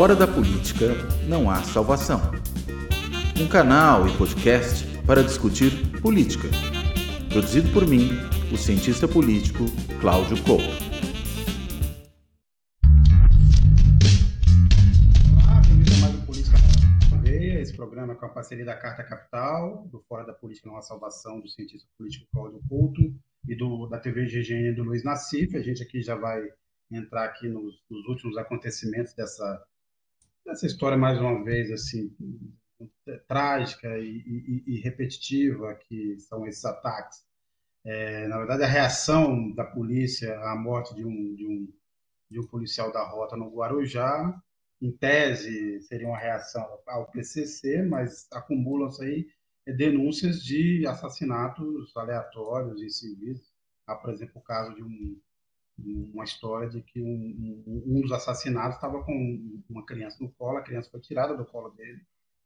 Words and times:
Fora 0.00 0.16
da 0.16 0.26
política 0.26 0.94
não 1.28 1.50
há 1.50 1.62
salvação. 1.62 2.22
Um 3.38 3.46
canal 3.46 4.08
e 4.08 4.16
podcast 4.16 4.86
para 5.06 5.22
discutir 5.22 5.72
política. 6.00 6.48
Produzido 7.28 7.70
por 7.70 7.86
mim, 7.86 8.08
o 8.50 8.56
cientista 8.56 9.06
político 9.06 9.66
Cláudio 10.00 10.42
Couto. 10.42 10.64
Olá, 15.36 15.60
bem-vindo 15.68 15.92
a 15.92 15.98
mais 15.98 16.14
um 16.14 16.24
Política 16.24 16.56
na 17.22 17.60
esse 17.60 17.76
programa 17.76 18.14
é 18.14 18.16
com 18.16 18.24
a 18.24 18.30
parceria 18.30 18.64
da 18.64 18.76
Carta 18.78 19.04
Capital, 19.04 19.86
do 19.92 20.00
Fora 20.08 20.24
da 20.24 20.32
Política 20.32 20.66
Não 20.66 20.78
Há 20.78 20.80
Salvação, 20.80 21.42
do 21.42 21.48
cientista 21.50 21.86
político 21.98 22.26
Cláudio 22.32 22.58
Couto 22.70 23.02
e 23.46 23.54
do, 23.54 23.86
da 23.86 23.98
TV 23.98 24.24
GGN 24.24 24.72
do 24.76 24.82
Luiz 24.82 25.04
Nassif. 25.04 25.54
A 25.58 25.62
gente 25.62 25.82
aqui 25.82 26.00
já 26.00 26.14
vai 26.14 26.40
entrar 26.90 27.26
aqui 27.26 27.50
nos, 27.50 27.84
nos 27.90 28.06
últimos 28.08 28.38
acontecimentos 28.38 29.12
dessa 29.12 29.62
essa 30.48 30.66
história 30.66 30.96
mais 30.96 31.18
uma 31.20 31.42
vez 31.44 31.70
assim 31.70 32.14
trágica 33.28 33.98
e, 33.98 34.22
e, 34.26 34.64
e, 34.66 34.80
repetitiva 34.80 35.74
que 35.74 36.18
são 36.18 36.46
esses 36.46 36.64
ataques. 36.64 37.24
É, 37.84 38.26
na 38.28 38.38
verdade, 38.38 38.62
a 38.62 38.66
reação 38.66 39.52
da 39.52 39.64
polícia 39.64 40.38
à 40.40 40.54
morte 40.56 40.94
de 40.94 41.04
um, 41.04 41.34
de 41.34 41.46
um, 41.46 41.72
de 42.30 42.40
um 42.40 42.46
policial 42.46 42.92
da 42.92 43.06
rota 43.06 43.36
no 43.36 43.50
Guarujá, 43.50 44.34
em 44.80 44.92
tese, 44.92 45.80
seria 45.82 46.08
uma 46.08 46.18
reação 46.18 46.66
ao 46.86 47.10
PCC, 47.10 47.82
mas 47.82 48.26
acumulam-se 48.32 49.04
aí 49.04 49.28
denúncias 49.76 50.42
de 50.42 50.86
assassinatos 50.86 51.94
aleatórios 51.96 52.80
e 52.80 52.90
civis. 52.90 53.52
Há, 53.86 53.94
por 53.94 54.10
exemplo, 54.10 54.40
o 54.40 54.42
caso 54.42 54.74
de 54.74 54.82
um, 54.82 55.20
uma 56.12 56.24
história 56.24 56.68
de 56.68 56.82
que 56.82 57.00
um, 57.00 57.62
um, 57.86 58.00
dos 58.00 58.12
assassinados 58.12 58.76
estava 58.76 59.02
com 59.02 59.60
uma 59.68 59.84
criança 59.84 60.16
no 60.20 60.30
colo, 60.32 60.58
a 60.58 60.62
criança 60.62 60.90
foi 60.90 61.00
tirada 61.00 61.36
do 61.36 61.44
colo 61.44 61.70
dele 61.70 62.00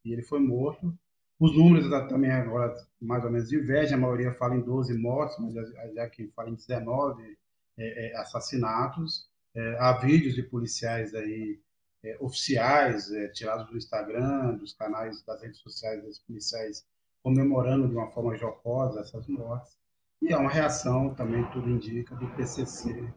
e 0.05 0.13
ele 0.13 0.23
foi 0.23 0.41
morto. 0.41 0.97
Os 1.39 1.57
números 1.57 1.89
também 2.09 2.31
agora 2.31 2.75
mais 3.01 3.25
ou 3.25 3.31
menos 3.31 3.49
divergem, 3.49 3.95
a 3.95 4.01
maioria 4.01 4.33
fala 4.35 4.57
em 4.57 4.61
12 4.61 4.97
mortes, 4.97 5.37
mas 5.39 5.55
já 5.95 6.09
que 6.09 6.29
fala 6.29 6.51
em 6.51 6.55
19 6.55 7.37
é, 7.77 8.13
é, 8.13 8.17
assassinatos. 8.17 9.29
É, 9.55 9.77
há 9.79 9.93
vídeos 9.99 10.35
de 10.35 10.43
policiais 10.43 11.15
aí 11.15 11.61
é, 12.05 12.17
oficiais 12.21 13.11
é, 13.13 13.29
tirados 13.29 13.67
do 13.69 13.77
Instagram, 13.77 14.57
dos 14.57 14.75
canais 14.75 15.23
das 15.23 15.41
redes 15.41 15.61
sociais 15.61 16.03
dos 16.03 16.19
policiais 16.21 16.85
comemorando 17.23 17.89
de 17.89 17.95
uma 17.95 18.11
forma 18.11 18.37
jocosa 18.37 19.01
essas 19.01 19.27
mortes. 19.27 19.79
E 20.21 20.33
há 20.33 20.39
uma 20.39 20.51
reação, 20.51 21.15
também 21.15 21.45
tudo 21.51 21.69
indica, 21.69 22.15
do 22.15 22.29
PCC 22.37 23.13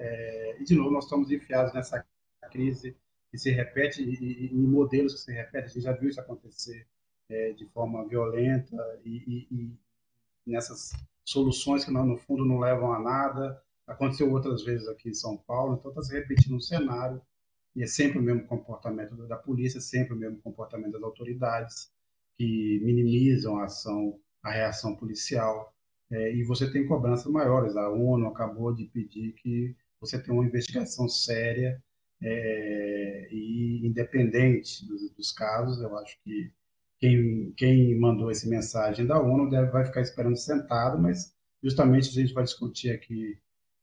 é, 0.00 0.56
e, 0.58 0.64
de 0.64 0.74
novo, 0.74 0.90
nós 0.90 1.04
estamos 1.04 1.30
enfiados 1.30 1.74
nessa 1.74 2.04
crise 2.50 2.96
que 3.30 3.38
se 3.38 3.50
repete, 3.50 4.02
e, 4.02 4.46
em 4.46 4.66
modelos 4.66 5.14
que 5.14 5.20
se 5.20 5.32
repetem. 5.32 5.64
A 5.64 5.66
gente 5.68 5.82
já 5.82 5.92
viu 5.92 6.08
isso 6.08 6.20
acontecer 6.20 6.86
é, 7.28 7.52
de 7.52 7.66
forma 7.66 8.06
violenta 8.08 8.76
e, 9.04 9.46
e, 9.50 9.54
e, 9.54 9.78
nessas 10.46 10.92
soluções 11.24 11.84
que, 11.84 11.90
no 11.90 12.16
fundo, 12.16 12.44
não 12.44 12.58
levam 12.58 12.92
a 12.92 12.98
nada. 12.98 13.62
Aconteceu 13.86 14.32
outras 14.32 14.64
vezes 14.64 14.88
aqui 14.88 15.10
em 15.10 15.14
São 15.14 15.36
Paulo, 15.36 15.74
então 15.74 15.90
está 15.90 16.02
se 16.02 16.12
repetindo 16.12 16.56
um 16.56 16.60
cenário 16.60 17.20
e 17.76 17.82
é 17.82 17.86
sempre 17.86 18.18
o 18.18 18.22
mesmo 18.22 18.44
comportamento 18.46 19.14
da 19.26 19.36
polícia, 19.36 19.80
sempre 19.80 20.14
o 20.14 20.16
mesmo 20.16 20.40
comportamento 20.40 20.92
das 20.92 21.02
autoridades 21.02 21.90
que 22.36 22.80
minimizam 22.82 23.58
a 23.58 23.64
ação, 23.64 24.18
a 24.42 24.50
reação 24.50 24.96
policial. 24.96 25.74
É, 26.10 26.34
e 26.34 26.42
você 26.42 26.70
tem 26.70 26.86
cobranças 26.86 27.30
maiores. 27.30 27.76
A 27.76 27.88
ONU 27.88 28.26
acabou 28.26 28.74
de 28.74 28.86
pedir 28.86 29.32
que 29.34 29.76
você 30.00 30.18
tenha 30.18 30.34
uma 30.34 30.46
investigação 30.46 31.08
séria 31.08 31.82
é, 32.22 33.28
e 33.30 33.86
independente 33.86 34.86
dos, 34.86 35.10
dos, 35.12 35.32
casos. 35.32 35.80
Eu 35.80 35.96
acho 35.98 36.18
que 36.24 36.50
quem, 36.98 37.52
quem 37.56 37.98
mandou 37.98 38.30
essa 38.30 38.48
mensagem 38.48 39.06
da 39.06 39.20
ONU 39.20 39.50
deve, 39.50 39.70
vai 39.70 39.84
ficar 39.84 40.00
esperando 40.00 40.36
sentado, 40.36 40.98
mas 41.00 41.34
justamente 41.62 42.08
a 42.08 42.12
gente 42.12 42.32
vai 42.32 42.44
discutir 42.44 42.90
aqui, 42.90 43.38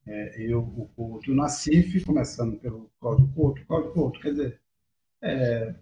é, 0.05 0.41
eu, 0.41 0.61
o 0.61 0.89
Couto 0.95 1.29
e 1.29 1.33
o 1.33 1.35
Nassif, 1.35 2.03
começando 2.03 2.57
pelo 2.59 2.91
Cláudio 2.99 3.27
Couto. 3.33 3.65
Cláudio 3.65 3.93
Couto, 3.93 4.19
quer 4.19 4.31
dizer, 4.31 4.61
é, 5.21 5.75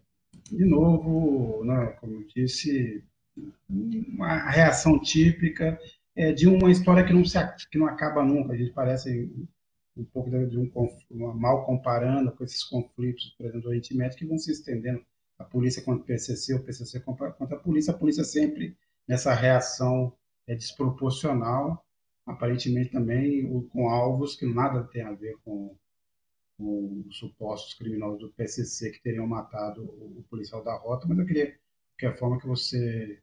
de 0.51 0.65
novo, 0.65 1.63
né, 1.63 1.87
como 1.99 2.15
eu 2.15 2.27
disse, 2.27 3.03
uma 3.69 4.49
reação 4.49 4.99
típica 4.99 5.79
é, 6.15 6.31
de 6.31 6.47
uma 6.47 6.71
história 6.71 7.03
que 7.05 7.13
não, 7.13 7.25
se, 7.25 7.37
que 7.69 7.77
não 7.77 7.87
acaba 7.87 8.23
nunca. 8.23 8.53
A 8.53 8.57
gente 8.57 8.71
parece 8.71 9.29
um 9.97 10.06
pouco 10.06 10.29
de 10.29 10.57
um 10.57 11.33
mal 11.33 11.66
comparando 11.66 12.31
com 12.31 12.44
esses 12.44 12.63
conflitos, 12.63 13.33
por 13.38 13.45
exemplo, 13.45 13.61
do 13.61 13.67
Oriente 13.69 13.95
Médio, 13.95 14.17
que 14.17 14.25
vão 14.25 14.38
se 14.38 14.51
estendendo. 14.51 15.03
A 15.38 15.44
polícia 15.44 15.81
contra 15.83 16.01
o 16.01 16.06
PCC, 16.06 16.53
o 16.53 16.63
PCC 16.63 17.00
contra 17.01 17.28
a 17.28 17.57
polícia, 17.57 17.94
a 17.94 17.97
polícia 17.97 18.23
sempre 18.23 18.78
nessa 19.07 19.34
reação 19.34 20.13
é 20.47 20.55
desproporcional, 20.55 21.85
aparentemente 22.25 22.91
também 22.91 23.47
com 23.69 23.89
alvos 23.89 24.35
que 24.35 24.45
nada 24.45 24.84
tem 24.84 25.01
a 25.01 25.11
ver 25.11 25.38
com, 25.44 25.75
com 26.57 27.03
os 27.07 27.17
supostos 27.17 27.73
criminosos 27.73 28.19
do 28.19 28.31
PCC 28.31 28.91
que 28.91 29.01
teriam 29.01 29.28
matado 29.28 29.84
o, 29.84 30.19
o 30.19 30.23
policial 30.29 30.63
da 30.63 30.75
rota, 30.75 31.05
mas 31.07 31.19
eu 31.19 31.25
queria, 31.25 31.47
de 31.47 31.59
qualquer 32.00 32.17
forma, 32.17 32.39
que 32.39 32.47
você 32.47 33.22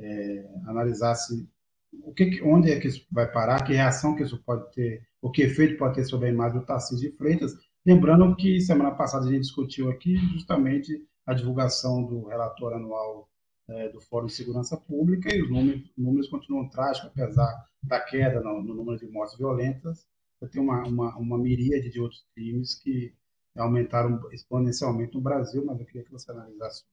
é, 0.00 0.50
analisasse 0.66 1.48
o 1.92 2.12
que, 2.12 2.42
onde 2.42 2.72
é 2.72 2.80
que 2.80 2.88
isso 2.88 3.06
vai 3.10 3.30
parar, 3.30 3.64
que 3.64 3.74
reação 3.74 4.16
que 4.16 4.22
isso 4.22 4.42
pode 4.42 4.70
ter, 4.72 5.06
o 5.22 5.30
que 5.30 5.42
efeito 5.42 5.78
pode 5.78 5.94
ter 5.94 6.04
sobre 6.04 6.28
a 6.28 6.32
imagem 6.32 6.58
do 6.58 6.66
Tarcísio 6.66 7.08
de 7.08 7.16
Freitas. 7.16 7.54
Lembrando 7.86 8.34
que 8.34 8.60
semana 8.60 8.90
passada 8.90 9.24
a 9.24 9.28
gente 9.28 9.42
discutiu 9.42 9.88
aqui 9.88 10.16
justamente 10.16 11.06
a 11.24 11.32
divulgação 11.32 12.02
do 12.04 12.26
relatório 12.26 12.76
anual 12.76 13.30
é, 13.68 13.88
do 13.88 14.00
Fórum 14.00 14.26
de 14.26 14.32
Segurança 14.32 14.76
Pública 14.76 15.34
e 15.34 15.40
os 15.40 15.48
números, 15.48 15.90
números 15.96 16.28
continuam 16.28 16.68
trágicos, 16.68 17.08
apesar 17.08 17.66
da 17.82 18.00
queda 18.00 18.40
no, 18.40 18.62
no 18.62 18.74
número 18.74 18.98
de 18.98 19.06
mortes 19.06 19.38
violentas. 19.38 20.06
Tem 20.50 20.60
uma, 20.60 20.82
uma, 20.82 21.16
uma 21.16 21.38
miríade 21.38 21.88
de 21.88 22.00
outros 22.00 22.26
crimes 22.34 22.74
que 22.74 23.14
aumentaram 23.56 24.20
exponencialmente 24.32 25.14
no 25.14 25.20
Brasil, 25.20 25.64
mas 25.64 25.78
eu 25.78 25.86
queria 25.86 26.02
que 26.02 26.10
você 26.10 26.32
analisasse 26.32 26.84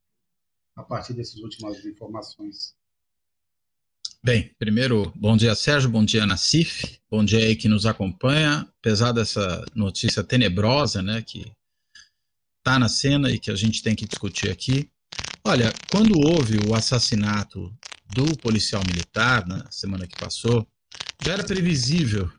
a 0.75 0.83
partir 0.83 1.13
dessas 1.13 1.39
últimas 1.41 1.83
informações. 1.83 2.75
Bem, 4.21 4.51
primeiro, 4.59 5.13
bom 5.15 5.37
dia 5.37 5.55
Sérgio, 5.55 5.89
bom 5.89 6.03
dia 6.03 6.25
Nassif, 6.25 6.99
bom 7.09 7.23
dia 7.23 7.39
aí 7.39 7.55
que 7.55 7.69
nos 7.69 7.85
acompanha, 7.85 8.67
apesar 8.77 9.13
dessa 9.13 9.63
notícia 9.73 10.21
tenebrosa, 10.21 11.01
né, 11.01 11.21
que 11.21 11.49
está 12.57 12.77
na 12.77 12.89
cena 12.89 13.31
e 13.31 13.39
que 13.39 13.49
a 13.49 13.55
gente 13.55 13.81
tem 13.81 13.95
que 13.95 14.05
discutir 14.05 14.51
aqui. 14.51 14.89
Olha, 15.41 15.73
quando 15.89 16.19
houve 16.19 16.59
o 16.67 16.75
assassinato 16.75 17.73
do 18.13 18.37
policial 18.39 18.83
militar 18.85 19.47
na 19.47 19.71
semana 19.71 20.05
que 20.05 20.19
passou, 20.19 20.67
já 21.23 21.31
era 21.31 21.43
previsível 21.45 22.29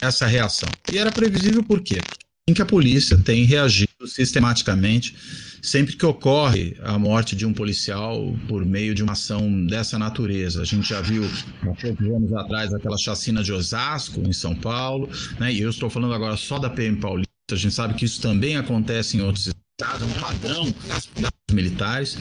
essa 0.00 0.26
reação. 0.26 0.70
E 0.90 0.96
era 0.96 1.12
previsível 1.12 1.62
por 1.62 1.82
quê? 1.82 2.00
Em 2.48 2.54
que 2.54 2.62
a 2.62 2.66
polícia 2.66 3.18
tem 3.18 3.44
reagido 3.44 3.85
sistematicamente 4.04 5.16
sempre 5.62 5.96
que 5.96 6.04
ocorre 6.04 6.76
a 6.82 6.98
morte 6.98 7.34
de 7.34 7.46
um 7.46 7.52
policial 7.52 8.36
por 8.46 8.64
meio 8.64 8.94
de 8.94 9.02
uma 9.02 9.12
ação 9.12 9.66
dessa 9.66 9.98
natureza. 9.98 10.62
A 10.62 10.64
gente 10.64 10.88
já 10.88 11.00
viu 11.00 11.24
há 11.62 11.74
poucos 11.74 12.06
anos 12.06 12.32
atrás 12.34 12.74
aquela 12.74 12.98
chacina 12.98 13.42
de 13.42 13.52
Osasco, 13.52 14.20
em 14.20 14.32
São 14.32 14.54
Paulo, 14.54 15.08
né? 15.40 15.52
e 15.52 15.60
eu 15.60 15.70
estou 15.70 15.88
falando 15.88 16.14
agora 16.14 16.36
só 16.36 16.58
da 16.58 16.68
PM 16.68 16.98
Paulista. 16.98 17.26
A 17.50 17.56
gente 17.56 17.74
sabe 17.74 17.94
que 17.94 18.04
isso 18.04 18.20
também 18.20 18.56
acontece 18.56 19.16
em 19.16 19.22
outros 19.22 19.46
estados, 19.46 20.02
é 20.02 20.04
um 20.04 20.20
padrão 20.20 20.74
das 20.88 21.08
militares, 21.50 22.16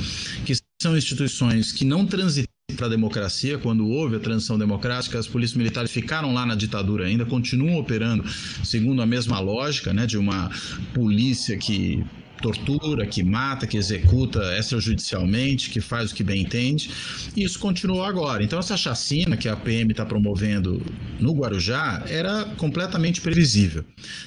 que 0.46 0.54
são 0.82 0.96
instituições 0.96 1.72
que 1.72 1.84
não 1.84 2.06
transitam 2.06 2.55
para 2.76 2.88
a 2.88 2.90
democracia, 2.90 3.58
quando 3.58 3.88
houve 3.88 4.18
a 4.18 4.20
transição 4.20 4.58
democrática, 4.58 5.18
as 5.18 5.28
polícias 5.28 5.58
militares 5.58 5.92
ficaram 5.92 6.34
lá 6.34 6.46
na 6.46 6.56
ditadura 6.56 7.06
ainda, 7.06 7.26
continuam 7.26 7.78
operando 7.78 8.24
segundo 8.64 9.02
a 9.02 9.06
mesma 9.06 9.40
lógica, 9.40 9.94
né, 9.94 10.06
de 10.06 10.18
uma 10.18 10.50
polícia 10.94 11.58
que 11.58 12.04
tortura, 12.42 13.06
que 13.06 13.24
mata, 13.24 13.66
que 13.66 13.78
executa 13.78 14.58
extrajudicialmente, 14.58 15.70
que 15.70 15.82
faz 15.82 16.12
o 16.12 16.16
que 16.16 16.24
bem 16.24 16.42
entende. 16.42 16.92
E 17.36 17.44
isso 17.44 17.58
continuou 17.60 18.04
agora. 18.04 18.44
Então, 18.44 18.60
essa 18.60 18.78
chacina 18.78 19.38
que 19.38 19.50
a 19.50 19.56
PM 19.56 19.92
está 19.92 20.06
promovendo 20.06 20.82
no 21.20 21.34
Guarujá 21.34 22.04
era 22.08 22.46
completamente 22.58 23.22
previsível. 23.22 23.84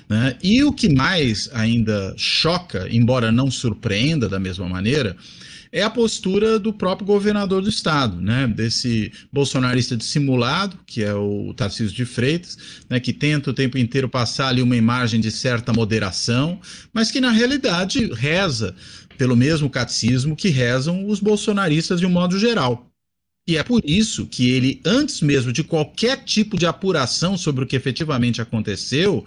Né? 0.09 0.37
E 0.43 0.65
o 0.65 0.73
que 0.73 0.89
mais 0.93 1.49
ainda 1.53 2.15
choca, 2.17 2.89
embora 2.91 3.31
não 3.31 3.51
surpreenda 3.51 4.29
da 4.29 4.41
mesma 4.41 4.69
maneira, 4.69 5.17
é 5.71 5.83
a 5.83 5.91
postura 5.91 6.59
do 6.59 6.73
próprio 6.73 7.07
governador 7.07 7.63
do 7.63 7.69
estado, 7.69 8.21
né? 8.21 8.47
Desse 8.47 9.13
bolsonarista 9.33 9.97
dissimulado, 9.97 10.79
que 10.87 11.03
é 11.03 11.15
o 11.15 11.53
Tarcísio 11.55 11.95
de 11.95 12.05
Freitas, 12.05 12.59
né? 12.89 12.99
Que 13.01 13.13
tenta 13.13 13.51
o 13.51 13.55
tempo 13.55 13.79
inteiro 13.79 14.09
passar 14.09 14.49
ali 14.49 14.63
uma 14.63 14.77
imagem 14.77 15.21
de 15.21 15.31
certa 15.31 15.73
moderação, 15.73 16.61
mas 16.93 17.11
que 17.11 17.21
na 17.21 17.31
realidade 17.31 18.13
reza 18.13 18.75
pelo 19.19 19.37
mesmo 19.37 19.69
catecismo 19.69 20.37
que 20.37 20.49
rezam 20.49 21.07
os 21.09 21.19
bolsonaristas 21.21 21.99
de 21.99 22.07
um 22.07 22.11
modo 22.11 22.39
geral 22.39 22.89
E 23.47 23.57
é 23.57 23.63
por 23.65 23.83
isso 23.85 24.27
que 24.27 24.51
ele, 24.51 24.81
antes 24.85 25.21
mesmo 25.21 25.53
de 25.53 25.65
qualquer 25.65 26.23
tipo 26.25 26.57
de 26.57 26.67
apuração 26.67 27.37
sobre 27.37 27.65
o 27.65 27.67
que 27.67 27.75
efetivamente 27.75 28.41
aconteceu, 28.41 29.27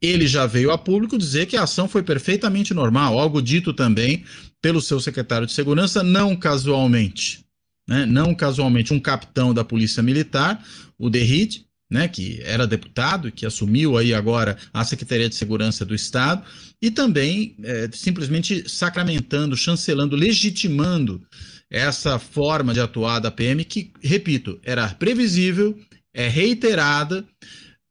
ele 0.00 0.26
já 0.26 0.46
veio 0.46 0.70
a 0.70 0.78
público 0.78 1.18
dizer 1.18 1.46
que 1.46 1.56
a 1.56 1.64
ação 1.64 1.88
foi 1.88 2.02
perfeitamente 2.02 2.72
normal, 2.72 3.18
algo 3.18 3.42
dito 3.42 3.72
também 3.72 4.24
pelo 4.62 4.80
seu 4.80 5.00
secretário 5.00 5.46
de 5.46 5.52
segurança, 5.52 6.02
não 6.02 6.36
casualmente. 6.36 7.44
Né? 7.88 8.04
Não 8.04 8.34
casualmente, 8.34 8.92
um 8.92 9.00
capitão 9.00 9.54
da 9.54 9.64
Polícia 9.64 10.02
Militar, 10.02 10.64
o 10.98 11.08
Derride, 11.08 11.66
né, 11.90 12.08
que 12.08 12.40
era 12.42 12.66
deputado 12.66 13.30
que 13.30 13.46
assumiu 13.46 13.96
aí 13.96 14.12
agora 14.12 14.56
a 14.72 14.84
Secretaria 14.84 15.28
de 15.28 15.36
Segurança 15.36 15.84
do 15.84 15.94
Estado, 15.94 16.42
e 16.82 16.90
também 16.90 17.56
é, 17.62 17.88
simplesmente 17.92 18.68
sacramentando, 18.68 19.56
chancelando, 19.56 20.16
legitimando 20.16 21.22
essa 21.70 22.18
forma 22.18 22.74
de 22.74 22.80
atuar 22.80 23.20
da 23.20 23.30
PM 23.30 23.64
que, 23.64 23.92
repito, 24.02 24.58
era 24.64 24.88
previsível, 24.88 25.78
é 26.12 26.28
reiterada 26.28 27.24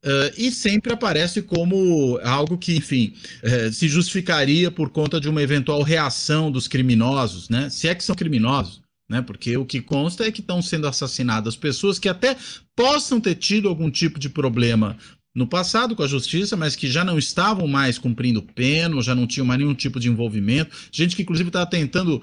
uh, 0.05 0.33
e 0.37 0.51
sempre 0.51 0.93
aparece 0.93 1.41
como 1.41 2.19
algo 2.23 2.57
que, 2.57 2.75
enfim, 2.75 3.13
uh, 3.43 3.71
se 3.73 3.87
justificaria 3.87 4.69
por 4.69 4.89
conta 4.89 5.19
de 5.19 5.27
uma 5.27 5.41
eventual 5.41 5.81
reação 5.81 6.51
dos 6.51 6.67
criminosos, 6.67 7.49
né? 7.49 7.69
Se 7.69 7.87
é 7.87 7.95
que 7.95 8.03
são 8.03 8.15
criminosos. 8.15 8.83
Né, 9.07 9.21
porque 9.21 9.55
o 9.55 9.63
que 9.63 9.81
consta 9.81 10.25
é 10.25 10.31
que 10.31 10.41
estão 10.41 10.63
sendo 10.63 10.87
assassinadas 10.87 11.55
pessoas 11.55 11.99
que 11.99 12.09
até 12.09 12.35
possam 12.75 13.21
ter 13.21 13.35
tido 13.35 13.69
algum 13.69 13.87
tipo 13.91 14.17
de 14.17 14.27
problema 14.27 14.97
no 15.35 15.45
passado 15.45 15.95
com 15.95 16.01
a 16.01 16.07
justiça, 16.07 16.55
mas 16.55 16.77
que 16.77 16.89
já 16.89 17.03
não 17.03 17.19
estavam 17.19 17.67
mais 17.67 17.99
cumprindo 17.99 18.41
pena, 18.41 18.99
já 19.01 19.13
não 19.13 19.27
tinham 19.27 19.45
mais 19.45 19.59
nenhum 19.59 19.75
tipo 19.75 19.99
de 19.99 20.09
envolvimento, 20.09 20.75
gente 20.91 21.15
que 21.15 21.23
inclusive 21.23 21.49
estava 21.49 21.65
tentando 21.65 22.19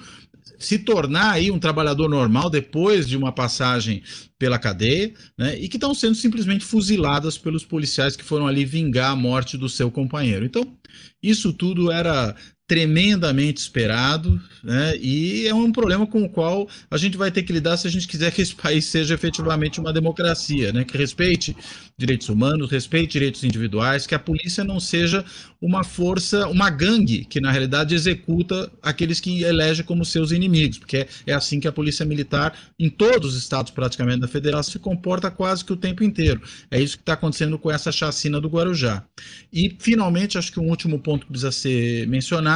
se 0.59 0.79
tornar 0.79 1.33
aí 1.33 1.50
um 1.50 1.59
trabalhador 1.59 2.09
normal 2.09 2.49
depois 2.49 3.09
de 3.09 3.17
uma 3.17 3.33
passagem 3.33 4.03
pela 4.39 4.59
cadeia, 4.59 5.12
né, 5.37 5.59
e 5.59 5.69
que 5.69 5.77
estão 5.77 5.94
sendo 5.94 6.15
simplesmente 6.15 6.65
fuziladas 6.65 7.39
pelos 7.39 7.65
policiais 7.65 8.17
que 8.17 8.25
foram 8.25 8.47
ali 8.47 8.65
vingar 8.65 9.12
a 9.12 9.17
morte 9.17 9.56
do 9.56 9.69
seu 9.69 9.91
companheiro. 9.91 10.44
Então, 10.44 10.77
isso 11.23 11.53
tudo 11.53 11.91
era 11.91 12.35
tremendamente 12.67 13.61
esperado, 13.61 14.41
né? 14.62 14.97
E 14.97 15.47
é 15.47 15.55
um 15.55 15.73
problema 15.73 16.06
com 16.06 16.23
o 16.23 16.29
qual 16.29 16.69
a 16.91 16.97
gente 16.97 17.17
vai 17.17 17.31
ter 17.31 17.43
que 17.43 17.53
lidar 17.53 17.76
se 17.76 17.87
a 17.87 17.91
gente 17.91 18.06
quiser 18.06 18.32
que 18.32 18.41
esse 18.41 18.55
país 18.55 18.87
seja 18.87 19.14
efetivamente 19.14 19.81
uma 19.81 19.93
democracia, 19.93 20.73
né? 20.73 20.85
Que 20.85 20.97
respeite 20.97 21.56
direitos 21.99 22.29
humanos, 22.29 22.70
respeite 22.70 23.12
direitos 23.12 23.44
individuais, 23.44 24.06
que 24.06 24.14
a 24.14 24.19
polícia 24.19 24.64
não 24.64 24.81
seja 24.81 25.25
uma 25.61 25.85
força, 25.85 26.49
uma 26.49 26.70
gangue 26.70 27.25
que 27.25 27.41
na 27.41 27.50
realidade 27.50 27.94
executa 27.94 28.70
aqueles 28.81 29.20
que 29.20 29.43
elege 29.43 29.82
como 29.82 30.05
seus 30.05 30.32
inimigos, 30.32 30.79
porque 30.79 31.06
é, 31.26 31.32
assim 31.32 31.61
que 31.61 31.69
a 31.69 31.73
polícia 31.73 32.06
militar 32.06 32.56
em 32.79 32.88
todos 32.88 33.35
os 33.35 33.38
estados 33.38 33.70
praticamente 33.70 34.20
da 34.20 34.29
federação 34.29 34.73
se 34.73 34.79
comporta 34.79 35.31
quase 35.31 35.64
que 35.64 35.73
o 35.73 35.76
tempo 35.76 36.03
inteiro. 36.03 36.41
É 36.70 36.81
isso 36.81 36.97
que 36.97 37.03
está 37.03 37.12
acontecendo 37.12 37.59
com 37.59 37.70
essa 37.70 37.93
chacina 37.93 38.41
do 38.41 38.49
Guarujá. 38.49 39.05
E 39.53 39.76
finalmente 39.79 40.38
acho 40.38 40.50
que 40.50 40.59
um 40.59 40.69
último 40.69 40.99
ponto 40.99 41.26
que 41.26 41.32
precisa 41.32 41.53
ser 41.53 42.06
mencionado 42.09 42.51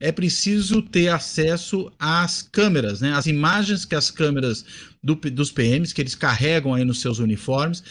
é 0.00 0.12
preciso 0.12 0.80
ter 0.80 1.08
acesso 1.08 1.90
às 1.98 2.40
câmeras, 2.40 3.00
né? 3.00 3.12
As 3.12 3.26
imagens 3.26 3.84
que 3.84 3.94
as 3.94 4.10
câmeras 4.10 4.64
do, 5.02 5.14
dos 5.16 5.50
PMs, 5.50 5.92
que 5.92 6.00
eles 6.00 6.14
carregam 6.14 6.74
aí 6.74 6.84
nos 6.84 7.00
seus 7.00 7.18
uniformes, 7.18 7.82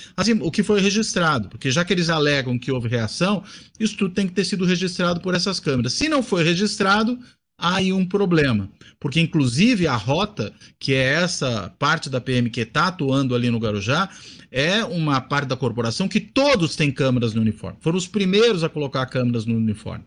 o 0.42 0.52
que 0.52 0.64
foi 0.64 0.80
registrado, 0.80 1.50
porque 1.50 1.70
já 1.70 1.84
que 1.84 1.94
eles 1.94 2.10
alegam 2.10 2.58
que 2.58 2.72
houve 2.72 2.88
reação, 2.88 3.44
isso 3.80 3.98
tudo 3.98 4.14
tem 4.14 4.28
que 4.28 4.34
ter 4.34 4.46
sido 4.46 4.66
registrado 4.66 5.20
por 5.20 5.36
essas 5.36 5.60
câmeras. 5.60 5.94
Se 5.94 6.08
não 6.08 6.24
foi 6.24 6.44
registrado, 6.44 7.20
há 7.60 7.76
aí 7.76 7.92
um 7.92 8.06
problema, 8.06 8.70
porque 9.00 9.20
inclusive 9.20 9.86
a 9.88 9.96
rota, 9.96 10.54
que 10.80 10.94
é 10.94 11.14
essa 11.14 11.74
parte 11.78 12.10
da 12.10 12.22
PM 12.22 12.50
que 12.50 12.62
está 12.62 12.88
atuando 12.88 13.36
ali 13.36 13.50
no 13.50 13.60
Garujá, 13.60 14.10
é 14.50 14.84
uma 14.86 15.20
parte 15.20 15.50
da 15.50 15.58
corporação 15.58 16.08
que 16.08 16.22
todos 16.22 16.76
têm 16.76 16.90
câmeras 16.90 17.34
no 17.34 17.42
uniforme. 17.42 17.78
Foram 17.82 17.98
os 17.98 18.08
primeiros 18.08 18.64
a 18.64 18.70
colocar 18.70 19.06
câmeras 19.08 19.46
no 19.46 19.58
uniforme. 19.58 20.06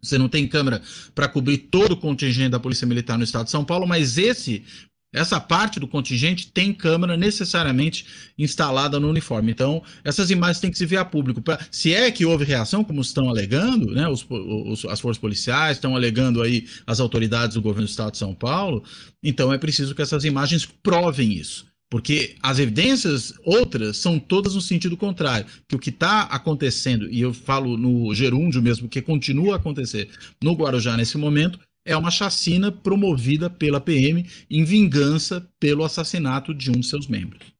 Você 0.00 0.16
não 0.18 0.28
tem 0.28 0.46
câmera 0.46 0.80
para 1.14 1.28
cobrir 1.28 1.58
todo 1.58 1.92
o 1.92 1.96
contingente 1.96 2.50
da 2.50 2.60
Polícia 2.60 2.86
Militar 2.86 3.18
no 3.18 3.24
estado 3.24 3.46
de 3.46 3.50
São 3.50 3.64
Paulo, 3.64 3.86
mas 3.86 4.18
esse 4.18 4.64
essa 5.12 5.40
parte 5.40 5.80
do 5.80 5.88
contingente 5.88 6.52
tem 6.52 6.72
câmera 6.72 7.16
necessariamente 7.16 8.04
instalada 8.36 9.00
no 9.00 9.08
uniforme. 9.08 9.50
Então, 9.50 9.82
essas 10.04 10.30
imagens 10.30 10.60
têm 10.60 10.70
que 10.70 10.76
se 10.76 10.84
ver 10.84 10.98
a 10.98 11.04
público. 11.04 11.40
Pra, 11.40 11.58
se 11.70 11.94
é 11.94 12.10
que 12.10 12.26
houve 12.26 12.44
reação, 12.44 12.84
como 12.84 13.00
estão 13.00 13.28
alegando, 13.28 13.90
né, 13.94 14.06
os, 14.06 14.26
os, 14.28 14.84
as 14.84 15.00
forças 15.00 15.20
policiais 15.20 15.78
estão 15.78 15.96
alegando 15.96 16.42
aí 16.42 16.66
as 16.86 17.00
autoridades 17.00 17.54
do 17.54 17.62
governo 17.62 17.86
do 17.86 17.90
estado 17.90 18.12
de 18.12 18.18
São 18.18 18.34
Paulo, 18.34 18.84
então 19.22 19.52
é 19.52 19.58
preciso 19.58 19.94
que 19.94 20.02
essas 20.02 20.24
imagens 20.24 20.66
provem 20.66 21.32
isso. 21.32 21.67
Porque 21.90 22.36
as 22.42 22.58
evidências 22.58 23.32
outras 23.44 23.96
são 23.96 24.18
todas 24.18 24.54
no 24.54 24.60
sentido 24.60 24.96
contrário. 24.96 25.46
Que 25.66 25.74
o 25.74 25.78
que 25.78 25.88
está 25.90 26.22
acontecendo, 26.22 27.10
e 27.10 27.20
eu 27.20 27.32
falo 27.32 27.76
no 27.78 28.14
gerúndio 28.14 28.60
mesmo, 28.60 28.88
que 28.88 29.00
continua 29.00 29.54
a 29.54 29.56
acontecer 29.56 30.10
no 30.42 30.52
Guarujá 30.52 30.96
nesse 30.96 31.16
momento, 31.16 31.58
é 31.84 31.96
uma 31.96 32.10
chacina 32.10 32.70
promovida 32.70 33.48
pela 33.48 33.80
PM 33.80 34.28
em 34.50 34.64
vingança 34.64 35.40
pelo 35.58 35.82
assassinato 35.82 36.54
de 36.54 36.70
um 36.70 36.80
de 36.80 36.86
seus 36.86 37.06
membros. 37.06 37.50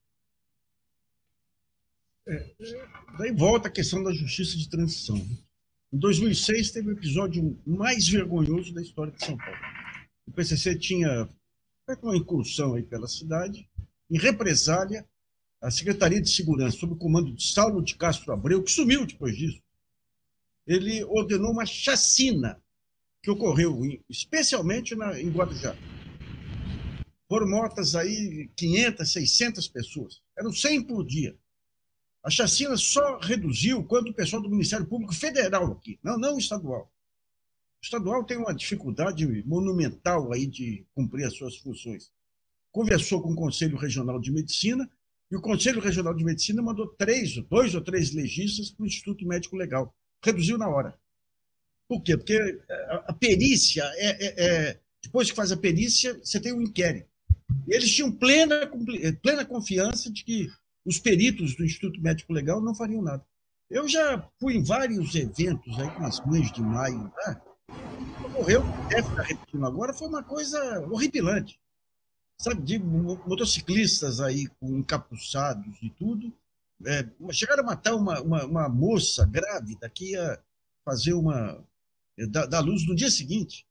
É, 2.26 2.46
daí 3.18 3.32
volta 3.32 3.68
a 3.68 3.70
questão 3.70 4.02
da 4.02 4.12
justiça 4.12 4.58
de 4.58 4.68
transição. 4.68 5.16
Em 5.90 5.98
2006 5.98 6.72
teve 6.72 6.90
o 6.90 6.92
episódio 6.92 7.58
mais 7.66 8.06
vergonhoso 8.06 8.74
da 8.74 8.82
história 8.82 9.10
de 9.10 9.24
São 9.24 9.38
Paulo. 9.38 9.56
O 10.26 10.32
PCC 10.32 10.78
tinha 10.78 11.26
uma 12.02 12.14
incursão 12.14 12.74
aí 12.74 12.82
pela 12.82 13.08
cidade 13.08 13.66
em 14.10 14.18
represália, 14.18 15.06
a 15.60 15.70
Secretaria 15.70 16.20
de 16.20 16.30
Segurança, 16.30 16.78
sob 16.78 16.94
o 16.94 16.96
comando 16.96 17.32
de 17.32 17.42
Saulo 17.52 17.82
de 17.82 17.96
Castro 17.96 18.32
Abreu, 18.32 18.62
que 18.62 18.70
sumiu 18.70 19.04
depois 19.04 19.36
disso, 19.36 19.60
ele 20.66 21.02
ordenou 21.04 21.50
uma 21.50 21.66
chacina 21.66 22.62
que 23.22 23.30
ocorreu 23.30 23.80
especialmente 24.08 24.94
na, 24.94 25.20
em 25.20 25.30
Guarujá. 25.30 25.76
Foram 27.28 27.48
mortas 27.48 27.94
aí 27.94 28.48
500, 28.56 29.12
600 29.12 29.68
pessoas. 29.68 30.22
Eram 30.36 30.52
100 30.52 30.84
por 30.84 31.04
dia. 31.04 31.36
A 32.22 32.30
chacina 32.30 32.76
só 32.76 33.18
reduziu 33.18 33.84
quando 33.84 34.08
o 34.08 34.14
pessoal 34.14 34.42
do 34.42 34.50
Ministério 34.50 34.86
Público 34.86 35.14
Federal 35.14 35.72
aqui, 35.72 35.98
não, 36.02 36.18
não 36.18 36.38
estadual. 36.38 36.90
O 37.80 37.84
estadual 37.84 38.24
tem 38.24 38.36
uma 38.36 38.54
dificuldade 38.54 39.26
monumental 39.44 40.32
aí 40.32 40.46
de 40.46 40.86
cumprir 40.94 41.24
as 41.24 41.36
suas 41.36 41.56
funções 41.56 42.12
conversou 42.78 43.20
com 43.20 43.32
o 43.32 43.34
Conselho 43.34 43.76
Regional 43.76 44.20
de 44.20 44.30
Medicina 44.30 44.88
e 45.28 45.34
o 45.34 45.40
Conselho 45.40 45.80
Regional 45.80 46.14
de 46.14 46.24
Medicina 46.24 46.62
mandou 46.62 46.86
três, 46.86 47.34
dois 47.50 47.74
ou 47.74 47.80
três 47.80 48.14
legistas 48.14 48.70
para 48.70 48.84
o 48.84 48.86
Instituto 48.86 49.26
Médico 49.26 49.56
Legal. 49.56 49.92
Reduziu 50.24 50.56
na 50.56 50.68
hora. 50.68 50.96
Por 51.88 52.00
quê? 52.04 52.16
Porque 52.16 52.60
a, 53.04 53.12
perícia, 53.12 53.82
é, 53.96 54.26
é, 54.26 54.34
é, 54.46 54.80
depois 55.02 55.28
que 55.28 55.34
faz 55.34 55.50
a 55.50 55.56
perícia, 55.56 56.16
você 56.22 56.38
tem 56.38 56.52
um 56.52 56.62
inquérito. 56.62 57.08
E 57.66 57.74
eles 57.74 57.92
tinham 57.92 58.12
plena, 58.12 58.70
plena 59.20 59.44
confiança 59.44 60.08
de 60.08 60.22
que 60.22 60.48
os 60.84 61.00
peritos 61.00 61.56
do 61.56 61.64
Instituto 61.64 62.00
Médico 62.00 62.32
Legal 62.32 62.60
não 62.60 62.76
fariam 62.76 63.02
nada. 63.02 63.26
Eu 63.68 63.88
já 63.88 64.24
fui 64.38 64.54
em 64.54 64.62
vários 64.62 65.16
eventos 65.16 65.76
aí, 65.80 65.90
com 65.96 66.04
as 66.04 66.24
mães 66.24 66.52
de 66.52 66.62
maio, 66.62 67.12
né? 67.26 67.40
Ocorreu, 68.24 68.62
deve 68.88 69.08
estar 69.08 69.22
repetindo 69.22 69.66
agora, 69.66 69.92
foi 69.92 70.06
uma 70.06 70.22
coisa 70.22 70.86
horripilante 70.88 71.58
sabe, 72.40 72.62
de 72.62 72.78
motociclistas 72.78 74.20
aí 74.20 74.46
com 74.60 74.78
encapuçados 74.78 75.76
e 75.82 75.90
tudo. 75.90 76.32
É, 76.86 77.04
chegaram 77.32 77.64
a 77.64 77.66
matar 77.66 77.94
uma, 77.96 78.20
uma, 78.20 78.44
uma, 78.44 78.68
moça 78.68 79.26
grávida 79.26 79.90
que 79.90 80.12
ia 80.12 80.40
fazer 80.84 81.12
uma. 81.12 81.64
É, 82.16 82.26
da, 82.26 82.46
da 82.46 82.60
luz 82.60 82.86
no 82.86 82.94
dia 82.94 83.10
seguinte. 83.10 83.66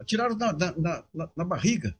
Atiraram 0.00 0.36
na, 0.36 0.52
na, 0.52 0.74
na, 1.14 1.30
na, 1.36 1.44
barriga. 1.44 1.96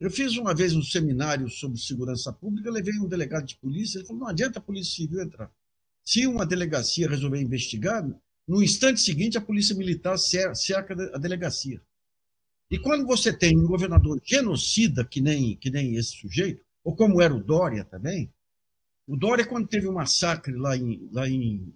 Eu 0.00 0.10
fiz 0.10 0.36
uma 0.36 0.54
vez 0.54 0.74
um 0.74 0.82
seminário 0.82 1.48
sobre 1.48 1.78
segurança 1.78 2.32
pública, 2.32 2.70
levei 2.70 2.98
um 2.98 3.08
delegado 3.08 3.44
de 3.44 3.56
polícia, 3.56 3.98
ele 3.98 4.06
falou: 4.06 4.22
não 4.22 4.28
adianta 4.28 4.58
a 4.58 4.62
Polícia 4.62 4.96
Civil 4.96 5.22
entrar. 5.22 5.50
Se 6.04 6.26
uma 6.26 6.44
delegacia 6.44 7.08
resolver 7.08 7.40
investigar, 7.40 8.04
no 8.46 8.62
instante 8.62 9.00
seguinte 9.00 9.38
a 9.38 9.40
Polícia 9.40 9.74
Militar 9.74 10.18
cerca 10.18 10.94
a 11.14 11.18
delegacia. 11.18 11.80
E 12.74 12.78
quando 12.80 13.06
você 13.06 13.32
tem 13.32 13.56
um 13.56 13.68
governador 13.68 14.20
genocida, 14.24 15.04
que 15.04 15.20
nem, 15.20 15.56
que 15.56 15.70
nem 15.70 15.94
esse 15.94 16.16
sujeito, 16.16 16.60
ou 16.82 16.96
como 16.96 17.22
era 17.22 17.32
o 17.32 17.40
Dória 17.40 17.84
também, 17.84 18.28
o 19.06 19.16
Dória, 19.16 19.46
quando 19.46 19.68
teve 19.68 19.86
um 19.86 19.92
massacre 19.92 20.52
lá 20.56 20.76
em, 20.76 21.08
lá 21.12 21.28
em, 21.28 21.72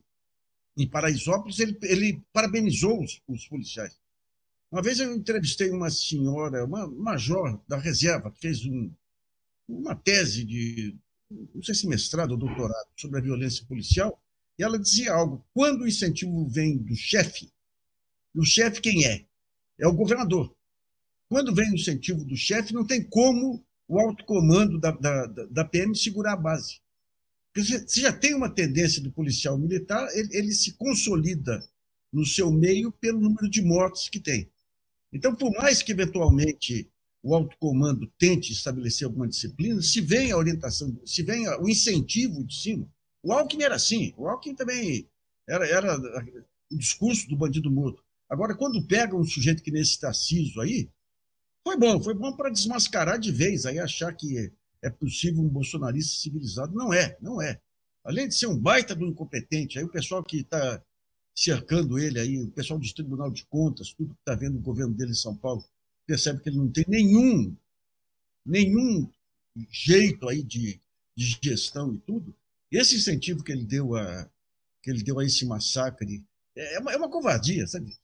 em 0.76 0.88
Paraisópolis, 0.88 1.60
ele, 1.60 1.78
ele 1.82 2.20
parabenizou 2.32 3.00
os, 3.00 3.22
os 3.28 3.46
policiais. 3.46 3.96
Uma 4.72 4.82
vez 4.82 4.98
eu 4.98 5.14
entrevistei 5.14 5.70
uma 5.70 5.88
senhora, 5.88 6.64
uma 6.64 6.88
major 6.88 7.62
da 7.68 7.76
reserva, 7.76 8.32
que 8.32 8.40
fez 8.40 8.66
um, 8.66 8.92
uma 9.68 9.94
tese 9.94 10.44
de, 10.44 10.98
não 11.54 11.62
sei 11.62 11.76
se 11.76 11.86
mestrado 11.86 12.32
ou 12.32 12.36
doutorado, 12.36 12.88
sobre 12.96 13.20
a 13.20 13.22
violência 13.22 13.64
policial, 13.66 14.20
e 14.58 14.64
ela 14.64 14.80
dizia 14.80 15.12
algo: 15.12 15.46
quando 15.54 15.82
o 15.82 15.86
incentivo 15.86 16.48
vem 16.48 16.76
do 16.76 16.96
chefe, 16.96 17.52
o 18.34 18.44
chefe 18.44 18.80
quem 18.80 19.06
é? 19.06 19.24
É 19.78 19.86
o 19.86 19.94
governador. 19.94 20.57
Quando 21.28 21.54
vem 21.54 21.70
o 21.70 21.74
incentivo 21.74 22.24
do 22.24 22.36
chefe, 22.36 22.72
não 22.72 22.86
tem 22.86 23.02
como 23.02 23.64
o 23.86 23.98
alto 23.98 24.24
comando 24.24 24.78
da, 24.78 24.90
da, 24.90 25.26
da 25.26 25.64
PM 25.64 25.94
segurar 25.94 26.34
a 26.34 26.36
base. 26.36 26.80
Porque 27.52 27.78
você 27.78 28.00
já 28.00 28.12
tem 28.12 28.34
uma 28.34 28.48
tendência 28.48 29.02
do 29.02 29.10
policial 29.10 29.58
militar, 29.58 30.06
ele, 30.14 30.28
ele 30.36 30.52
se 30.52 30.72
consolida 30.74 31.62
no 32.12 32.24
seu 32.24 32.50
meio 32.50 32.90
pelo 32.92 33.20
número 33.20 33.48
de 33.48 33.62
mortos 33.62 34.08
que 34.08 34.20
tem. 34.20 34.50
Então, 35.12 35.34
por 35.34 35.50
mais 35.52 35.82
que 35.82 35.92
eventualmente 35.92 36.90
o 37.22 37.34
alto 37.34 37.56
comando 37.58 38.06
tente 38.18 38.52
estabelecer 38.52 39.06
alguma 39.06 39.26
disciplina, 39.26 39.82
se 39.82 40.00
vem 40.00 40.30
a 40.30 40.36
orientação, 40.36 40.96
se 41.04 41.22
vem 41.22 41.48
o 41.48 41.68
incentivo 41.68 42.44
de 42.44 42.54
cima, 42.54 42.88
o 43.22 43.32
Alckmin 43.32 43.64
era 43.64 43.74
assim, 43.74 44.14
o 44.16 44.28
Alckmin 44.28 44.54
também 44.54 45.08
era, 45.48 45.66
era 45.66 45.98
o 46.70 46.76
discurso 46.78 47.28
do 47.28 47.36
bandido 47.36 47.70
morto. 47.70 48.02
Agora, 48.28 48.54
quando 48.54 48.86
pega 48.86 49.16
um 49.16 49.24
sujeito 49.24 49.62
que 49.62 49.70
nesse 49.70 49.98
Tarciso 49.98 50.60
aí, 50.60 50.88
foi 51.68 51.76
bom, 51.76 52.02
foi 52.02 52.14
bom 52.14 52.34
para 52.34 52.48
desmascarar 52.48 53.18
de 53.18 53.30
vez, 53.30 53.66
aí 53.66 53.78
achar 53.78 54.10
que 54.14 54.50
é 54.80 54.88
possível 54.88 55.42
um 55.42 55.48
bolsonarista 55.48 56.18
civilizado. 56.18 56.74
Não 56.74 56.94
é, 56.94 57.18
não 57.20 57.42
é. 57.42 57.60
Além 58.02 58.26
de 58.26 58.34
ser 58.34 58.46
um 58.46 58.58
baita 58.58 58.94
do 58.94 59.06
incompetente, 59.06 59.78
aí 59.78 59.84
o 59.84 59.90
pessoal 59.90 60.24
que 60.24 60.38
está 60.38 60.82
cercando 61.36 61.98
ele 61.98 62.18
aí, 62.18 62.42
o 62.42 62.50
pessoal 62.50 62.80
do 62.80 62.94
Tribunal 62.94 63.30
de 63.30 63.44
Contas, 63.44 63.92
tudo 63.92 64.14
que 64.14 64.20
está 64.20 64.34
vendo 64.34 64.56
o 64.56 64.62
governo 64.62 64.94
dele 64.94 65.10
em 65.10 65.14
São 65.14 65.36
Paulo, 65.36 65.62
percebe 66.06 66.40
que 66.40 66.48
ele 66.48 66.56
não 66.56 66.72
tem 66.72 66.86
nenhum, 66.88 67.54
nenhum 68.46 69.06
jeito 69.70 70.26
aí 70.26 70.42
de, 70.42 70.80
de 71.14 71.38
gestão 71.42 71.94
e 71.94 71.98
tudo. 71.98 72.34
Esse 72.72 72.96
incentivo 72.96 73.44
que 73.44 73.52
ele 73.52 73.64
deu 73.64 73.94
a, 73.94 74.26
que 74.82 74.90
ele 74.90 75.02
deu 75.02 75.18
a 75.18 75.24
esse 75.24 75.44
massacre 75.44 76.24
é, 76.56 76.76
é 76.76 76.78
uma, 76.78 76.92
é 76.92 76.96
uma 76.96 77.10
covardia, 77.10 77.66
sabe? 77.66 77.94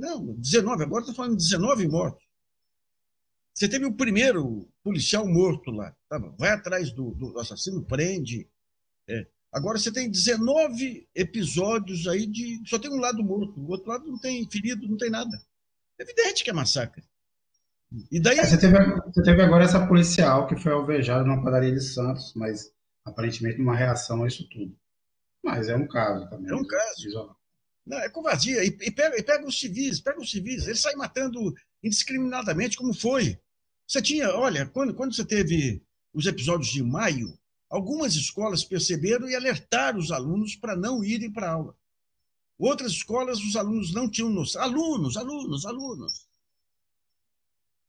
Não, 0.00 0.34
19, 0.34 0.82
agora 0.82 1.04
está 1.04 1.14
falando 1.14 1.36
de 1.36 1.44
19 1.44 1.86
mortos. 1.86 2.23
Você 3.54 3.68
teve 3.68 3.86
o 3.86 3.94
primeiro 3.94 4.68
policial 4.82 5.26
morto 5.26 5.70
lá, 5.70 5.94
tá? 6.08 6.18
vai 6.36 6.50
atrás 6.50 6.92
do, 6.92 7.12
do 7.12 7.38
assassino, 7.38 7.84
prende. 7.84 8.48
É. 9.08 9.26
Agora 9.52 9.78
você 9.78 9.92
tem 9.92 10.10
19 10.10 11.08
episódios 11.14 12.08
aí 12.08 12.26
de. 12.26 12.60
Só 12.66 12.78
tem 12.78 12.90
um 12.90 12.98
lado 12.98 13.22
morto, 13.22 13.60
o 13.60 13.70
outro 13.70 13.88
lado 13.88 14.06
não 14.06 14.18
tem 14.18 14.48
ferido, 14.50 14.88
não 14.88 14.96
tem 14.96 15.10
nada. 15.10 15.40
É 15.98 16.02
evidente 16.02 16.42
que 16.42 16.50
é 16.50 16.52
massacre. 16.52 17.04
E 18.10 18.20
daí... 18.20 18.38
É, 18.38 18.44
você, 18.44 18.58
teve, 18.58 18.76
você 19.02 19.22
teve 19.22 19.40
agora 19.40 19.62
essa 19.62 19.86
policial 19.86 20.48
que 20.48 20.56
foi 20.56 20.72
alvejada 20.72 21.24
numa 21.24 21.42
padaria 21.42 21.72
de 21.72 21.80
Santos, 21.80 22.34
mas 22.34 22.72
aparentemente 23.04 23.60
uma 23.60 23.76
reação 23.76 24.24
a 24.24 24.26
isso 24.26 24.48
tudo. 24.48 24.76
Mas 25.44 25.68
é 25.68 25.76
um 25.76 25.86
caso 25.86 26.28
também. 26.28 26.50
É 26.50 26.54
um 26.56 26.66
caso. 26.66 27.36
Não, 27.86 27.98
é 27.98 28.08
covardia. 28.08 28.64
E, 28.64 28.68
e, 28.68 28.90
pega, 28.90 29.16
e 29.16 29.22
pega 29.22 29.46
os 29.46 29.60
civis, 29.60 30.00
pega 30.00 30.18
os 30.18 30.30
civis. 30.30 30.66
Eles 30.66 30.80
saem 30.80 30.96
matando 30.96 31.54
indiscriminadamente, 31.82 32.76
como 32.76 32.94
foi. 32.94 33.38
Você 33.86 34.00
tinha, 34.00 34.34
olha, 34.34 34.66
quando, 34.66 34.94
quando 34.94 35.14
você 35.14 35.24
teve 35.24 35.82
os 36.12 36.26
episódios 36.26 36.68
de 36.68 36.82
maio, 36.82 37.38
algumas 37.68 38.14
escolas 38.14 38.64
perceberam 38.64 39.28
e 39.28 39.34
alertaram 39.34 39.98
os 39.98 40.10
alunos 40.10 40.56
para 40.56 40.76
não 40.76 41.04
irem 41.04 41.30
para 41.30 41.50
aula. 41.50 41.76
Outras 42.58 42.92
escolas, 42.92 43.40
os 43.40 43.56
alunos 43.56 43.92
não 43.92 44.08
tinham 44.08 44.30
noção. 44.30 44.62
Alunos, 44.62 45.16
alunos, 45.16 45.66
alunos. 45.66 46.28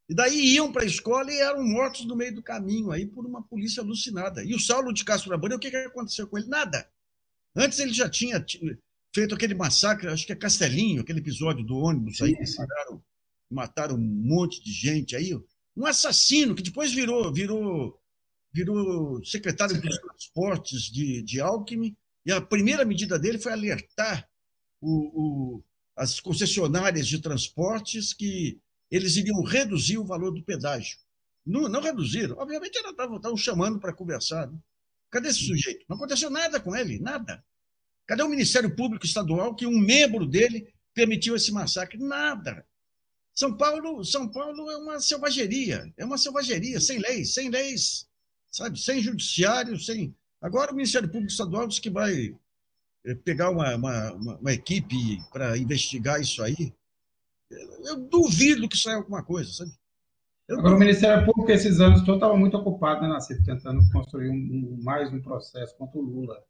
E 0.07 0.13
daí 0.13 0.53
iam 0.53 0.71
para 0.71 0.83
a 0.83 0.87
escola 0.87 1.31
e 1.31 1.39
eram 1.39 1.63
mortos 1.63 2.05
no 2.05 2.15
meio 2.15 2.35
do 2.35 2.43
caminho 2.43 2.91
aí 2.91 3.07
por 3.07 3.25
uma 3.25 3.41
polícia 3.41 3.81
alucinada. 3.81 4.43
E 4.43 4.53
o 4.53 4.59
Saulo 4.59 4.93
de 4.93 5.03
Castro 5.03 5.31
Labore, 5.31 5.55
o 5.55 5.59
que, 5.59 5.71
que 5.71 5.77
aconteceu 5.77 6.27
com 6.27 6.37
ele? 6.37 6.47
Nada. 6.47 6.87
Antes 7.55 7.79
ele 7.79 7.93
já 7.93 8.09
tinha 8.09 8.43
feito 9.13 9.33
aquele 9.33 9.55
massacre, 9.55 10.07
acho 10.07 10.25
que 10.25 10.33
é 10.33 10.35
Castelinho, 10.35 11.01
aquele 11.01 11.19
episódio 11.19 11.63
do 11.63 11.77
ônibus 11.77 12.21
aí, 12.21 12.35
que 12.35 12.43
mataram, 12.57 13.03
mataram 13.49 13.95
um 13.95 13.99
monte 13.99 14.63
de 14.63 14.71
gente 14.71 15.15
aí. 15.15 15.31
Um 15.75 15.85
assassino 15.85 16.55
que 16.55 16.63
depois 16.63 16.93
virou, 16.93 17.31
virou, 17.33 17.99
virou 18.53 19.23
secretário 19.23 19.79
dos 19.81 19.97
transportes 19.97 20.83
de, 20.83 21.21
de 21.21 21.41
Alckmin, 21.41 21.95
e 22.25 22.31
a 22.31 22.41
primeira 22.41 22.85
medida 22.85 23.19
dele 23.19 23.37
foi 23.37 23.51
alertar 23.51 24.27
o, 24.81 25.57
o, 25.59 25.63
as 25.95 26.19
concessionárias 26.19 27.07
de 27.07 27.19
transportes 27.19 28.13
que 28.13 28.59
eles 28.89 29.15
iriam 29.15 29.43
reduzir 29.43 29.97
o 29.97 30.05
valor 30.05 30.31
do 30.31 30.43
pedágio. 30.43 30.97
Não, 31.45 31.69
não 31.69 31.81
reduziram. 31.81 32.37
Obviamente, 32.37 32.75
estavam 32.75 33.37
chamando 33.37 33.79
para 33.79 33.93
conversar. 33.93 34.47
Né? 34.47 34.57
Cadê 35.11 35.29
esse 35.29 35.45
sujeito? 35.45 35.85
Não 35.87 35.95
aconteceu 35.95 36.29
nada 36.29 36.59
com 36.59 36.75
ele, 36.75 36.99
nada. 36.99 37.43
Cadê 38.07 38.23
o 38.23 38.29
Ministério 38.29 38.75
Público 38.75 39.05
Estadual 39.05 39.55
que 39.55 39.65
um 39.65 39.79
membro 39.79 40.25
dele 40.25 40.73
permitiu 40.93 41.35
esse 41.35 41.51
massacre? 41.51 41.97
Nada. 41.99 42.65
São 43.35 43.55
Paulo, 43.55 44.03
São 44.05 44.29
Paulo 44.29 44.71
é 44.71 44.77
uma 44.77 44.99
selvageria, 45.01 45.93
é 45.97 46.05
uma 46.05 46.17
selvageria, 46.17 46.79
sem 46.79 46.99
leis, 46.99 47.33
sem 47.33 47.49
leis, 47.49 48.07
sabe, 48.49 48.79
sem 48.79 49.01
judiciário, 49.01 49.77
sem. 49.77 50.15
Agora 50.41 50.71
o 50.71 50.75
Ministério 50.75 51.09
Público 51.09 51.31
Estadual 51.31 51.67
diz 51.67 51.79
que 51.79 51.89
vai 51.89 52.33
eh, 53.03 53.15
pegar 53.15 53.49
uma, 53.49 53.75
uma, 53.75 54.13
uma, 54.13 54.37
uma 54.37 54.53
equipe 54.53 55.21
para 55.33 55.57
investigar 55.57 56.21
isso 56.21 56.41
aí. 56.41 56.73
Eu 57.83 57.97
duvido 57.97 58.69
que 58.69 58.77
saia 58.77 58.95
alguma 58.95 59.21
coisa, 59.21 59.51
sabe? 59.51 59.71
Agora, 60.49 60.75
o 60.75 60.79
Ministério 60.79 61.25
Público, 61.25 61.51
esses 61.51 61.79
anos 61.79 62.01
todos, 62.01 62.15
estava 62.15 62.37
muito 62.37 62.55
ocupado, 62.55 63.01
né, 63.01 63.07
Nassif, 63.07 63.43
tentando 63.43 63.81
construir 63.91 64.29
um, 64.29 64.79
mais 64.81 65.11
um 65.11 65.19
processo 65.19 65.75
contra 65.75 65.97
o 65.97 66.03
Lula. 66.03 66.41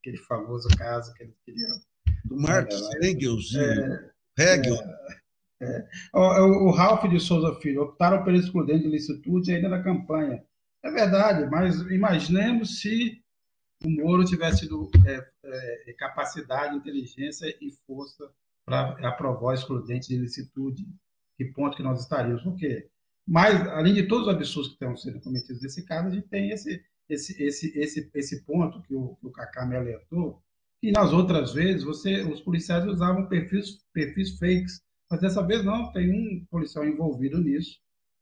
Aquele 0.00 0.18
famoso 0.18 0.68
caso 0.76 1.12
que 1.14 1.24
eles 1.24 1.34
queriam. 1.44 1.80
Do 2.24 2.36
Marx, 2.36 2.74
é, 3.02 3.10
Engels 3.10 3.54
é, 3.54 4.10
Hegel. 4.38 4.74
É, 4.74 5.18
é. 5.60 5.88
O, 6.14 6.68
o, 6.68 6.70
Ralph 6.70 7.04
de 7.08 7.18
Souza 7.18 7.54
Filho, 7.60 7.82
optaram 7.82 8.22
pelo 8.24 8.36
excludente 8.36 8.84
de 8.84 8.90
licitude 8.90 9.52
ainda 9.52 9.68
na 9.68 9.82
campanha. 9.82 10.44
É 10.82 10.90
verdade, 10.90 11.50
mas 11.50 11.80
imaginemos 11.90 12.80
se 12.80 13.20
o 13.84 13.90
Moro 13.90 14.24
tivesse 14.24 14.60
tido 14.60 14.90
é, 15.06 15.30
é, 15.44 15.92
capacidade, 15.94 16.76
inteligência 16.76 17.46
e 17.60 17.72
força 17.86 18.30
para 18.64 19.08
aprovar 19.08 19.50
o 19.50 19.54
excludente 19.54 20.08
de 20.08 20.16
licitude. 20.16 20.86
Que 21.36 21.44
ponto 21.46 21.76
que 21.76 21.82
nós 21.82 22.00
estaríamos? 22.00 22.42
Por 22.42 22.56
quê? 22.56 22.88
Mas, 23.26 23.60
além 23.68 23.94
de 23.94 24.08
todos 24.08 24.26
os 24.26 24.34
absurdos 24.34 24.68
que 24.68 24.74
estão 24.74 24.96
sendo 24.96 25.20
cometidos 25.20 25.62
nesse 25.62 25.84
caso, 25.84 26.08
a 26.08 26.10
gente 26.10 26.28
tem 26.28 26.50
esse, 26.50 26.82
esse, 27.08 27.42
esse, 27.42 27.78
esse, 27.78 28.10
esse 28.14 28.44
ponto 28.44 28.82
que 28.82 28.94
o, 28.94 29.16
que 29.16 29.26
o 29.26 29.30
Cacá 29.30 29.66
me 29.66 29.76
alertou, 29.76 30.42
que 30.80 30.90
nas 30.92 31.12
outras 31.12 31.52
vezes 31.52 31.84
você, 31.84 32.22
os 32.22 32.40
policiais 32.40 32.86
usavam 32.86 33.26
perfis, 33.26 33.84
perfis 33.92 34.38
fakes, 34.38 34.80
mas 35.10 35.20
dessa 35.20 35.42
vez 35.42 35.64
não, 35.64 35.92
tem 35.92 36.12
um 36.12 36.44
policial 36.46 36.84
envolvido 36.84 37.38
nisso, 37.38 37.78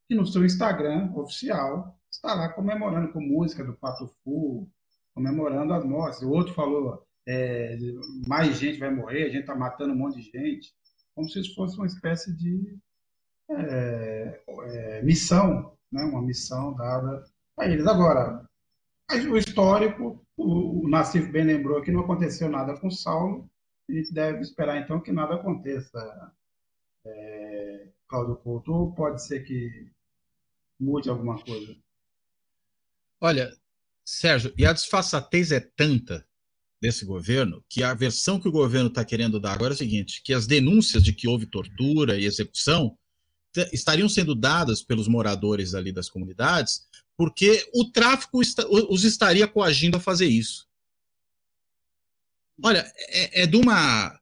que 0.08 0.14
no 0.14 0.26
seu 0.26 0.44
Instagram 0.44 1.12
oficial 1.14 1.98
está 2.10 2.34
lá 2.34 2.48
comemorando 2.48 3.12
com 3.12 3.20
música 3.20 3.64
do 3.64 3.74
Pato 3.74 4.08
Fu, 4.22 4.68
comemorando 5.14 5.72
as 5.72 5.84
mortes. 5.84 6.22
O 6.22 6.30
outro 6.30 6.54
falou, 6.54 7.04
é, 7.26 7.76
mais 8.26 8.56
gente 8.58 8.78
vai 8.78 8.94
morrer, 8.94 9.24
a 9.24 9.28
gente 9.28 9.40
está 9.40 9.54
matando 9.54 9.92
um 9.92 9.96
monte 9.96 10.20
de 10.20 10.30
gente, 10.30 10.72
como 11.14 11.28
se 11.28 11.40
isso 11.40 11.54
fosse 11.54 11.76
uma 11.76 11.86
espécie 11.86 12.32
de 12.36 12.78
é, 13.50 14.40
é, 14.66 15.02
missão, 15.02 15.76
né, 15.90 16.04
uma 16.04 16.22
missão 16.22 16.74
dada 16.74 17.24
a 17.58 17.66
eles. 17.66 17.86
Agora, 17.86 18.44
o 19.30 19.36
histórico, 19.36 20.24
o, 20.36 20.84
o 20.84 20.88
Nassif 20.88 21.30
bem 21.30 21.44
lembrou 21.44 21.82
que 21.82 21.90
não 21.90 22.00
aconteceu 22.00 22.48
nada 22.48 22.78
com 22.78 22.90
Saulo, 22.90 23.48
a 23.88 23.92
gente 23.92 24.12
deve 24.12 24.40
esperar 24.40 24.78
então 24.78 25.00
que 25.00 25.12
nada 25.12 25.34
aconteça. 25.34 26.32
É, 27.06 27.88
Cláudio 28.08 28.36
Couto, 28.36 28.72
ou 28.72 28.92
pode 28.92 29.24
ser 29.24 29.40
que 29.40 29.90
mude 30.78 31.08
alguma 31.08 31.42
coisa? 31.42 31.76
Olha, 33.20 33.56
Sérgio, 34.04 34.52
e 34.56 34.66
a 34.66 34.72
disfarçatez 34.72 35.52
é 35.52 35.60
tanta 35.60 36.26
desse 36.80 37.04
governo 37.04 37.64
que 37.68 37.82
a 37.82 37.94
versão 37.94 38.38
que 38.38 38.48
o 38.48 38.52
governo 38.52 38.88
está 38.88 39.04
querendo 39.04 39.40
dar 39.40 39.52
agora 39.52 39.72
é 39.72 39.76
o 39.76 39.78
seguinte: 39.78 40.22
que 40.22 40.34
as 40.34 40.46
denúncias 40.46 41.02
de 41.02 41.12
que 41.12 41.28
houve 41.28 41.46
tortura 41.46 42.18
e 42.18 42.24
execução 42.24 42.96
estariam 43.72 44.08
sendo 44.08 44.34
dadas 44.34 44.82
pelos 44.82 45.08
moradores 45.08 45.74
ali 45.74 45.90
das 45.90 46.10
comunidades, 46.10 46.86
porque 47.16 47.68
o 47.74 47.90
tráfico 47.90 48.40
os 48.90 49.04
estaria 49.04 49.48
coagindo 49.48 49.96
a 49.96 50.00
fazer 50.00 50.26
isso. 50.26 50.66
Olha, 52.62 52.90
é, 53.08 53.42
é 53.42 53.46
de 53.46 53.56
uma 53.56 54.18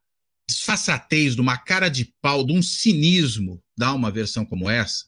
desfaçatez, 0.49 1.35
de 1.35 1.41
uma 1.41 1.57
cara 1.57 1.89
de 1.89 2.13
pau, 2.21 2.45
de 2.45 2.53
um 2.53 2.63
cinismo 2.63 3.63
dar 3.77 3.95
uma 3.95 4.11
versão 4.11 4.45
como 4.45 4.69
essa, 4.69 5.07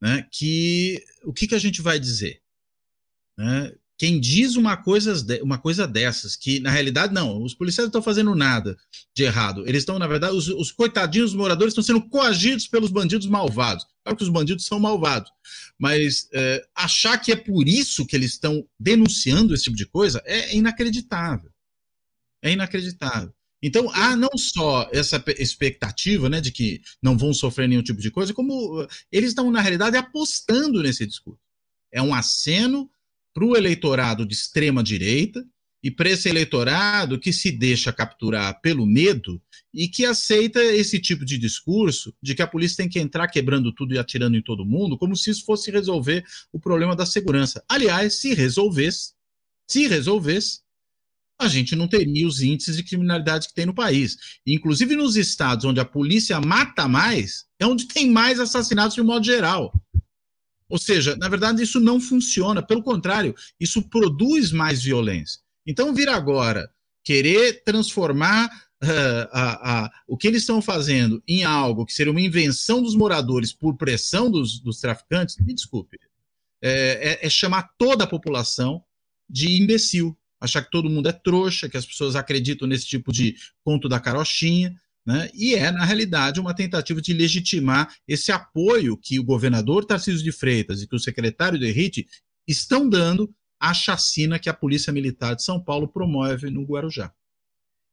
né, 0.00 0.26
que 0.30 1.02
o 1.24 1.32
que, 1.32 1.46
que 1.46 1.54
a 1.54 1.58
gente 1.58 1.80
vai 1.80 1.98
dizer? 1.98 2.42
Né? 3.38 3.72
Quem 4.02 4.18
diz 4.18 4.56
uma 4.56 4.76
coisa, 4.76 5.14
uma 5.42 5.58
coisa 5.58 5.86
dessas, 5.86 6.34
que 6.34 6.58
na 6.58 6.70
realidade 6.70 7.14
não, 7.14 7.40
os 7.40 7.54
policiais 7.54 7.84
não 7.84 7.88
estão 7.88 8.02
fazendo 8.02 8.34
nada 8.34 8.76
de 9.14 9.22
errado. 9.22 9.62
Eles 9.64 9.82
estão, 9.82 9.96
na 9.96 10.08
verdade, 10.08 10.34
os, 10.34 10.48
os 10.48 10.72
coitadinhos 10.72 11.30
dos 11.30 11.38
moradores 11.38 11.70
estão 11.70 11.84
sendo 11.84 12.08
coagidos 12.08 12.66
pelos 12.66 12.90
bandidos 12.90 13.28
malvados. 13.28 13.86
Claro 14.02 14.16
que 14.16 14.24
os 14.24 14.28
bandidos 14.28 14.66
são 14.66 14.80
malvados, 14.80 15.30
mas 15.78 16.28
é, 16.32 16.66
achar 16.74 17.16
que 17.16 17.30
é 17.30 17.36
por 17.36 17.68
isso 17.68 18.04
que 18.04 18.16
eles 18.16 18.32
estão 18.32 18.66
denunciando 18.76 19.54
esse 19.54 19.64
tipo 19.64 19.76
de 19.76 19.86
coisa 19.86 20.20
é 20.24 20.52
inacreditável. 20.56 21.52
É 22.42 22.50
inacreditável. 22.50 23.32
Então, 23.62 23.88
há 23.94 24.16
não 24.16 24.36
só 24.36 24.88
essa 24.92 25.22
expectativa 25.38 26.28
né, 26.28 26.40
de 26.40 26.50
que 26.50 26.82
não 27.00 27.16
vão 27.16 27.32
sofrer 27.32 27.68
nenhum 27.68 27.82
tipo 27.82 28.00
de 28.00 28.10
coisa, 28.10 28.34
como 28.34 28.86
eles 29.10 29.30
estão, 29.30 29.50
na 29.50 29.60
realidade, 29.60 29.96
apostando 29.96 30.82
nesse 30.82 31.06
discurso. 31.06 31.40
É 31.92 32.02
um 32.02 32.14
aceno 32.14 32.90
para 33.32 33.44
o 33.44 33.56
eleitorado 33.56 34.26
de 34.26 34.34
extrema 34.34 34.82
direita 34.82 35.46
e 35.82 35.90
para 35.90 36.10
esse 36.10 36.28
eleitorado 36.28 37.18
que 37.18 37.32
se 37.32 37.50
deixa 37.50 37.92
capturar 37.92 38.60
pelo 38.60 38.86
medo 38.86 39.42
e 39.74 39.88
que 39.88 40.04
aceita 40.04 40.62
esse 40.62 41.00
tipo 41.00 41.24
de 41.24 41.36
discurso 41.36 42.14
de 42.22 42.34
que 42.34 42.42
a 42.42 42.46
polícia 42.46 42.78
tem 42.78 42.88
que 42.88 43.00
entrar 43.00 43.26
quebrando 43.28 43.72
tudo 43.72 43.94
e 43.94 43.98
atirando 43.98 44.36
em 44.36 44.42
todo 44.42 44.64
mundo, 44.64 44.96
como 44.96 45.16
se 45.16 45.30
isso 45.30 45.44
fosse 45.44 45.70
resolver 45.70 46.24
o 46.52 46.60
problema 46.60 46.94
da 46.94 47.06
segurança. 47.06 47.64
Aliás, 47.68 48.14
se 48.14 48.32
resolvesse, 48.34 49.14
se 49.66 49.88
resolvesse, 49.88 50.60
a 51.42 51.48
gente 51.48 51.76
não 51.76 51.88
teria 51.88 52.26
os 52.26 52.40
índices 52.40 52.76
de 52.76 52.82
criminalidade 52.82 53.48
que 53.48 53.54
tem 53.54 53.66
no 53.66 53.74
país. 53.74 54.16
Inclusive 54.46 54.96
nos 54.96 55.16
estados 55.16 55.64
onde 55.64 55.80
a 55.80 55.84
polícia 55.84 56.40
mata 56.40 56.88
mais, 56.88 57.44
é 57.58 57.66
onde 57.66 57.86
tem 57.86 58.10
mais 58.10 58.40
assassinatos 58.40 58.94
de 58.94 59.02
modo 59.02 59.24
geral. 59.24 59.72
Ou 60.68 60.78
seja, 60.78 61.14
na 61.16 61.28
verdade, 61.28 61.62
isso 61.62 61.78
não 61.78 62.00
funciona. 62.00 62.62
Pelo 62.62 62.82
contrário, 62.82 63.34
isso 63.60 63.82
produz 63.82 64.52
mais 64.52 64.82
violência. 64.82 65.40
Então, 65.66 65.94
vir 65.94 66.08
agora 66.08 66.70
querer 67.04 67.62
transformar 67.62 68.46
uh, 68.82 69.28
a, 69.30 69.84
a, 69.84 69.90
o 70.08 70.16
que 70.16 70.26
eles 70.26 70.42
estão 70.42 70.62
fazendo 70.62 71.22
em 71.28 71.44
algo 71.44 71.84
que 71.84 71.92
seria 71.92 72.10
uma 72.10 72.20
invenção 72.20 72.82
dos 72.82 72.94
moradores 72.94 73.52
por 73.52 73.76
pressão 73.76 74.30
dos, 74.30 74.60
dos 74.60 74.80
traficantes, 74.80 75.36
me 75.36 75.52
desculpe, 75.52 75.98
é, 76.62 77.18
é, 77.22 77.26
é 77.26 77.28
chamar 77.28 77.74
toda 77.76 78.04
a 78.04 78.08
população 78.08 78.82
de 79.28 79.60
imbecil 79.60 80.16
achar 80.42 80.62
que 80.62 80.70
todo 80.70 80.90
mundo 80.90 81.08
é 81.08 81.12
trouxa, 81.12 81.68
que 81.68 81.76
as 81.76 81.86
pessoas 81.86 82.16
acreditam 82.16 82.66
nesse 82.66 82.84
tipo 82.84 83.12
de 83.12 83.36
conto 83.64 83.88
da 83.88 84.00
carochinha, 84.00 84.74
né? 85.06 85.30
e 85.32 85.54
é, 85.54 85.70
na 85.70 85.84
realidade, 85.84 86.40
uma 86.40 86.54
tentativa 86.54 87.00
de 87.00 87.12
legitimar 87.12 87.94
esse 88.06 88.32
apoio 88.32 88.96
que 88.96 89.20
o 89.20 89.24
governador 89.24 89.84
Tarcísio 89.84 90.22
de 90.22 90.32
Freitas 90.32 90.82
e 90.82 90.88
que 90.88 90.96
o 90.96 90.98
secretário 90.98 91.58
do 91.58 91.64
Henrique 91.64 92.06
estão 92.46 92.88
dando 92.88 93.32
à 93.58 93.72
chacina 93.72 94.38
que 94.38 94.48
a 94.48 94.54
Polícia 94.54 94.92
Militar 94.92 95.36
de 95.36 95.44
São 95.44 95.62
Paulo 95.62 95.86
promove 95.86 96.50
no 96.50 96.64
Guarujá. 96.64 97.12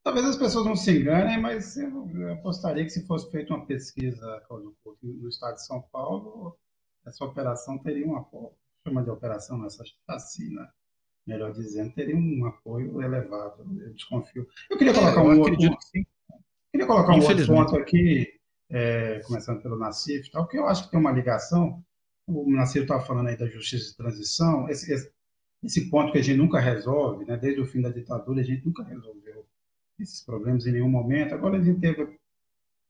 Talvez 0.02 0.26
as 0.26 0.36
pessoas 0.36 0.66
não 0.66 0.74
se 0.74 0.90
enganem, 0.90 1.40
mas 1.40 1.76
eu 1.76 2.32
apostaria 2.32 2.84
que 2.84 2.90
se 2.90 3.06
fosse 3.06 3.30
feita 3.30 3.54
uma 3.54 3.64
pesquisa 3.64 4.42
no 5.02 5.28
estado 5.28 5.54
de 5.54 5.66
São 5.66 5.80
Paulo, 5.92 6.58
essa 7.06 7.24
operação 7.24 7.78
teria 7.78 8.06
um 8.06 8.16
apoio. 8.16 8.52
Chama 8.84 9.04
de 9.04 9.10
operação, 9.10 9.64
essa 9.64 9.84
chacina 10.08 10.68
melhor 11.30 11.52
dizendo, 11.52 11.92
teria 11.92 12.16
um 12.16 12.44
apoio 12.44 13.00
elevado. 13.00 13.64
Eu 13.80 13.94
desconfio. 13.94 14.46
Eu 14.68 14.76
queria 14.76 14.92
colocar 14.92 15.20
é, 15.20 15.22
um 15.22 15.38
outro, 15.38 15.56
queria 15.56 16.86
colocar 16.86 17.12
um 17.12 17.22
outro 17.22 17.46
ponto 17.46 17.76
aqui, 17.76 18.34
é, 18.68 19.20
começando 19.20 19.62
pelo 19.62 19.78
Nassif, 19.78 20.30
tal, 20.30 20.46
que 20.48 20.58
eu 20.58 20.66
acho 20.66 20.84
que 20.84 20.90
tem 20.90 21.00
uma 21.00 21.12
ligação. 21.12 21.82
O 22.26 22.50
Nassif 22.50 22.82
estava 22.82 23.04
falando 23.04 23.28
aí 23.28 23.36
da 23.36 23.46
justiça 23.46 23.90
de 23.90 23.96
transição, 23.96 24.68
esse, 24.68 24.92
esse, 24.92 25.12
esse, 25.62 25.88
ponto 25.88 26.12
que 26.12 26.18
a 26.18 26.22
gente 26.22 26.38
nunca 26.38 26.58
resolve, 26.58 27.24
né? 27.24 27.36
desde 27.36 27.60
o 27.60 27.66
fim 27.66 27.80
da 27.80 27.90
ditadura, 27.90 28.40
a 28.40 28.44
gente 28.44 28.64
nunca 28.66 28.82
resolveu 28.82 29.46
esses 29.98 30.24
problemas 30.24 30.66
em 30.66 30.72
nenhum 30.72 30.88
momento. 30.88 31.34
Agora 31.34 31.58
a 31.58 31.62
gente 31.62 31.80
teve, 31.80 32.02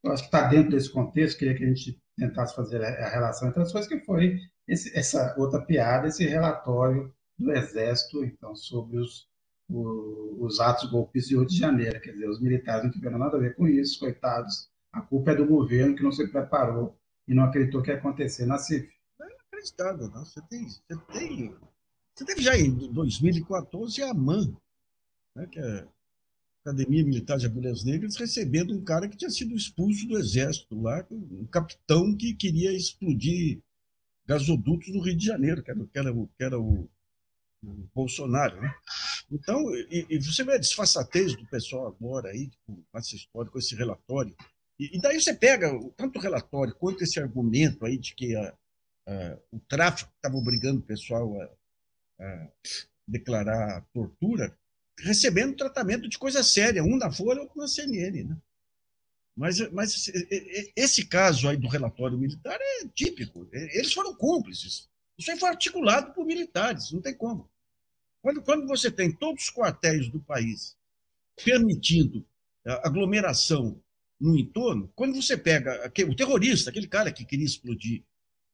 eu 0.02 0.12
acho 0.12 0.22
que 0.22 0.28
está 0.28 0.48
dentro 0.48 0.70
desse 0.70 0.90
contexto, 0.90 1.38
queria 1.38 1.54
que 1.54 1.64
a 1.64 1.68
gente 1.68 1.98
tentasse 2.16 2.54
fazer 2.54 2.82
a, 2.82 2.88
a 2.88 3.10
relação 3.10 3.48
entre 3.48 3.62
as 3.62 3.72
coisas, 3.72 3.88
que 3.88 4.00
foi 4.00 4.38
esse, 4.68 4.96
essa 4.96 5.34
outra 5.38 5.60
piada, 5.60 6.08
esse 6.08 6.24
relatório 6.26 7.12
do 7.40 7.52
Exército, 7.52 8.22
então, 8.22 8.54
sobre 8.54 8.98
os, 8.98 9.26
os 9.68 10.60
atos 10.60 10.90
golpistas 10.90 11.30
de 11.30 11.36
8 11.36 11.48
de 11.48 11.56
janeiro. 11.56 12.00
Quer 12.00 12.12
dizer, 12.12 12.28
os 12.28 12.40
militares 12.40 12.84
não 12.84 12.90
tiveram 12.90 13.18
nada 13.18 13.36
a 13.36 13.40
ver 13.40 13.56
com 13.56 13.66
isso, 13.66 13.98
coitados. 13.98 14.68
A 14.92 15.00
culpa 15.00 15.30
é 15.30 15.34
do 15.34 15.46
governo 15.46 15.96
que 15.96 16.02
não 16.02 16.12
se 16.12 16.28
preparou 16.28 16.94
e 17.26 17.34
não 17.34 17.44
acreditou 17.44 17.82
que 17.82 17.90
ia 17.90 17.96
acontecer 17.96 18.44
na 18.44 18.58
CIF. 18.58 18.88
Não 19.18 19.26
é 19.26 19.30
inacreditável, 19.32 20.08
não. 20.08 20.24
Você 20.24 20.40
tem, 20.42 20.68
você 20.68 20.96
tem, 21.12 21.54
você 22.14 22.24
teve 22.24 22.42
já 22.42 22.56
em 22.58 22.70
2014 22.92 24.02
a 24.02 24.10
AMAN, 24.10 24.52
né, 25.34 25.46
que 25.46 25.58
é 25.58 25.86
Academia 26.62 27.04
Militar 27.04 27.38
de 27.38 27.46
Agulhas 27.46 27.84
Negras, 27.84 28.16
recebendo 28.16 28.74
um 28.74 28.84
cara 28.84 29.08
que 29.08 29.16
tinha 29.16 29.30
sido 29.30 29.56
expulso 29.56 30.06
do 30.06 30.18
Exército 30.18 30.78
lá, 30.78 31.06
um 31.10 31.46
capitão 31.46 32.14
que 32.14 32.34
queria 32.34 32.72
explodir 32.72 33.60
gasodutos 34.26 34.92
no 34.92 35.00
Rio 35.00 35.16
de 35.16 35.24
Janeiro, 35.24 35.62
que 35.62 35.70
era, 35.70 35.86
que 35.86 35.98
era, 35.98 36.12
que 36.12 36.44
era 36.44 36.60
o 36.60 36.86
Bolsonaro. 37.62 38.60
Né? 38.60 38.74
Então, 39.30 39.74
e, 39.74 40.06
e, 40.08 40.18
você 40.18 40.42
vê 40.44 40.54
a 40.54 40.58
disfarçatez 40.58 41.36
do 41.36 41.46
pessoal 41.46 41.88
agora 41.88 42.30
aí, 42.30 42.50
com 42.66 42.82
essa 42.94 43.14
história, 43.14 43.50
com 43.50 43.58
esse 43.58 43.74
relatório. 43.74 44.34
E, 44.78 44.96
e 44.96 45.00
daí 45.00 45.20
você 45.20 45.34
pega 45.34 45.70
tanto 45.96 46.18
o 46.18 46.22
relatório 46.22 46.74
quanto 46.74 47.04
esse 47.04 47.20
argumento 47.20 47.84
aí 47.84 47.98
de 47.98 48.14
que 48.14 48.34
a, 48.34 48.54
a, 49.06 49.38
o 49.52 49.60
tráfico 49.60 50.10
estava 50.16 50.36
obrigando 50.36 50.80
o 50.80 50.84
pessoal 50.84 51.40
a, 51.40 51.50
a 52.24 52.48
declarar 53.06 53.84
tortura, 53.92 54.56
recebendo 54.98 55.56
tratamento 55.56 56.08
de 56.08 56.18
coisa 56.18 56.42
séria, 56.42 56.82
um 56.82 56.96
na 56.96 57.10
Folha, 57.10 57.42
outro 57.42 57.58
na 57.58 57.68
CNN. 57.68 58.24
Né? 58.24 58.36
Mas, 59.36 59.58
mas 59.70 60.10
esse 60.76 61.06
caso 61.06 61.48
aí 61.48 61.56
do 61.56 61.68
relatório 61.68 62.18
militar 62.18 62.58
é 62.60 62.88
típico. 62.94 63.48
Eles 63.52 63.92
foram 63.92 64.14
cúmplices. 64.14 64.89
Isso 65.20 65.30
aí 65.30 65.38
foi 65.38 65.50
articulado 65.50 66.14
por 66.14 66.24
militares, 66.24 66.92
não 66.92 67.02
tem 67.02 67.14
como. 67.14 67.46
Quando, 68.22 68.40
quando 68.40 68.66
você 68.66 68.90
tem 68.90 69.12
todos 69.12 69.44
os 69.44 69.50
quartéis 69.50 70.08
do 70.08 70.18
país 70.18 70.74
permitindo 71.44 72.26
aglomeração 72.64 73.78
no 74.18 74.34
entorno, 74.38 74.90
quando 74.94 75.14
você 75.14 75.36
pega 75.36 75.84
aquele, 75.84 76.10
o 76.10 76.16
terrorista, 76.16 76.70
aquele 76.70 76.86
cara 76.86 77.12
que 77.12 77.26
queria 77.26 77.44
explodir 77.44 78.02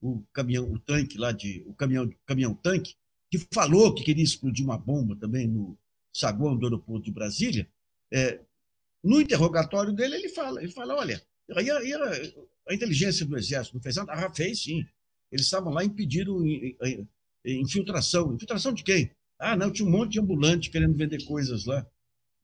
o 0.01 0.25
caminhão, 0.33 0.69
o 0.69 0.79
tanque 0.79 1.17
lá 1.17 1.31
de, 1.31 1.63
o 1.67 1.75
caminhão, 1.75 2.13
caminhão 2.27 2.53
tanque, 2.53 2.97
que 3.31 3.39
falou 3.53 3.95
que 3.95 4.03
queria 4.03 4.25
explodir 4.25 4.65
uma 4.65 4.77
bomba 4.77 5.15
também 5.15 5.47
no 5.47 5.79
saguão 6.13 6.57
do 6.57 6.67
aeroporto 6.67 7.05
de 7.05 7.13
Brasília, 7.13 7.69
é, 8.13 8.41
no 9.05 9.21
interrogatório 9.21 9.93
dele 9.93 10.17
ele 10.17 10.29
fala, 10.31 10.61
ele 10.61 10.73
fala, 10.73 10.97
olha, 10.97 11.23
aí 11.55 11.71
a, 11.71 11.79
a 12.69 12.75
inteligência 12.75 13.25
do 13.25 13.37
exército 13.37 13.77
não 13.77 13.83
fez 13.83 13.95
nada, 13.97 14.13
ah, 14.13 14.35
fez 14.35 14.63
sim, 14.63 14.85
eles 15.31 15.47
estavam 15.47 15.73
lá 15.73 15.83
e 15.83 15.87
impediram 15.87 16.43
infiltração. 17.45 18.35
Infiltração 18.35 18.73
de 18.73 18.83
quem? 18.83 19.11
Ah, 19.39 19.57
não, 19.57 19.71
tinha 19.71 19.87
um 19.87 19.91
monte 19.91 20.13
de 20.13 20.21
ambulante 20.21 20.71
querendo 20.71 20.97
vender 20.97 21.25
coisas 21.25 21.67
lá. 21.67 21.87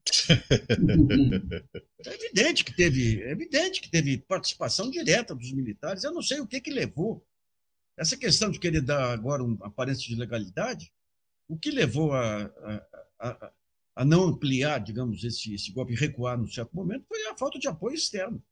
é 2.05 2.15
evidente 2.15 2.65
que 2.65 2.75
teve, 2.75 3.23
é 3.23 3.31
evidente 3.31 3.81
que 3.81 3.91
teve 3.91 4.19
participação 4.19 4.91
direta 4.91 5.35
dos 5.35 5.53
militares. 5.53 6.05
Eu 6.05 6.13
não 6.13 6.23
sei 6.23 6.41
o 6.41 6.47
que 6.47 6.61
que 6.61 6.71
levou 6.71 7.25
essa 7.97 8.17
questão 8.17 8.51
de 8.51 8.59
querer 8.59 8.83
dar 8.83 9.13
agora 9.13 9.43
uma 9.43 9.67
aparência 9.67 10.07
de 10.07 10.17
legalidade. 10.17 10.93
O 11.49 11.57
que 11.57 11.71
levou 11.71 12.13
a, 12.13 12.45
a, 12.45 12.87
a, 13.21 13.53
a 13.97 14.05
não 14.05 14.25
ampliar, 14.25 14.81
digamos, 14.81 15.23
esse, 15.25 15.55
esse 15.55 15.73
golpe, 15.73 15.95
recuar 15.95 16.37
num 16.37 16.49
certo 16.49 16.75
momento, 16.75 17.07
foi 17.07 17.27
a 17.29 17.37
falta 17.37 17.59
de 17.59 17.69
apoio 17.69 17.95
externo 17.95 18.43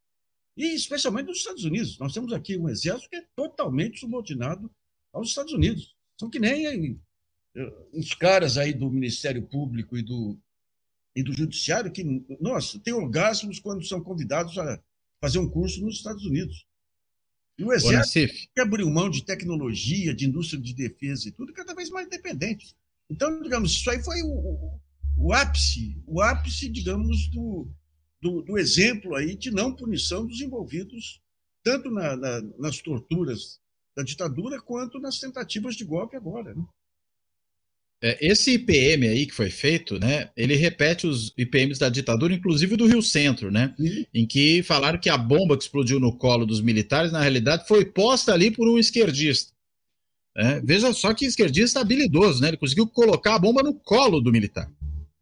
e 0.56 0.74
especialmente 0.74 1.26
nos 1.26 1.38
Estados 1.38 1.64
Unidos. 1.64 1.98
Nós 1.98 2.12
temos 2.12 2.32
aqui 2.32 2.56
um 2.56 2.68
exército 2.68 3.08
que 3.08 3.16
é 3.16 3.24
totalmente 3.34 4.00
subordinado 4.00 4.70
aos 5.12 5.28
Estados 5.28 5.52
Unidos. 5.52 5.94
São 6.18 6.30
que 6.30 6.38
nem 6.38 7.00
os 7.92 8.14
caras 8.14 8.56
aí 8.56 8.72
do 8.72 8.90
Ministério 8.90 9.42
Público 9.42 9.96
e 9.96 10.02
do, 10.02 10.38
e 11.14 11.22
do 11.22 11.32
Judiciário 11.32 11.90
que, 11.90 12.04
nossa, 12.40 12.78
têm 12.78 12.94
orgasmos 12.94 13.58
quando 13.58 13.84
são 13.84 14.02
convidados 14.02 14.56
a 14.58 14.80
fazer 15.20 15.38
um 15.38 15.48
curso 15.48 15.80
nos 15.80 15.96
Estados 15.96 16.24
Unidos. 16.24 16.66
E 17.58 17.64
o 17.64 17.72
Exército 17.72 18.48
que 18.54 18.60
abriu 18.60 18.88
mão 18.88 19.10
de 19.10 19.24
tecnologia, 19.24 20.14
de 20.14 20.26
indústria 20.26 20.60
de 20.60 20.74
defesa 20.74 21.28
e 21.28 21.32
tudo, 21.32 21.52
cada 21.52 21.74
vez 21.74 21.90
mais 21.90 22.08
dependente. 22.08 22.74
Então, 23.08 23.42
digamos, 23.42 23.72
isso 23.72 23.90
aí 23.90 24.02
foi 24.02 24.22
o, 24.22 24.28
o, 24.28 24.80
o 25.16 25.32
ápice, 25.32 26.00
o 26.06 26.22
ápice, 26.22 26.68
digamos, 26.68 27.28
do, 27.28 27.68
do, 28.20 28.42
do 28.42 28.59
exemplo 28.59 29.14
aí 29.14 29.35
de 29.35 29.50
não 29.50 29.74
punição 29.74 30.26
dos 30.26 30.40
envolvidos, 30.40 31.20
tanto 31.62 31.90
na, 31.90 32.16
na, 32.16 32.42
nas 32.59 32.78
torturas 32.78 33.59
da 33.96 34.02
ditadura 34.02 34.61
quanto 34.61 35.00
nas 35.00 35.18
tentativas 35.18 35.74
de 35.74 35.85
golpe 35.85 36.16
agora. 36.16 36.54
Né? 36.54 36.64
É, 38.02 38.26
esse 38.26 38.52
IPM 38.52 39.09
aí 39.09 39.26
que 39.26 39.35
foi 39.35 39.50
feito, 39.50 39.98
né, 39.98 40.30
ele 40.37 40.54
repete 40.54 41.06
os 41.06 41.35
IPMs 41.37 41.78
da 41.78 41.88
ditadura, 41.88 42.33
inclusive 42.33 42.76
do 42.76 42.87
Rio 42.87 43.02
Centro, 43.02 43.50
né, 43.50 43.74
Sim. 43.76 44.06
em 44.14 44.26
que 44.26 44.62
falaram 44.62 44.98
que 44.98 45.11
a 45.11 45.18
bomba 45.18 45.56
que 45.56 45.64
explodiu 45.64 46.00
no 46.00 46.16
colo 46.16 46.46
dos 46.46 46.62
militares, 46.62 47.12
na 47.12 47.20
realidade, 47.20 47.68
foi 47.68 47.85
posta 47.85 48.33
ali 48.33 48.50
por 48.50 48.66
um 48.68 48.78
esquerdista. 48.78 49.52
É, 50.37 50.61
veja 50.61 50.92
só 50.94 51.12
que 51.12 51.26
esquerdista 51.26 51.80
habilidoso, 51.80 52.40
né, 52.40 52.48
ele 52.48 52.56
conseguiu 52.56 52.87
colocar 52.87 53.35
a 53.35 53.38
bomba 53.38 53.62
no 53.62 53.74
colo 53.74 54.20
do 54.20 54.33
militar, 54.33 54.70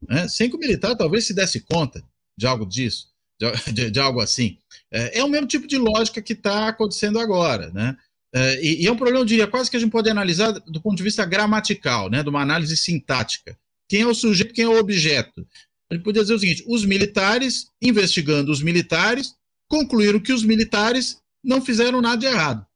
né, 0.07 0.29
sem 0.29 0.49
que 0.49 0.55
o 0.55 0.61
militar 0.61 0.95
talvez 0.95 1.27
se 1.27 1.35
desse 1.35 1.61
conta 1.61 2.05
de 2.39 2.47
algo 2.47 2.65
disso, 2.65 3.09
de, 3.39 3.51
de, 3.75 3.91
de 3.91 4.01
algo 4.01 4.21
assim. 4.21 4.57
É, 4.91 5.19
é, 5.19 5.25
o 5.25 5.29
mesmo 5.29 5.49
tipo 5.49 5.67
de 5.67 5.77
lógica 5.77 6.23
que 6.23 6.33
está 6.33 6.69
acontecendo 6.69 7.19
agora, 7.19 7.71
né? 7.71 7.97
É, 8.33 8.65
e, 8.65 8.83
e, 8.83 8.87
é 8.87 8.93
um 8.93 8.97
problema, 8.97 9.21
eu 9.21 9.25
diria, 9.25 9.47
quase 9.47 9.71
que 9.71 9.77
a 9.77 9.81
gente 9.81 9.91
pode 9.91 10.09
analisar 10.09 10.53
do 10.53 10.81
ponto 10.81 10.97
de 10.97 11.03
vista 11.03 11.25
gramatical, 11.25 12.11
né, 12.11 12.23
de 12.23 12.29
uma 12.29 12.43
análise 12.43 12.77
sintática. 12.77 13.59
Quem 13.89 14.03
é 14.03 14.07
o 14.07 14.15
sujeito, 14.15 14.53
quem 14.53 14.65
é 14.65 14.69
o 14.69 14.79
objeto? 14.79 15.47
A 15.91 15.95
gente 15.95 16.05
poderia 16.05 16.23
dizer 16.23 16.35
o 16.35 16.39
seguinte: 16.39 16.65
os 16.69 16.85
militares, 16.85 17.71
investigando 17.83 18.53
os 18.53 18.63
militares, 18.63 19.35
concluíram 19.67 20.21
que 20.21 20.33
os 20.33 20.45
militares 20.45 21.21
não 21.43 21.61
fizeram 21.61 22.01
nada 22.01 22.19
de 22.19 22.27
errado. 22.27 22.67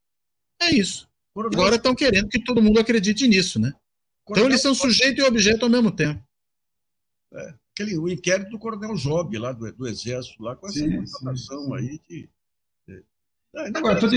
É 0.60 0.74
isso. 0.74 1.08
Agora 1.36 1.76
estão 1.76 1.94
querendo 1.94 2.28
que 2.28 2.42
todo 2.42 2.62
mundo 2.62 2.80
acredite 2.80 3.28
nisso, 3.28 3.58
né? 3.58 3.72
Então 4.28 4.46
eles 4.46 4.62
são 4.62 4.74
sujeito 4.74 5.20
e 5.20 5.24
objeto 5.24 5.64
ao 5.64 5.70
mesmo 5.70 5.90
tempo. 5.90 6.22
É, 7.34 7.54
aquele, 7.72 7.98
o 7.98 8.08
inquérito 8.08 8.50
do 8.50 8.58
Coronel 8.58 8.94
Job, 8.94 9.36
lá 9.38 9.52
do, 9.52 9.72
do 9.72 9.88
Exército, 9.88 10.42
lá 10.42 10.54
com 10.54 10.66
essa 10.66 10.84
informação 10.84 11.74
aí 11.74 11.98
de. 12.08 12.28
É, 13.54 13.68
agora, 13.74 14.00
tudo, 14.00 14.16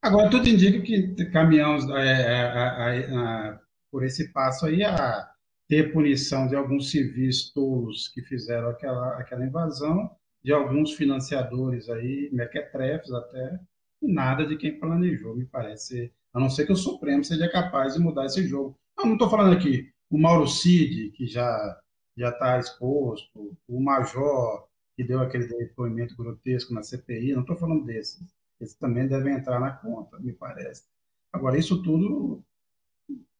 agora, 0.00 0.30
tudo 0.30 0.48
indica 0.48 0.80
que 0.80 1.24
caminhamos 1.26 1.88
é, 1.90 3.02
é, 3.02 3.58
por 3.90 4.04
esse 4.04 4.32
passo 4.32 4.66
aí 4.66 4.82
a 4.82 5.30
ter 5.68 5.92
punição 5.92 6.48
de 6.48 6.56
alguns 6.56 6.90
civis 6.90 7.50
tolos 7.52 8.08
que 8.08 8.22
fizeram 8.22 8.68
aquela, 8.68 9.18
aquela 9.18 9.46
invasão, 9.46 10.10
de 10.42 10.52
alguns 10.52 10.92
financiadores 10.94 11.88
aí, 11.88 12.28
mequetrefes 12.32 13.12
até, 13.12 13.60
e 14.02 14.12
nada 14.12 14.44
de 14.44 14.56
quem 14.56 14.78
planejou, 14.78 15.36
me 15.36 15.46
parece. 15.46 16.12
A 16.34 16.40
não 16.40 16.50
ser 16.50 16.66
que 16.66 16.72
o 16.72 16.76
Supremo 16.76 17.22
seja 17.22 17.48
capaz 17.48 17.94
de 17.94 18.00
mudar 18.00 18.26
esse 18.26 18.46
jogo. 18.46 18.76
Eu 18.98 19.06
não 19.06 19.12
estou 19.12 19.30
falando 19.30 19.54
aqui 19.54 19.92
o 20.10 20.18
Mauro 20.18 20.48
Cid, 20.48 21.10
que 21.12 21.26
já 21.26 21.80
já 22.16 22.30
está 22.30 22.58
exposto, 22.58 23.56
o 23.66 23.80
Major, 23.80 24.68
que 24.96 25.04
deu 25.04 25.20
aquele 25.20 25.46
depoimento 25.46 26.16
grotesco 26.16 26.74
na 26.74 26.82
CPI, 26.82 27.32
não 27.32 27.42
estou 27.42 27.56
falando 27.56 27.84
desses. 27.84 28.22
Esses 28.60 28.76
também 28.76 29.08
devem 29.08 29.34
entrar 29.34 29.58
na 29.58 29.72
conta, 29.72 30.18
me 30.18 30.32
parece. 30.32 30.84
Agora, 31.32 31.58
isso 31.58 31.82
tudo, 31.82 32.44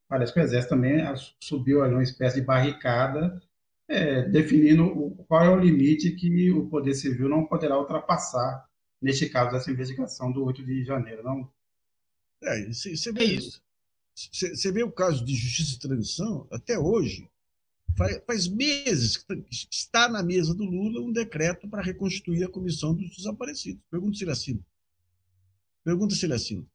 parece 0.08 0.32
que 0.32 0.40
o 0.40 0.42
Exército 0.42 0.74
também 0.74 1.02
subiu 1.42 1.82
ali 1.82 1.94
uma 1.94 2.02
espécie 2.02 2.40
de 2.40 2.46
barricada, 2.46 3.40
é, 3.88 4.22
definindo 4.22 5.14
qual 5.28 5.44
é 5.44 5.50
o 5.50 5.58
limite 5.58 6.12
que 6.12 6.50
o 6.50 6.68
Poder 6.68 6.94
Civil 6.94 7.28
não 7.28 7.46
poderá 7.46 7.78
ultrapassar, 7.78 8.66
neste 9.00 9.28
caso 9.28 9.52
dessa 9.52 9.70
investigação 9.70 10.32
do 10.32 10.44
8 10.44 10.64
de 10.64 10.85
janeiro, 10.85 11.22
não? 11.22 11.50
É, 12.42 12.66
você 12.72 13.12
vê, 13.12 13.20
é 13.20 13.24
isso. 13.24 13.62
Você 14.14 14.72
vê 14.72 14.82
o 14.82 14.92
caso 14.92 15.24
de 15.24 15.35
justiça 15.35 15.76
e 15.76 15.78
transição, 15.78 16.46
até 16.50 16.78
hoje, 16.78 17.28
faz, 17.96 18.48
meses 18.48 19.16
que 19.16 19.44
está 19.70 20.09
na 20.09 20.22
mesa 20.22 20.55
do 20.55 20.64
Lula 20.64 21.00
um 21.00 21.12
decreto 21.12 21.68
para 21.68 21.83
reconstituir 21.83 22.44
a 22.44 22.50
comissão 22.50 22.94
dos 22.94 23.16
desaparecidos. 23.16 23.83
Pergunta 23.90 24.16
se 24.16 24.24
ele 24.24 24.31
assina. 24.31 24.61
Pergunta 25.85 26.14
se 26.14 26.26
ele 26.26 26.35
assina. 26.35 26.66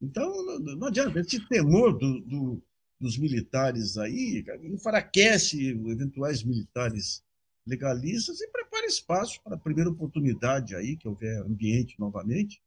Então, 0.00 0.44
não, 0.44 0.76
não 0.76 0.86
adianta. 0.88 1.20
Esse 1.20 1.40
temor 1.48 1.96
do, 1.96 2.20
do, 2.20 2.62
dos 3.00 3.16
militares 3.18 3.96
aí 3.96 4.44
enfraquece 4.64 5.68
eventuais 5.68 6.42
militares 6.42 7.22
legalistas 7.66 8.40
e 8.40 8.48
prepara 8.48 8.86
espaço 8.86 9.40
para 9.42 9.56
a 9.56 9.58
primeira 9.58 9.90
oportunidade 9.90 10.74
aí, 10.74 10.96
que 10.96 11.08
houver 11.08 11.40
ambiente 11.42 11.98
novamente. 11.98 12.60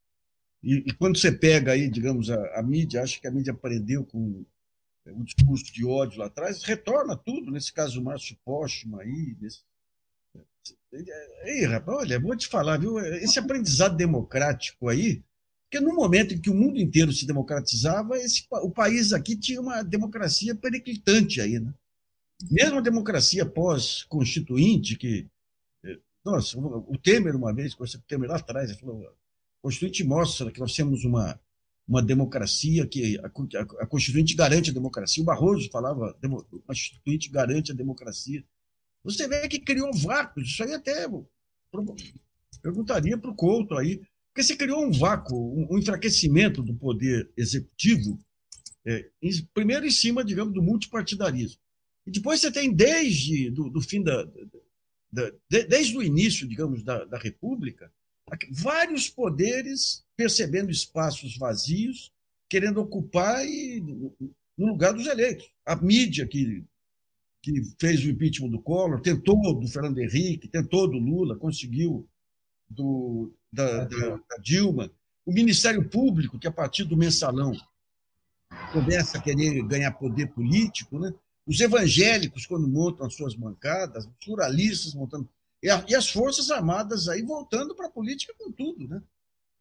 E, 0.64 0.84
e 0.88 0.94
quando 0.94 1.18
você 1.18 1.32
pega 1.32 1.74
aí, 1.74 1.88
digamos, 1.90 2.30
a, 2.30 2.60
a 2.60 2.64
mídia, 2.64 3.04
acha 3.04 3.20
que 3.20 3.28
a 3.28 3.32
mídia 3.32 3.54
aprendeu 3.54 4.04
com 4.04 4.44
o 5.14 5.24
discurso 5.24 5.72
de 5.74 5.86
ódio 5.86 6.20
lá 6.20 6.28
atrás, 6.28 6.64
retorna 6.64 7.16
tudo, 7.16 7.52
nesse 7.52 7.72
caso 7.72 8.00
o 8.00 8.04
Márcio 8.04 8.38
Postma 8.44 9.02
aí. 9.02 9.36
Nesse... 9.40 9.62
Ei, 11.44 11.66
rapaz, 11.66 11.98
olha, 12.00 12.20
vou 12.20 12.36
te 12.36 12.48
falar, 12.48 12.78
viu? 12.78 13.00
Esse 13.00 13.40
aprendizado 13.40 13.96
democrático 13.96 14.90
aí, 14.90 15.24
porque 15.70 15.84
no 15.84 15.94
momento 15.94 16.34
em 16.34 16.40
que 16.40 16.50
o 16.50 16.56
mundo 16.56 16.80
inteiro 16.80 17.12
se 17.12 17.28
democratizava, 17.28 18.18
esse, 18.18 18.46
o 18.50 18.72
país 18.72 19.12
aqui 19.12 19.36
tinha 19.36 19.60
uma 19.60 19.84
democracia 19.84 20.56
periclitante 20.56 21.42
aí, 21.42 21.60
né? 21.60 21.74
Mesmo 22.50 22.78
a 22.78 22.82
democracia 22.82 23.46
pós-constituinte, 23.46 24.96
que. 24.96 25.28
Nossa, 26.24 26.58
o 26.58 26.98
Temer, 26.98 27.36
uma 27.36 27.54
vez, 27.54 27.74
com 27.74 27.84
o 27.84 27.88
Temer 28.08 28.30
lá 28.30 28.38
atrás, 28.38 28.70
ele 28.70 28.80
falou: 28.80 29.08
a 29.08 29.12
Constituinte 29.62 30.04
mostra 30.04 30.52
que 30.52 30.60
nós 30.60 30.76
temos 30.76 31.04
uma, 31.04 31.40
uma 31.88 32.02
democracia 32.02 32.86
que 32.86 33.18
a, 33.20 33.86
Constituinte 33.88 34.36
garante 34.36 34.72
a 34.72 34.74
democracia. 34.74 35.24
O 35.24 35.26
Barroso 35.26 35.70
falava, 35.70 36.18
a 36.22 36.68
Constituinte 36.68 37.30
garante 37.30 37.72
a 37.72 37.76
democracia. 37.76 38.44
Você 39.04 39.28
vê 39.28 39.48
que 39.48 39.60
criou 39.60 39.88
um 39.88 39.98
vácuo, 39.98 40.42
isso 40.42 40.62
aí 40.64 40.74
até 40.74 41.08
perguntaria 42.62 43.18
para 43.18 43.32
o 43.32 43.36
Couto 43.36 43.76
aí, 43.76 44.02
porque 44.34 44.44
você 44.44 44.56
criou 44.56 44.86
um 44.86 44.92
vácuo, 44.92 45.68
um, 45.72 45.78
enfraquecimento 45.78 46.62
do 46.62 46.76
poder 46.76 47.32
executivo, 47.38 48.20
é, 48.86 49.10
em, 49.22 49.32
primeiro 49.54 49.86
em 49.86 49.92
cima, 49.92 50.26
digamos, 50.26 50.54
do 50.54 50.62
multipartidarismo. 50.62 51.62
E 52.06 52.12
depois 52.12 52.42
você 52.42 52.52
tem, 52.52 52.74
desde 52.74 53.50
do, 53.50 53.70
do 53.70 53.82
fim 53.82 54.04
da, 54.04 54.24
da, 55.12 55.32
da, 55.50 55.60
desde 55.70 55.98
o 55.98 56.04
início, 56.04 56.48
digamos, 56.48 56.84
da, 56.84 57.06
da 57.06 57.18
República, 57.18 57.92
vários 58.52 59.10
poderes 59.10 60.06
percebendo 60.18 60.72
espaços 60.72 61.38
vazios, 61.38 62.12
querendo 62.50 62.82
ocupar 62.82 63.46
e, 63.46 63.80
no 64.58 64.68
lugar 64.68 64.94
dos 64.94 65.06
eleitos. 65.06 65.50
A 65.64 65.76
mídia 65.76 66.26
que, 66.26 66.64
que 67.42 67.62
fez 67.80 68.04
o 68.04 68.10
impeachment 68.10 68.50
do 68.50 68.60
Collor, 68.60 69.00
tentou 69.00 69.54
do 69.54 69.68
Fernando 69.68 70.00
Henrique, 70.00 70.48
tentou 70.48 70.88
do 70.88 70.98
Lula, 70.98 71.38
conseguiu 71.38 72.08
do, 72.68 73.32
da, 73.54 73.86
da, 73.86 74.16
da 74.16 74.38
Dilma. 74.42 74.92
O 75.24 75.32
Ministério 75.32 75.88
Público, 75.88 76.40
que 76.40 76.48
a 76.48 76.52
partir 76.52 76.84
do 76.84 76.98
mensalão 76.98 77.54
começa 78.72 79.18
a 79.18 79.22
querer 79.22 79.62
ganhar 79.68 79.92
poder 79.92 80.28
político, 80.28 80.98
né? 80.98 81.14
os 81.46 81.60
evangélicos, 81.62 82.46
quando 82.46 82.68
montam 82.68 83.06
as 83.06 83.14
suas 83.14 83.36
bancadas, 83.36 84.06
os 84.06 84.26
pluralistas 84.26 84.94
montando 84.94 85.30
e, 85.62 85.68
e 85.68 85.96
as 85.96 86.10
Forças 86.10 86.52
Armadas 86.52 87.08
aí 87.08 87.22
voltando 87.22 87.76
para 87.76 87.88
a 87.88 87.92
política 87.92 88.34
com 88.38 88.52
tudo, 88.52 88.88
né? 88.88 89.02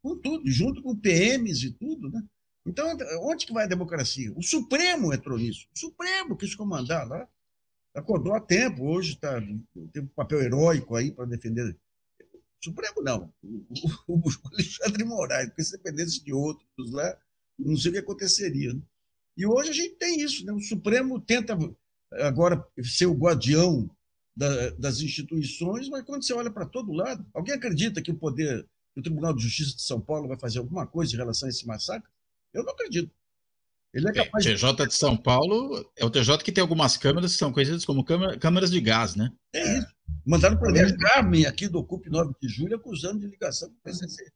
Com 0.01 0.17
tudo, 0.17 0.49
junto 0.49 0.81
com 0.81 0.95
PMs 0.95 1.63
e 1.63 1.71
tudo, 1.71 2.09
né? 2.09 2.23
Então, 2.65 2.97
onde 3.21 3.45
que 3.45 3.53
vai 3.53 3.63
a 3.63 3.69
democracia? 3.69 4.31
O 4.35 4.43
Supremo 4.43 5.13
entrou 5.13 5.37
nisso. 5.37 5.67
O 5.73 5.79
Supremo 5.79 6.35
quis 6.35 6.53
comandar 6.53 7.07
lá. 7.07 7.27
Acordou 7.95 8.33
a 8.33 8.41
tempo, 8.41 8.85
hoje 8.85 9.15
tá, 9.15 9.41
tem 9.91 10.03
um 10.03 10.07
papel 10.07 10.41
heróico 10.41 10.95
aí 10.95 11.11
para 11.11 11.25
defender. 11.25 11.75
O 12.21 12.65
Supremo 12.65 13.01
não. 13.01 13.33
O, 13.41 13.65
o, 14.07 14.17
o 14.17 14.31
Alexandre 14.53 15.03
Moraes, 15.03 15.47
porque 15.47 15.63
se 15.63 15.71
dependesse 15.71 16.23
de 16.23 16.33
outros 16.33 16.91
lá, 16.91 17.17
não 17.57 17.77
sei 17.77 17.89
o 17.89 17.93
que 17.93 17.99
aconteceria. 17.99 18.73
Né? 18.73 18.81
E 19.37 19.45
hoje 19.45 19.69
a 19.69 19.73
gente 19.73 19.95
tem 19.95 20.19
isso. 20.21 20.45
Né? 20.45 20.51
O 20.51 20.59
Supremo 20.59 21.19
tenta 21.19 21.57
agora 22.11 22.65
ser 22.83 23.05
o 23.05 23.13
guardião 23.13 23.89
da, 24.35 24.69
das 24.71 25.01
instituições, 25.01 25.89
mas 25.89 26.03
quando 26.03 26.23
você 26.23 26.33
olha 26.33 26.51
para 26.51 26.65
todo 26.65 26.93
lado, 26.93 27.25
alguém 27.33 27.55
acredita 27.55 28.01
que 28.01 28.11
o 28.11 28.17
poder, 28.17 28.67
o 28.99 29.01
Tribunal 29.01 29.33
de 29.33 29.43
Justiça 29.43 29.75
de 29.75 29.83
São 29.83 30.01
Paulo 30.01 30.27
vai 30.27 30.37
fazer 30.39 30.59
alguma 30.59 30.87
coisa 30.87 31.13
em 31.13 31.17
relação 31.17 31.47
a 31.47 31.49
esse 31.49 31.65
massacre? 31.65 32.09
Eu 32.53 32.63
não 32.63 32.71
acredito. 32.71 33.11
Ele 33.93 34.09
é 34.09 34.13
capaz 34.13 34.45
é, 34.45 34.53
TJ 34.53 34.87
de 34.87 34.93
São 34.93 35.15
Paulo 35.15 35.89
é 35.95 36.05
o 36.05 36.09
TJ 36.09 36.43
que 36.43 36.51
tem 36.51 36.61
algumas 36.61 36.97
câmeras 36.97 37.33
que 37.33 37.39
são 37.39 37.51
conhecidas 37.51 37.85
como 37.85 38.03
câmeras 38.03 38.69
de 38.69 38.81
gás, 38.81 39.15
né? 39.15 39.31
É 39.53 39.77
isso. 39.77 39.87
Mandaram 40.25 40.57
para 40.57 40.69
o 40.69 40.97
Carmen 40.97 41.45
aqui 41.45 41.67
do 41.67 41.79
Ocupe 41.79 42.09
9 42.09 42.33
de 42.41 42.47
julho 42.47 42.75
acusando 42.75 43.21
de 43.21 43.27
ligação 43.27 43.69
com 43.69 43.75
o 43.75 43.81
PCC. 43.83 44.31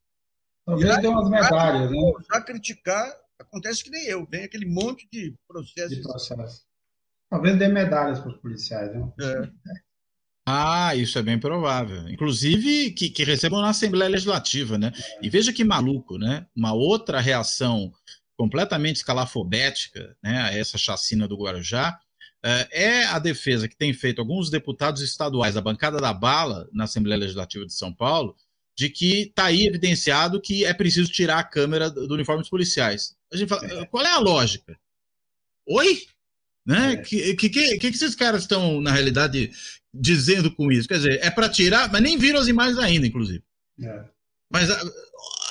Talvez 0.64 1.00
dê 1.00 1.06
umas 1.06 1.28
medalhas, 1.28 1.90
né? 1.90 2.12
Já 2.32 2.40
criticar, 2.40 3.12
acontece 3.38 3.84
que 3.84 3.90
nem 3.90 4.06
eu, 4.06 4.26
vem 4.26 4.44
aquele 4.44 4.66
monte 4.66 5.08
de 5.12 5.34
processos. 5.46 5.96
De 5.96 6.02
processo. 6.02 6.64
Talvez 7.28 7.58
dê 7.58 7.68
medalhas 7.68 8.20
para 8.20 8.30
os 8.30 8.36
policiais, 8.38 8.94
né? 8.94 9.12
É. 9.20 9.50
Ah, 10.46 10.94
isso 10.96 11.18
é 11.18 11.22
bem 11.22 11.38
provável. 11.38 12.08
Inclusive 12.08 12.90
que, 12.90 13.10
que 13.10 13.24
recebam 13.24 13.60
na 13.60 13.70
Assembleia 13.70 14.10
Legislativa, 14.10 14.76
né? 14.76 14.92
E 15.20 15.30
veja 15.30 15.52
que 15.52 15.62
maluco, 15.62 16.18
né? 16.18 16.46
Uma 16.54 16.72
outra 16.72 17.20
reação 17.20 17.92
completamente 18.36 18.96
escalafobética 18.96 20.16
né, 20.22 20.42
a 20.42 20.52
essa 20.52 20.76
chacina 20.76 21.28
do 21.28 21.36
Guarujá 21.36 21.96
eh, 22.44 22.68
é 22.72 23.04
a 23.04 23.18
defesa 23.20 23.68
que 23.68 23.76
tem 23.76 23.92
feito 23.92 24.20
alguns 24.20 24.50
deputados 24.50 25.00
estaduais 25.00 25.54
da 25.54 25.60
bancada 25.60 25.98
da 25.98 26.12
bala 26.12 26.68
na 26.72 26.84
Assembleia 26.84 27.20
Legislativa 27.20 27.64
de 27.64 27.72
São 27.72 27.94
Paulo 27.94 28.34
de 28.76 28.88
que 28.88 29.28
está 29.28 29.44
aí 29.44 29.66
evidenciado 29.66 30.40
que 30.40 30.64
é 30.64 30.74
preciso 30.74 31.12
tirar 31.12 31.38
a 31.38 31.44
câmera 31.44 31.90
do 31.90 32.12
uniforme 32.14 32.40
dos 32.42 32.50
policiais. 32.50 33.14
A 33.32 33.36
gente 33.36 33.48
fala, 33.48 33.64
é. 33.66 33.86
qual 33.86 34.04
é 34.04 34.10
a 34.10 34.18
lógica? 34.18 34.76
Oi? 35.68 36.06
Né? 36.66 36.88
O 36.88 36.92
é. 36.92 36.96
que, 36.96 37.34
que, 37.36 37.48
que, 37.48 37.78
que 37.78 37.86
esses 37.86 38.14
caras 38.14 38.42
estão, 38.42 38.80
na 38.80 38.90
realidade, 38.90 39.52
dizendo 39.92 40.50
com 40.54 40.70
isso? 40.70 40.88
Quer 40.88 40.96
dizer, 40.96 41.20
é 41.22 41.30
para 41.30 41.48
tirar, 41.48 41.90
mas 41.90 42.02
nem 42.02 42.16
viram 42.16 42.40
as 42.40 42.48
imagens 42.48 42.78
ainda, 42.78 43.06
inclusive. 43.06 43.42
É. 43.82 44.04
Mas, 44.50 44.70
ah, 44.70 44.82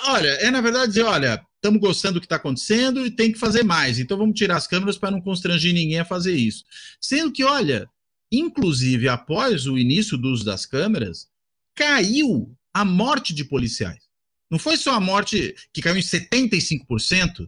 olha, 0.07 0.27
é 0.27 0.51
na 0.51 0.61
verdade 0.61 0.89
dizer, 0.89 1.03
olha, 1.03 1.45
estamos 1.55 1.79
gostando 1.79 2.15
do 2.15 2.19
que 2.19 2.25
está 2.25 2.37
acontecendo 2.37 3.05
e 3.05 3.11
tem 3.11 3.31
que 3.31 3.39
fazer 3.39 3.63
mais. 3.63 3.99
Então 3.99 4.17
vamos 4.17 4.37
tirar 4.37 4.57
as 4.57 4.67
câmeras 4.67 4.97
para 4.97 5.11
não 5.11 5.21
constranger 5.21 5.73
ninguém 5.73 5.99
a 5.99 6.05
fazer 6.05 6.33
isso. 6.33 6.63
Sendo 6.99 7.31
que, 7.31 7.43
olha, 7.43 7.87
inclusive 8.31 9.07
após 9.07 9.67
o 9.67 9.77
início 9.77 10.17
do 10.17 10.29
uso 10.29 10.45
das 10.45 10.65
câmeras, 10.65 11.27
caiu 11.75 12.55
a 12.73 12.85
morte 12.85 13.33
de 13.33 13.43
policiais. 13.43 14.09
Não 14.49 14.59
foi 14.59 14.75
só 14.77 14.93
a 14.95 14.99
morte 14.99 15.55
que 15.73 15.81
caiu 15.81 15.97
em 15.97 16.01
75%, 16.01 17.47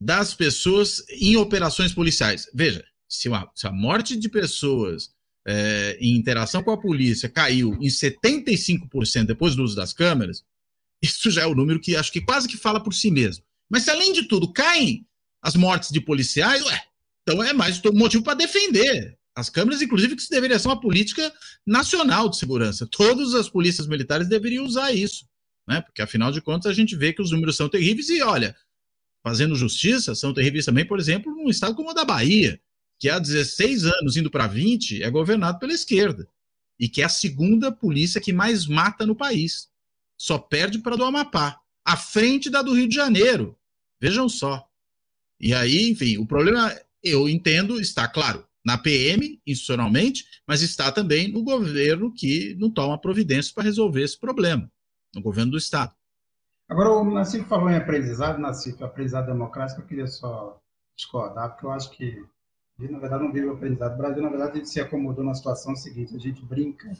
das 0.00 0.34
pessoas 0.34 1.04
em 1.10 1.36
operações 1.36 1.92
policiais. 1.92 2.48
Veja, 2.54 2.84
se 3.08 3.32
a, 3.32 3.48
se 3.54 3.66
a 3.66 3.72
morte 3.72 4.16
de 4.16 4.28
pessoas 4.28 5.10
é, 5.46 5.96
em 6.00 6.16
interação 6.16 6.62
com 6.62 6.72
a 6.72 6.80
polícia 6.80 7.28
caiu 7.28 7.74
em 7.74 7.86
75% 7.86 9.26
depois 9.26 9.54
do 9.54 9.62
uso 9.62 9.76
das 9.76 9.92
câmeras, 9.92 10.44
isso 11.00 11.30
já 11.30 11.42
é 11.42 11.46
o 11.46 11.52
um 11.52 11.54
número 11.54 11.80
que 11.80 11.94
acho 11.94 12.10
que 12.10 12.20
quase 12.20 12.48
que 12.48 12.56
fala 12.56 12.82
por 12.82 12.92
si 12.92 13.10
mesmo. 13.10 13.44
Mas 13.70 13.84
se 13.84 13.90
além 13.90 14.12
de 14.12 14.24
tudo 14.24 14.52
caem 14.52 15.06
as 15.40 15.54
mortes 15.54 15.90
de 15.90 16.00
policiais, 16.00 16.64
ué, 16.64 16.82
então 17.22 17.42
é 17.42 17.52
mais 17.52 17.80
motivo 17.94 18.24
para 18.24 18.34
defender. 18.34 19.16
As 19.36 19.50
câmeras, 19.50 19.82
inclusive, 19.82 20.16
que 20.16 20.22
isso 20.22 20.30
deveria 20.30 20.58
ser 20.58 20.66
uma 20.66 20.80
política 20.80 21.32
nacional 21.66 22.28
de 22.28 22.38
segurança. 22.38 22.88
Todas 22.90 23.34
as 23.34 23.48
polícias 23.48 23.86
militares 23.86 24.28
deveriam 24.28 24.64
usar 24.64 24.92
isso, 24.92 25.26
né? 25.68 25.82
Porque 25.82 26.00
afinal 26.00 26.32
de 26.32 26.40
contas 26.40 26.70
a 26.70 26.74
gente 26.74 26.96
vê 26.96 27.12
que 27.12 27.20
os 27.20 27.30
números 27.30 27.56
são 27.56 27.68
terríveis 27.68 28.08
e 28.08 28.22
olha, 28.22 28.56
fazendo 29.22 29.54
justiça, 29.54 30.14
são 30.14 30.32
terríveis 30.32 30.64
também, 30.64 30.86
por 30.86 30.98
exemplo, 30.98 31.30
num 31.30 31.50
estado 31.50 31.74
como 31.74 31.90
o 31.90 31.94
da 31.94 32.04
Bahia, 32.04 32.58
que 32.98 33.08
há 33.08 33.18
16 33.18 33.84
anos 33.84 34.16
indo 34.16 34.30
para 34.30 34.46
20 34.46 35.02
é 35.02 35.10
governado 35.10 35.58
pela 35.58 35.72
esquerda 35.72 36.28
e 36.78 36.88
que 36.88 37.02
é 37.02 37.04
a 37.04 37.10
segunda 37.10 37.72
polícia 37.72 38.20
que 38.20 38.32
mais 38.32 38.66
mata 38.66 39.06
no 39.06 39.14
país. 39.14 39.68
Só 40.18 40.38
perde 40.38 40.78
para 40.78 40.96
do 40.96 41.04
Amapá, 41.04 41.60
à 41.84 41.96
frente 41.96 42.50
da 42.50 42.62
do 42.62 42.74
Rio 42.74 42.88
de 42.88 42.94
Janeiro. 42.94 43.58
Vejam 44.00 44.28
só. 44.28 44.68
E 45.40 45.54
aí, 45.54 45.90
enfim, 45.90 46.18
o 46.18 46.26
problema, 46.26 46.74
eu 47.02 47.28
entendo, 47.28 47.80
está 47.80 48.08
claro, 48.08 48.46
na 48.64 48.76
PM, 48.76 49.40
institucionalmente, 49.46 50.26
mas 50.46 50.62
está 50.62 50.90
também 50.90 51.30
no 51.30 51.42
governo 51.42 52.12
que 52.12 52.54
não 52.58 52.70
toma 52.70 53.00
providências 53.00 53.52
para 53.52 53.64
resolver 53.64 54.02
esse 54.02 54.18
problema, 54.18 54.70
no 55.14 55.22
governo 55.22 55.52
do 55.52 55.58
Estado. 55.58 55.94
Agora, 56.68 56.90
o 56.90 57.04
Nassif 57.04 57.46
falou 57.46 57.70
em 57.70 57.76
aprendizado, 57.76 58.40
Nassif, 58.40 58.82
aprendizado 58.82 59.26
democrático, 59.26 59.82
eu 59.82 59.86
queria 59.86 60.06
só 60.06 60.60
discordar, 60.96 61.50
porque 61.50 61.66
eu 61.66 61.70
acho 61.70 61.90
que, 61.90 62.24
na 62.78 62.98
verdade, 62.98 63.24
não 63.24 63.32
vive 63.32 63.46
o 63.46 63.52
aprendizado. 63.52 63.94
O 63.94 63.98
Brasil, 63.98 64.22
na 64.22 64.28
verdade, 64.28 64.52
a 64.52 64.54
gente 64.56 64.68
se 64.68 64.80
acomodou 64.80 65.24
na 65.24 65.34
situação 65.34 65.74
seguinte, 65.74 66.14
a 66.14 66.18
gente 66.18 66.44
brinca 66.44 66.92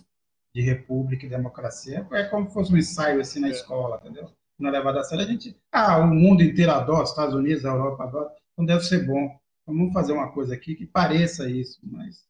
de 0.54 0.62
república 0.62 1.26
e 1.26 1.28
democracia, 1.28 2.06
é 2.12 2.24
como 2.24 2.48
se 2.48 2.54
fosse 2.54 2.72
um 2.72 2.78
ensaio 2.78 3.20
assim 3.20 3.40
na 3.40 3.50
escola, 3.50 4.00
entendeu? 4.02 4.30
Não 4.58 4.70
é 4.70 4.72
levado 4.72 4.98
a 4.98 5.04
sério, 5.04 5.22
a 5.22 5.28
gente, 5.28 5.54
ah, 5.70 5.98
o 5.98 6.06
mundo 6.06 6.42
inteiro 6.42 6.72
adora, 6.72 7.04
Estados 7.04 7.34
Unidos, 7.34 7.64
a 7.66 7.68
Europa 7.68 8.04
adora, 8.04 8.30
então 8.52 8.64
deve 8.64 8.82
ser 8.84 9.06
bom. 9.06 9.38
Vamos 9.66 9.92
fazer 9.92 10.12
uma 10.12 10.32
coisa 10.32 10.54
aqui 10.54 10.74
que 10.74 10.86
pareça 10.86 11.50
isso, 11.50 11.78
mas, 11.82 12.24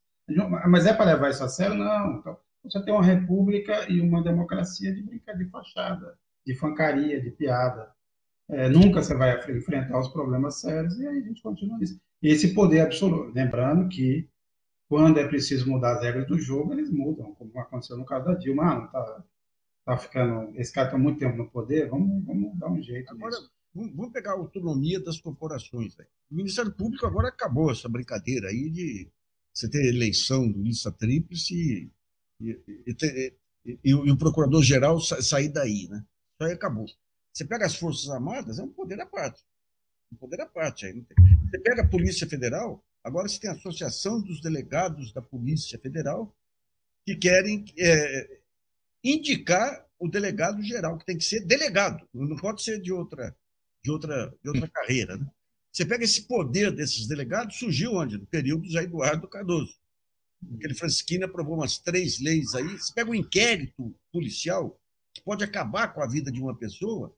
mas 0.68 0.87
é 0.87 0.92
para 0.92 1.12
levar 1.12 1.30
isso 1.30 1.44
a 1.44 1.48
sério? 1.48 1.76
Não. 1.76 2.18
Então, 2.18 2.37
você 2.64 2.82
tem 2.82 2.92
uma 2.92 3.04
república 3.04 3.88
e 3.88 4.00
uma 4.00 4.22
democracia 4.24 4.92
de 4.92 5.02
brincadeira 5.02 5.44
de 5.44 5.50
fachada, 5.50 6.18
de 6.44 6.54
fancaria, 6.56 7.20
de 7.20 7.30
piada. 7.30 7.94
É, 8.48 8.68
nunca 8.68 9.02
você 9.02 9.14
vai 9.14 9.38
enfrentar 9.50 9.98
os 9.98 10.09
problemas 10.09 10.61
sérios 10.61 10.98
e 10.98 11.06
aí 11.06 11.18
a 11.18 11.22
gente 11.22 11.42
continua 11.42 11.82
isso. 11.82 12.00
Esse 12.22 12.54
poder 12.54 12.80
absoluto. 12.80 13.32
Lembrando 13.32 13.88
que 13.88 14.28
quando 14.88 15.18
é 15.18 15.26
preciso 15.26 15.68
mudar 15.68 15.96
as 15.96 16.02
regras 16.02 16.28
do 16.28 16.38
jogo, 16.38 16.72
eles 16.72 16.90
mudam, 16.90 17.35
como 17.35 17.59
aconteceu 17.59 17.96
no 17.96 18.04
caso 18.04 18.26
da 18.26 18.35
Dilma. 18.35 18.62
Ah, 18.62 18.78
não 18.78 18.87
tá, 18.88 19.24
tá 19.85 19.98
ficando. 19.98 20.56
Esse 20.56 20.72
cara 20.72 20.88
está 20.88 20.98
muito 20.98 21.18
tempo 21.18 21.37
no 21.37 21.50
poder, 21.50 21.88
vamos, 21.88 22.24
vamos 22.24 22.56
dar 22.59 22.70
um 22.70 22.80
jeito. 22.80 23.11
Agora, 23.11 23.30
nisso. 23.30 23.50
Vamos 23.76 24.11
pegar 24.11 24.30
a 24.30 24.37
autonomia 24.37 24.98
das 24.98 25.20
corporações. 25.20 25.94
O 26.30 26.35
Ministério 26.35 26.72
Público 26.72 27.04
agora 27.04 27.28
acabou 27.28 27.70
essa 27.70 27.88
brincadeira 27.88 28.48
aí 28.48 28.70
de 28.70 29.11
você 29.52 29.68
ter 29.68 29.87
eleição 29.87 30.50
do 30.50 30.62
lista 30.62 30.90
tríplice 30.90 31.90
e, 32.40 32.50
e, 32.87 33.37
e, 33.66 33.90
e 33.90 33.94
o 33.94 34.16
procurador-geral 34.16 34.98
sair 35.00 35.50
daí, 35.50 35.88
né? 35.88 35.98
Isso 35.98 36.48
aí 36.48 36.52
acabou. 36.52 36.87
Você 37.37 37.44
pega 37.44 37.66
as 37.66 37.77
Forças 37.77 38.09
Armadas, 38.09 38.59
é 38.59 38.62
um 38.62 38.72
poder 38.72 38.99
à 38.99 39.05
parte. 39.05 39.44
Um 40.11 40.16
poder 40.16 40.40
à 40.40 40.46
parte. 40.46 40.87
Aí 40.87 41.05
você 41.51 41.59
pega 41.59 41.83
a 41.83 41.87
Polícia 41.87 42.27
Federal, 42.27 42.83
agora 43.05 43.29
você 43.29 43.38
tem 43.38 43.51
a 43.51 43.53
Associação 43.53 44.22
dos 44.22 44.40
Delegados 44.40 45.12
da 45.12 45.20
Polícia 45.20 45.79
Federal 45.79 46.35
que 47.05 47.14
querem 47.14 47.66
é, 47.79 48.40
indicar 49.05 49.87
o 49.99 50.09
delegado 50.09 50.62
geral, 50.62 50.96
que 50.96 51.05
tem 51.05 51.18
que 51.18 51.25
ser 51.25 51.40
delegado, 51.44 52.09
não 52.14 52.37
pode 52.37 52.62
ser 52.62 52.81
de 52.81 52.90
outra 52.90 53.37
de 53.85 53.90
outra, 53.90 54.35
de 54.42 54.49
outra 54.49 54.68
carreira. 54.68 55.18
Né? 55.18 55.31
Você 55.70 55.85
pega 55.85 56.05
esse 56.05 56.22
poder 56.22 56.72
desses 56.72 57.07
delegados, 57.07 57.59
surgiu 57.59 57.96
onde? 57.96 58.16
No 58.16 58.27
período 58.27 58.66
do 58.66 58.79
Eduardo 58.79 59.29
Cardoso. 59.29 59.77
Aquele 60.57 60.72
Francisquini 60.72 61.25
aprovou 61.25 61.57
umas 61.57 61.77
três 61.77 62.18
leis 62.18 62.55
aí. 62.55 62.79
Você 62.79 62.94
pega 62.94 63.11
um 63.11 63.14
inquérito 63.14 63.94
policial 64.11 64.81
que 65.12 65.22
pode 65.22 65.44
acabar 65.44 65.92
com 65.92 66.03
a 66.03 66.09
vida 66.09 66.33
de 66.33 66.40
uma 66.40 66.57
pessoa, 66.57 67.14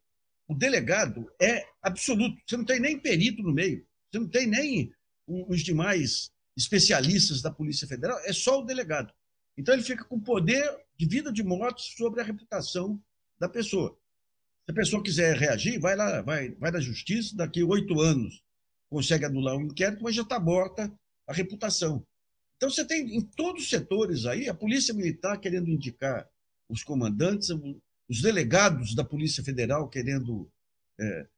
o 0.49 0.55
delegado 0.55 1.31
é 1.41 1.67
absoluto. 1.83 2.41
Você 2.47 2.57
não 2.57 2.65
tem 2.65 2.81
nem 2.81 2.99
perito 2.99 3.43
no 3.43 3.53
meio, 3.53 3.87
você 4.11 4.19
não 4.19 4.29
tem 4.29 4.47
nem 4.47 4.91
os 5.27 5.61
demais 5.61 6.31
especialistas 6.57 7.43
da 7.43 7.53
Polícia 7.53 7.87
Federal, 7.87 8.19
é 8.25 8.33
só 8.33 8.61
o 8.61 8.65
delegado. 8.65 9.13
Então 9.57 9.75
ele 9.75 9.83
fica 9.83 10.05
com 10.05 10.19
poder 10.19 10.65
de 10.97 11.07
vida 11.07 11.31
de 11.31 11.43
morte 11.45 11.95
sobre 11.97 12.21
a 12.21 12.25
reputação 12.25 13.01
da 13.39 13.49
pessoa. 13.49 13.97
Se 14.65 14.73
a 14.73 14.75
pessoa 14.75 15.03
quiser 15.03 15.37
reagir, 15.37 15.79
vai 15.79 15.95
lá, 15.95 16.23
vai, 16.23 16.51
vai 16.53 16.71
na 16.71 16.81
justiça, 16.81 17.37
daqui 17.37 17.63
oito 17.63 18.01
anos 18.01 18.43
consegue 18.91 19.27
anular 19.27 19.57
um 19.57 19.65
inquérito, 19.67 20.03
mas 20.03 20.15
já 20.15 20.23
está 20.23 20.41
morta 20.41 20.93
a 21.27 21.33
reputação. 21.33 22.05
Então 22.57 22.71
você 22.71 22.85
tem 22.85 23.17
em 23.17 23.21
todos 23.21 23.65
os 23.65 23.71
setores 23.71 24.25
aí 24.25 24.49
a 24.49 24.55
polícia 24.55 24.95
militar 24.95 25.39
querendo 25.39 25.71
indicar 25.71 26.29
os 26.69 26.83
comandantes, 26.83 27.51
os 28.09 28.23
delegados 28.23 28.95
da 28.95 29.05
Polícia 29.05 29.43
Federal 29.43 29.89
querendo. 29.89 30.51
É, 31.01 31.29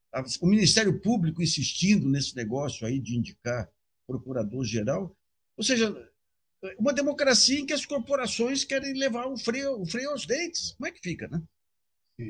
o 0.41 0.47
Ministério 0.47 1.01
Público 1.01 1.43
insistindo 1.43 2.09
nesse 2.09 2.35
negócio 2.35 2.87
aí 2.87 2.99
de 2.99 3.17
indicar 3.17 3.71
procurador-geral. 4.09 5.17
Ou 5.57 5.63
seja, 5.63 5.95
uma 6.79 6.93
democracia 6.93 7.61
em 7.61 7.67
que 7.67 7.73
as 7.73 7.87
corporações 7.87 8.65
querem 8.65 8.95
levar 8.95 9.27
o 9.27 9.37
freio, 9.37 9.81
o 9.81 9.87
freio 9.87 10.11
aos 10.11 10.27
dentes. 10.27 10.73
Como 10.73 10.87
é 10.87 10.91
que 10.91 11.01
fica, 11.01 11.29
né? 11.29 11.41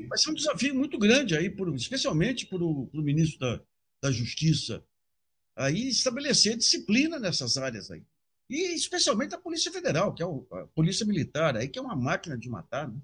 Vai 0.07 0.17
ser 0.17 0.29
um 0.29 0.35
desafio 0.35 0.73
muito 0.73 0.97
grande 0.97 1.35
aí, 1.35 1.49
por, 1.49 1.73
especialmente 1.75 2.45
para 2.45 2.63
o 2.63 2.89
ministro 2.93 3.39
da, 3.39 3.61
da 4.03 4.11
Justiça, 4.11 4.85
aí 5.55 5.89
estabelecer 5.89 6.55
disciplina 6.55 7.19
nessas 7.19 7.57
áreas 7.57 7.91
aí. 7.91 8.03
E 8.49 8.73
especialmente 8.73 9.35
a 9.35 9.39
Polícia 9.39 9.71
Federal, 9.71 10.13
que 10.13 10.23
é 10.23 10.25
o, 10.25 10.47
a 10.51 10.67
Polícia 10.67 11.05
Militar, 11.05 11.57
aí, 11.57 11.67
que 11.67 11.77
é 11.77 11.81
uma 11.81 11.95
máquina 11.95 12.37
de 12.37 12.49
matar. 12.49 12.89
Né? 12.89 13.01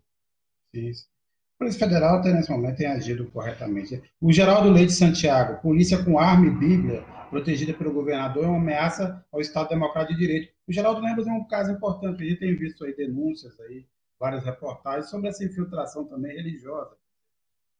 Isso. 0.74 1.10
Polícia 1.58 1.80
Federal, 1.88 2.20
até 2.20 2.32
nesse 2.32 2.52
momento, 2.52 2.78
tem 2.78 2.86
agido 2.86 3.26
corretamente. 3.32 4.02
O 4.22 4.32
Geraldo 4.32 4.70
Leite 4.70 4.94
Santiago, 4.94 5.60
polícia 5.60 6.04
com 6.04 6.20
arma 6.20 6.46
e 6.46 6.52
bíblia, 6.52 7.04
protegida 7.32 7.74
pelo 7.74 7.92
governador, 7.92 8.44
é 8.44 8.48
uma 8.48 8.58
ameaça 8.58 9.26
ao 9.32 9.42
Estado 9.42 9.70
Democrático 9.70 10.14
de 10.14 10.20
Direito. 10.20 10.54
O 10.68 10.72
Geraldo 10.72 11.02
Lembras 11.02 11.26
é 11.26 11.32
um 11.32 11.48
caso 11.48 11.72
importante, 11.72 12.22
a 12.22 12.26
gente 12.28 12.40
tem 12.40 12.56
visto 12.56 12.86
aí 12.86 12.96
denúncias 12.96 13.60
aí 13.62 13.88
várias 14.20 14.44
reportagens 14.44 15.10
sobre 15.10 15.30
essa 15.30 15.44
infiltração 15.44 16.06
também 16.06 16.36
religiosa. 16.36 16.96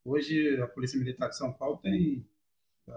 Hoje, 0.04 0.60
a 0.60 0.66
Polícia 0.66 0.98
Militar 0.98 1.28
de 1.28 1.36
São 1.36 1.52
Paulo 1.52 1.76
tem 1.76 2.26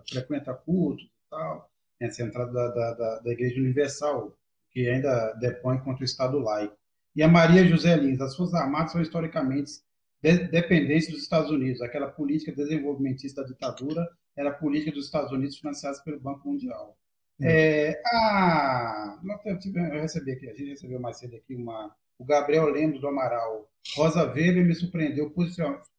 frequenta 0.10 0.54
cultos 0.54 1.06
e 1.06 1.30
tal, 1.30 1.70
tem 2.00 2.08
a 2.08 2.12
central 2.12 2.52
da, 2.52 2.68
da, 2.70 2.94
da, 2.94 3.20
da 3.20 3.32
Igreja 3.32 3.60
Universal, 3.60 4.36
que 4.72 4.90
ainda 4.90 5.34
depõe 5.34 5.78
contra 5.80 6.02
o 6.02 6.06
Estado 6.06 6.40
laico. 6.40 6.76
E 7.16 7.22
a 7.22 7.28
Maria 7.28 7.68
José 7.68 7.96
Lins, 7.96 8.20
as 8.20 8.36
Forças 8.36 8.56
Armadas 8.56 8.94
são 8.94 9.02
historicamente 9.02 9.82
de, 10.22 10.48
dependentes 10.48 11.10
dos 11.10 11.24
Estados 11.24 11.52
Unidos. 11.52 11.82
Aquela 11.82 12.08
política 12.08 12.52
desenvolvimentista 12.52 13.42
da 13.42 13.48
ditadura 13.48 14.08
era 14.38 14.50
a 14.50 14.54
política 14.54 14.92
dos 14.92 15.06
Estados 15.06 15.32
Unidos 15.32 15.58
financiada 15.58 15.98
pelo 16.04 16.20
Banco 16.20 16.48
Mundial. 16.48 16.98
Hum. 17.40 17.46
É, 17.46 18.02
a, 18.06 19.20
eu, 19.46 19.60
eu 19.76 20.02
recebi 20.02 20.32
aqui, 20.32 20.50
a 20.50 20.54
gente 20.54 20.70
recebeu 20.70 21.00
mais 21.00 21.18
cedo 21.18 21.36
aqui 21.36 21.56
uma, 21.56 21.96
o 22.18 22.26
Gabriel 22.26 22.70
Lemos 22.70 23.02
do 23.02 23.08
Amaral. 23.08 23.68
Rosa 23.96 24.24
Weber 24.24 24.66
me 24.66 24.76
surpreendeu 24.76 25.34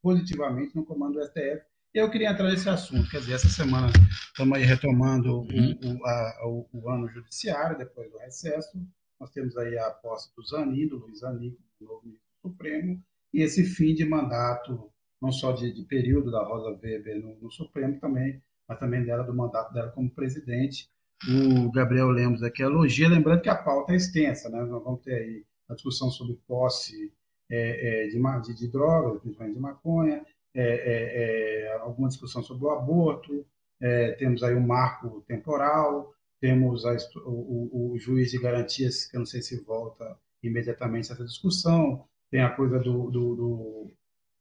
positivamente 0.01 0.77
no 0.77 0.85
comando 0.85 1.15
do 1.15 1.25
STF. 1.27 1.63
Eu 1.93 2.11
queria 2.11 2.31
entrar 2.31 2.49
nesse 2.49 2.69
assunto, 2.69 3.11
quer 3.11 3.21
dizer, 3.21 3.35
essa 3.35 3.51
semana 3.51 3.89
estamos 4.29 4.57
aí 4.57 4.65
retomando 4.65 5.41
uhum. 5.41 5.79
o, 5.85 6.07
a, 6.07 6.47
o, 6.47 6.69
o, 6.73 6.89
ano 6.89 7.07
judiciário, 7.09 7.77
depois 7.77 8.11
do 8.11 8.17
recesso. 8.17 8.81
Nós 9.21 9.31
temos 9.31 9.57
aí 9.59 9.77
a 9.77 9.91
posse 9.91 10.35
do 10.35 10.43
Zanin, 10.43 10.89
do 10.89 10.97
Luiz 10.97 11.21
Zanin, 11.21 11.55
como 11.79 11.91
novo 11.91 12.07
ministro 12.07 12.27
supremo, 12.41 13.03
e 13.33 13.43
esse 13.43 13.65
fim 13.65 13.95
de 13.95 14.05
mandato, 14.05 14.91
não 15.21 15.33
só 15.33 15.53
de, 15.53 15.73
de 15.73 15.83
período 15.85 16.31
da 16.31 16.45
Rosa 16.45 16.79
Weber 16.83 17.21
no, 17.21 17.37
no 17.41 17.51
Supremo 17.51 17.99
também, 17.99 18.43
mas 18.69 18.79
também 18.79 19.05
dela 19.05 19.23
do 19.23 19.35
mandato 19.35 19.73
dela 19.73 19.91
como 19.91 20.11
presidente. 20.11 20.89
O 21.29 21.71
Gabriel 21.71 22.09
Lemos 22.09 22.43
aqui 22.43 22.63
elogia, 22.63 23.09
lembrando 23.09 23.43
que 23.43 23.49
a 23.49 23.55
pauta 23.55 23.93
é 23.93 23.97
extensa, 23.97 24.49
né? 24.49 24.61
Nós 24.65 24.83
vamos 24.83 25.03
ter 25.03 25.15
aí 25.15 25.45
a 25.69 25.75
discussão 25.75 26.11
sobre 26.11 26.39
posse 26.47 27.13
é, 27.51 28.05
é, 28.05 28.09
de, 28.09 28.19
de, 28.19 28.55
de, 28.55 28.69
drogas, 28.69 29.21
principalmente 29.21 29.55
de 29.55 29.61
maconha, 29.61 30.25
é, 30.55 30.63
é, 30.63 31.65
é 31.65 31.73
alguma 31.79 32.09
discussão 32.09 32.43
sobre 32.43 32.65
o 32.65 32.71
aborto, 32.71 33.47
temos 34.17 34.45
aí 34.45 34.55
um 34.55 34.65
marco 34.65 35.23
temporal, 35.27 36.15
temos 36.41 36.87
a, 36.87 36.97
o, 37.27 37.93
o, 37.93 37.99
juiz 37.99 38.31
de 38.31 38.39
garantias, 38.39 39.07
que 39.07 39.17
eu 39.17 39.21
não 39.21 39.27
sei 39.27 39.43
se 39.43 39.61
volta 39.65 40.17
imediatamente 40.43 41.11
essa 41.11 41.25
discussão, 41.25 42.05
tem 42.33 42.41
a 42.41 42.49
coisa 42.49 42.79
do, 42.79 43.11
do, 43.11 43.37
do 43.37 43.91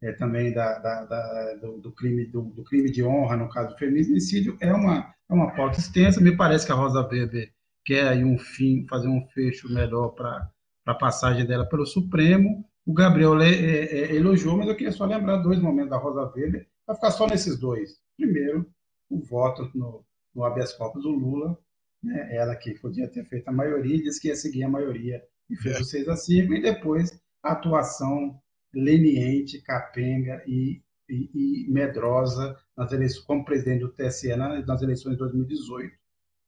é, 0.01 0.13
também 0.13 0.53
da, 0.53 0.79
da, 0.79 1.03
da, 1.03 1.53
do, 1.55 1.77
do, 1.79 1.91
crime, 1.91 2.25
do, 2.25 2.41
do, 2.43 2.63
crime 2.63 2.89
de 2.89 3.03
honra, 3.03 3.35
no 3.35 3.49
caso 3.49 3.71
do 3.71 3.77
feminicídio, 3.77 4.57
é 4.61 4.73
uma, 4.73 5.13
é 5.29 5.33
uma 5.33 5.53
pauta 5.53 5.77
extensa. 5.77 6.21
Me 6.21 6.35
parece 6.35 6.65
que 6.65 6.71
a 6.71 6.75
Rosa 6.75 7.05
Weber 7.05 7.51
quer 7.85 8.07
aí 8.07 8.23
um 8.23 8.37
fim, 8.37 8.87
fazer 8.87 9.09
um 9.09 9.27
fecho 9.27 9.71
melhor 9.71 10.09
para 10.11 10.49
a 10.85 10.93
passagem 10.95 11.45
dela 11.45 11.67
pelo 11.67 11.85
Supremo. 11.85 12.65
O 12.85 12.93
Gabriel 12.93 13.39
é, 13.41 13.51
é, 13.51 13.85
é, 13.85 14.15
elogiou, 14.15 14.57
mas 14.57 14.69
eu 14.69 14.75
queria 14.75 14.93
só 14.93 15.05
lembrar 15.05 15.37
dois 15.37 15.59
momentos 15.59 15.91
da 15.91 15.97
Rosa 15.97 16.31
Weber, 16.33 16.65
para 16.85 16.95
ficar 16.95 17.11
só 17.11 17.27
nesses 17.27 17.59
dois. 17.59 17.99
Primeiro, 18.15 18.65
o 19.09 19.19
voto 19.19 19.69
no, 19.75 20.05
no 20.33 20.45
habeas 20.45 20.73
corpus 20.73 21.03
do 21.03 21.09
Lula, 21.09 21.59
né? 22.01 22.35
ela 22.37 22.55
que 22.55 22.79
podia 22.79 23.09
ter 23.09 23.25
feito 23.25 23.49
a 23.49 23.51
maioria, 23.51 24.01
disse 24.01 24.21
que 24.21 24.29
ia 24.29 24.35
seguir 24.35 24.63
a 24.63 24.69
maioria 24.69 25.21
e 25.49 25.57
fez 25.57 25.75
é. 25.75 25.81
o 25.81 25.83
6 25.83 26.07
a 26.07 26.15
5, 26.15 26.53
e 26.53 26.61
depois 26.61 27.20
atuação 27.43 28.39
leniente, 28.73 29.61
capenga 29.61 30.43
e, 30.47 30.81
e, 31.09 31.65
e 31.65 31.71
medrosa 31.71 32.57
nas 32.75 32.91
eleições, 32.91 33.25
como 33.25 33.45
presidente 33.45 33.81
do 33.81 33.89
TSE 33.89 34.35
nas 34.35 34.81
eleições 34.81 35.13
de 35.13 35.19
2018. 35.19 35.95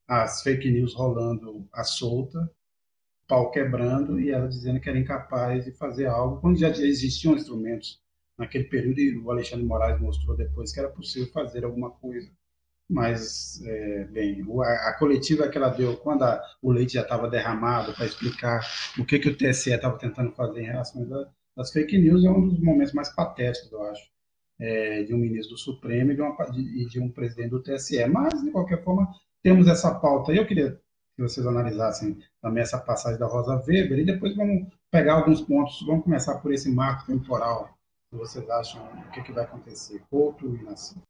As 0.06 0.42
fake 0.42 0.70
news 0.70 0.94
rolando 0.94 1.66
à 1.72 1.84
solta, 1.84 2.50
pau 3.26 3.50
quebrando 3.50 4.20
e 4.20 4.30
ela 4.30 4.48
dizendo 4.48 4.80
que 4.80 4.88
era 4.88 4.98
incapaz 4.98 5.64
de 5.64 5.72
fazer 5.72 6.06
algo, 6.06 6.40
quando 6.40 6.58
já 6.58 6.68
existiam 6.68 7.34
instrumentos 7.34 8.02
naquele 8.36 8.64
período 8.64 9.00
e 9.00 9.16
o 9.16 9.30
Alexandre 9.30 9.64
Moraes 9.64 10.00
mostrou 10.00 10.36
depois 10.36 10.72
que 10.72 10.80
era 10.80 10.88
possível 10.88 11.30
fazer 11.32 11.64
alguma 11.64 11.90
coisa. 11.90 12.30
Mas, 12.88 13.62
é, 13.64 14.04
bem, 14.04 14.44
a, 14.62 14.90
a, 14.90 14.98
coletiva 14.98 15.48
que 15.48 15.56
ela 15.56 15.70
deu 15.70 15.96
quando 15.96 16.22
a, 16.22 16.42
o 16.60 16.70
leite 16.70 16.94
já 16.94 17.02
estava 17.02 17.28
derramado 17.28 17.94
para 17.94 18.04
explicar 18.04 18.60
o 18.98 19.04
que, 19.06 19.18
que 19.18 19.30
o 19.30 19.36
TSE 19.36 19.72
estava 19.72 19.98
tentando 19.98 20.32
fazer 20.32 20.60
em 20.62 20.66
relação 20.66 21.02
às 21.56 21.72
fake 21.72 21.96
news 21.98 22.24
é 22.24 22.30
um 22.30 22.48
dos 22.48 22.60
momentos 22.60 22.92
mais 22.92 23.08
patéticos, 23.14 23.72
eu 23.72 23.82
acho, 23.84 24.10
é, 24.60 25.02
de 25.04 25.14
um 25.14 25.18
ministro 25.18 25.54
do 25.54 25.60
Supremo 25.60 26.12
e 26.12 26.14
de, 26.16 26.20
uma, 26.20 26.44
de, 26.50 26.86
de 26.86 27.00
um 27.00 27.10
presidente 27.10 27.50
do 27.50 27.62
TSE. 27.62 28.04
Mas, 28.06 28.42
de 28.42 28.50
qualquer 28.50 28.82
forma, 28.82 29.08
temos 29.42 29.68
essa 29.68 29.94
pauta. 29.94 30.32
Eu 30.32 30.46
queria 30.46 30.80
que 31.16 31.22
vocês 31.22 31.46
analisassem 31.46 32.18
também 32.42 32.62
essa 32.62 32.78
passagem 32.78 33.18
da 33.18 33.26
Rosa 33.26 33.56
Weber 33.66 34.00
e 34.00 34.04
depois 34.04 34.34
vamos 34.34 34.68
pegar 34.90 35.14
alguns 35.14 35.40
pontos. 35.40 35.80
Vamos 35.86 36.04
começar 36.04 36.38
por 36.38 36.52
esse 36.52 36.70
marco 36.70 37.06
temporal 37.06 37.76
que 38.10 38.16
vocês 38.16 38.48
acham 38.50 38.84
o 38.84 39.10
que, 39.12 39.22
que 39.22 39.32
vai 39.32 39.44
acontecer, 39.44 40.02
Couto 40.10 40.54
e 40.54 40.62
Nassim. 40.62 41.00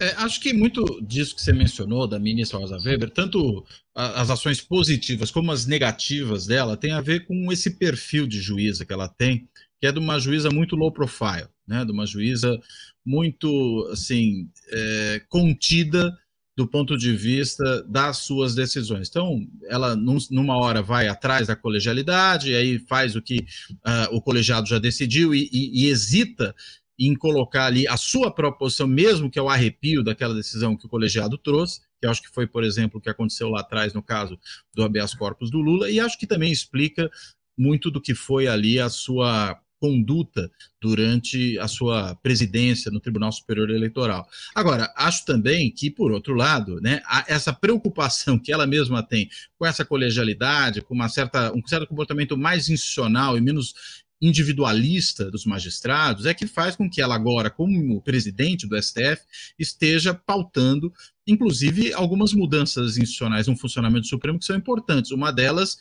É, 0.00 0.14
acho 0.16 0.40
que 0.40 0.52
muito 0.54 0.82
disso 1.02 1.34
que 1.34 1.42
você 1.42 1.52
mencionou 1.52 2.06
da 2.06 2.18
ministra 2.18 2.58
Rosa 2.58 2.78
Weber, 2.78 3.10
tanto 3.10 3.66
as 3.94 4.30
ações 4.30 4.58
positivas 4.58 5.30
como 5.30 5.52
as 5.52 5.66
negativas 5.66 6.46
dela, 6.46 6.74
tem 6.76 6.92
a 6.92 7.02
ver 7.02 7.26
com 7.26 7.52
esse 7.52 7.72
perfil 7.72 8.26
de 8.26 8.40
juíza 8.40 8.86
que 8.86 8.94
ela 8.94 9.08
tem, 9.08 9.46
que 9.78 9.86
é 9.86 9.92
de 9.92 9.98
uma 9.98 10.18
juíza 10.18 10.48
muito 10.48 10.74
low 10.74 10.90
profile, 10.90 11.48
né? 11.68 11.84
de 11.84 11.92
uma 11.92 12.06
juíza 12.06 12.58
muito 13.04 13.88
assim 13.92 14.48
é, 14.70 15.22
contida 15.28 16.16
do 16.56 16.66
ponto 16.66 16.96
de 16.96 17.14
vista 17.14 17.82
das 17.84 18.18
suas 18.18 18.54
decisões. 18.54 19.08
Então, 19.08 19.46
ela 19.68 19.96
num, 19.96 20.18
numa 20.30 20.58
hora 20.58 20.82
vai 20.82 21.08
atrás 21.08 21.46
da 21.46 21.56
colegialidade, 21.56 22.54
aí 22.54 22.78
faz 22.78 23.16
o 23.16 23.22
que 23.22 23.38
uh, 23.38 24.14
o 24.14 24.20
colegiado 24.20 24.68
já 24.68 24.78
decidiu 24.78 25.34
e, 25.34 25.48
e, 25.50 25.84
e, 25.84 25.88
hesita 25.88 26.54
em 27.00 27.14
colocar 27.14 27.64
ali 27.64 27.88
a 27.88 27.96
sua 27.96 28.30
proposição, 28.30 28.86
mesmo 28.86 29.30
que 29.30 29.38
é 29.38 29.42
o 29.42 29.48
arrepio 29.48 30.04
daquela 30.04 30.34
decisão 30.34 30.76
que 30.76 30.84
o 30.84 30.88
colegiado 30.88 31.38
trouxe, 31.38 31.80
que 31.98 32.06
acho 32.06 32.20
que 32.20 32.28
foi, 32.28 32.46
por 32.46 32.62
exemplo, 32.62 32.98
o 32.98 33.00
que 33.00 33.08
aconteceu 33.08 33.48
lá 33.48 33.60
atrás 33.60 33.94
no 33.94 34.02
caso 34.02 34.38
do 34.74 34.82
habeas 34.82 35.14
corpus 35.14 35.50
do 35.50 35.60
Lula, 35.60 35.90
e 35.90 35.98
acho 35.98 36.18
que 36.18 36.26
também 36.26 36.52
explica 36.52 37.10
muito 37.56 37.90
do 37.90 38.00
que 38.00 38.14
foi 38.14 38.46
ali 38.46 38.78
a 38.78 38.90
sua 38.90 39.58
conduta 39.80 40.50
durante 40.78 41.58
a 41.58 41.66
sua 41.66 42.14
presidência 42.16 42.90
no 42.90 43.00
Tribunal 43.00 43.32
Superior 43.32 43.70
Eleitoral. 43.70 44.28
Agora, 44.54 44.92
acho 44.94 45.24
também 45.24 45.70
que, 45.70 45.90
por 45.90 46.12
outro 46.12 46.34
lado, 46.34 46.80
né, 46.82 47.00
essa 47.26 47.50
preocupação 47.50 48.38
que 48.38 48.52
ela 48.52 48.66
mesma 48.66 49.02
tem 49.02 49.30
com 49.58 49.64
essa 49.64 49.84
colegialidade, 49.84 50.82
com 50.82 50.94
uma 50.94 51.08
certa, 51.08 51.50
um 51.56 51.66
certo 51.66 51.86
comportamento 51.86 52.36
mais 52.36 52.68
institucional 52.68 53.38
e 53.38 53.40
menos 53.40 53.74
individualista 54.20 55.30
dos 55.30 55.46
magistrados 55.46 56.26
é 56.26 56.34
que 56.34 56.46
faz 56.46 56.76
com 56.76 56.90
que 56.90 57.00
ela 57.00 57.14
agora, 57.14 57.50
como 57.50 58.02
presidente 58.02 58.66
do 58.66 58.80
STF, 58.80 59.22
esteja 59.58 60.12
pautando, 60.14 60.92
inclusive, 61.26 61.92
algumas 61.94 62.32
mudanças 62.32 62.98
institucionais 62.98 63.46
no 63.46 63.56
funcionamento 63.56 64.02
do 64.02 64.08
Supremo 64.08 64.38
que 64.38 64.44
são 64.44 64.56
importantes. 64.56 65.10
Uma 65.10 65.32
delas 65.32 65.78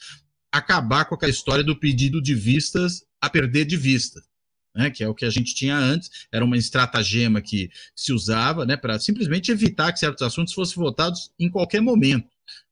acabar 0.52 1.06
com 1.06 1.16
aquela 1.16 1.32
história 1.32 1.64
do 1.64 1.78
pedido 1.78 2.22
de 2.22 2.34
vistas 2.34 3.04
a 3.22 3.30
perder 3.30 3.66
de 3.66 3.78
vista. 3.78 4.22
Né, 4.76 4.92
que 4.92 5.04
é 5.04 5.10
o 5.10 5.16
que 5.16 5.26
a 5.26 5.32
gente 5.32 5.56
tinha 5.56 5.76
antes, 5.76 6.28
era 6.32 6.46
uma 6.46 6.56
estratagema 6.56 7.42
que 7.42 7.72
se 7.96 8.14
usava 8.14 8.68
né, 8.68 8.78
para 8.78 9.00
simplesmente 9.00 9.52
evitar 9.52 9.92
que 9.92 10.00
certos 10.00 10.22
assuntos 10.22 10.54
fossem 10.54 10.76
votados 10.76 11.32
em 11.40 11.50
qualquer 11.50 11.82
momento. 11.82 12.30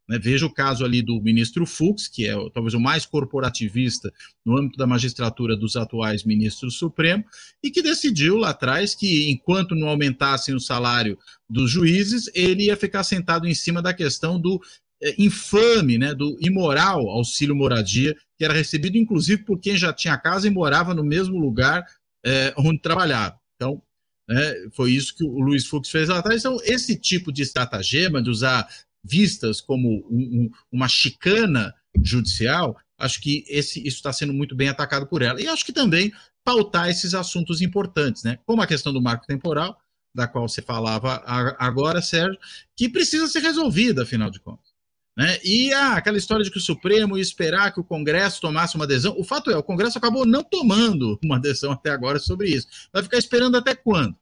Né, 0.07 0.17
veja 0.17 0.45
o 0.45 0.53
caso 0.53 0.85
ali 0.85 1.01
do 1.01 1.21
ministro 1.21 1.65
Fux, 1.65 2.07
que 2.07 2.25
é 2.25 2.33
talvez 2.53 2.73
o 2.73 2.79
mais 2.79 3.05
corporativista 3.05 4.11
no 4.45 4.57
âmbito 4.57 4.77
da 4.77 4.87
magistratura 4.87 5.55
dos 5.55 5.75
atuais 5.75 6.23
ministros 6.23 6.77
Supremo, 6.77 7.25
e 7.61 7.69
que 7.69 7.81
decidiu 7.81 8.37
lá 8.37 8.51
atrás 8.51 8.95
que, 8.95 9.29
enquanto 9.29 9.75
não 9.75 9.89
aumentassem 9.89 10.55
o 10.55 10.59
salário 10.59 11.17
dos 11.49 11.69
juízes, 11.69 12.29
ele 12.33 12.65
ia 12.65 12.77
ficar 12.77 13.03
sentado 13.03 13.47
em 13.47 13.53
cima 13.53 13.81
da 13.81 13.93
questão 13.93 14.39
do 14.39 14.61
é, 15.03 15.13
infame, 15.21 15.97
né, 15.97 16.13
do 16.13 16.37
imoral 16.39 17.09
auxílio 17.09 17.55
moradia, 17.55 18.15
que 18.37 18.45
era 18.45 18.53
recebido 18.53 18.97
inclusive 18.97 19.43
por 19.43 19.59
quem 19.59 19.77
já 19.77 19.93
tinha 19.93 20.17
casa 20.17 20.47
e 20.47 20.51
morava 20.51 20.93
no 20.93 21.03
mesmo 21.03 21.37
lugar 21.37 21.85
é, 22.25 22.53
onde 22.57 22.79
trabalhava. 22.79 23.37
Então, 23.55 23.81
né, 24.27 24.53
foi 24.73 24.91
isso 24.91 25.15
que 25.15 25.23
o 25.23 25.39
Luiz 25.39 25.65
Fux 25.65 25.89
fez 25.89 26.09
lá 26.09 26.19
atrás. 26.19 26.41
Então, 26.41 26.57
esse 26.63 26.97
tipo 26.99 27.31
de 27.31 27.41
estratagema 27.41 28.21
de 28.21 28.29
usar 28.29 28.67
vistas 29.07 29.61
como 29.61 30.05
um, 30.09 30.17
um, 30.19 30.51
uma 30.71 30.87
chicana 30.87 31.73
judicial, 32.03 32.77
acho 32.97 33.21
que 33.21 33.45
esse, 33.47 33.79
isso 33.79 33.97
está 33.97 34.11
sendo 34.11 34.33
muito 34.33 34.55
bem 34.55 34.69
atacado 34.69 35.07
por 35.07 35.21
ela. 35.21 35.41
E 35.41 35.47
acho 35.47 35.65
que 35.65 35.73
também 35.73 36.11
pautar 36.43 36.89
esses 36.89 37.13
assuntos 37.13 37.61
importantes, 37.61 38.23
né, 38.23 38.39
como 38.45 38.61
a 38.61 38.67
questão 38.67 38.93
do 38.93 39.01
marco 39.01 39.25
temporal, 39.25 39.77
da 40.15 40.27
qual 40.27 40.47
você 40.47 40.61
falava 40.61 41.21
agora, 41.59 42.01
Sérgio, 42.01 42.39
que 42.75 42.89
precisa 42.89 43.27
ser 43.27 43.39
resolvida, 43.39 44.03
afinal 44.03 44.31
de 44.31 44.39
contas. 44.39 44.77
Né? 45.15 45.39
E 45.43 45.73
ah, 45.73 45.93
aquela 45.93 46.17
história 46.17 46.43
de 46.43 46.51
que 46.51 46.59
o 46.59 46.61
Supremo 46.61 47.17
ia 47.17 47.21
esperar 47.21 47.73
que 47.73 47.79
o 47.79 47.83
Congresso 47.83 48.39
tomasse 48.39 48.75
uma 48.75 48.85
adesão. 48.85 49.15
O 49.17 49.23
fato 49.23 49.49
é, 49.49 49.57
o 49.57 49.63
Congresso 49.63 49.97
acabou 49.97 50.25
não 50.25 50.43
tomando 50.43 51.19
uma 51.23 51.37
adesão 51.37 51.71
até 51.71 51.89
agora 51.89 52.19
sobre 52.19 52.49
isso. 52.49 52.67
Vai 52.93 53.01
ficar 53.01 53.17
esperando 53.17 53.57
até 53.57 53.75
quando? 53.75 54.15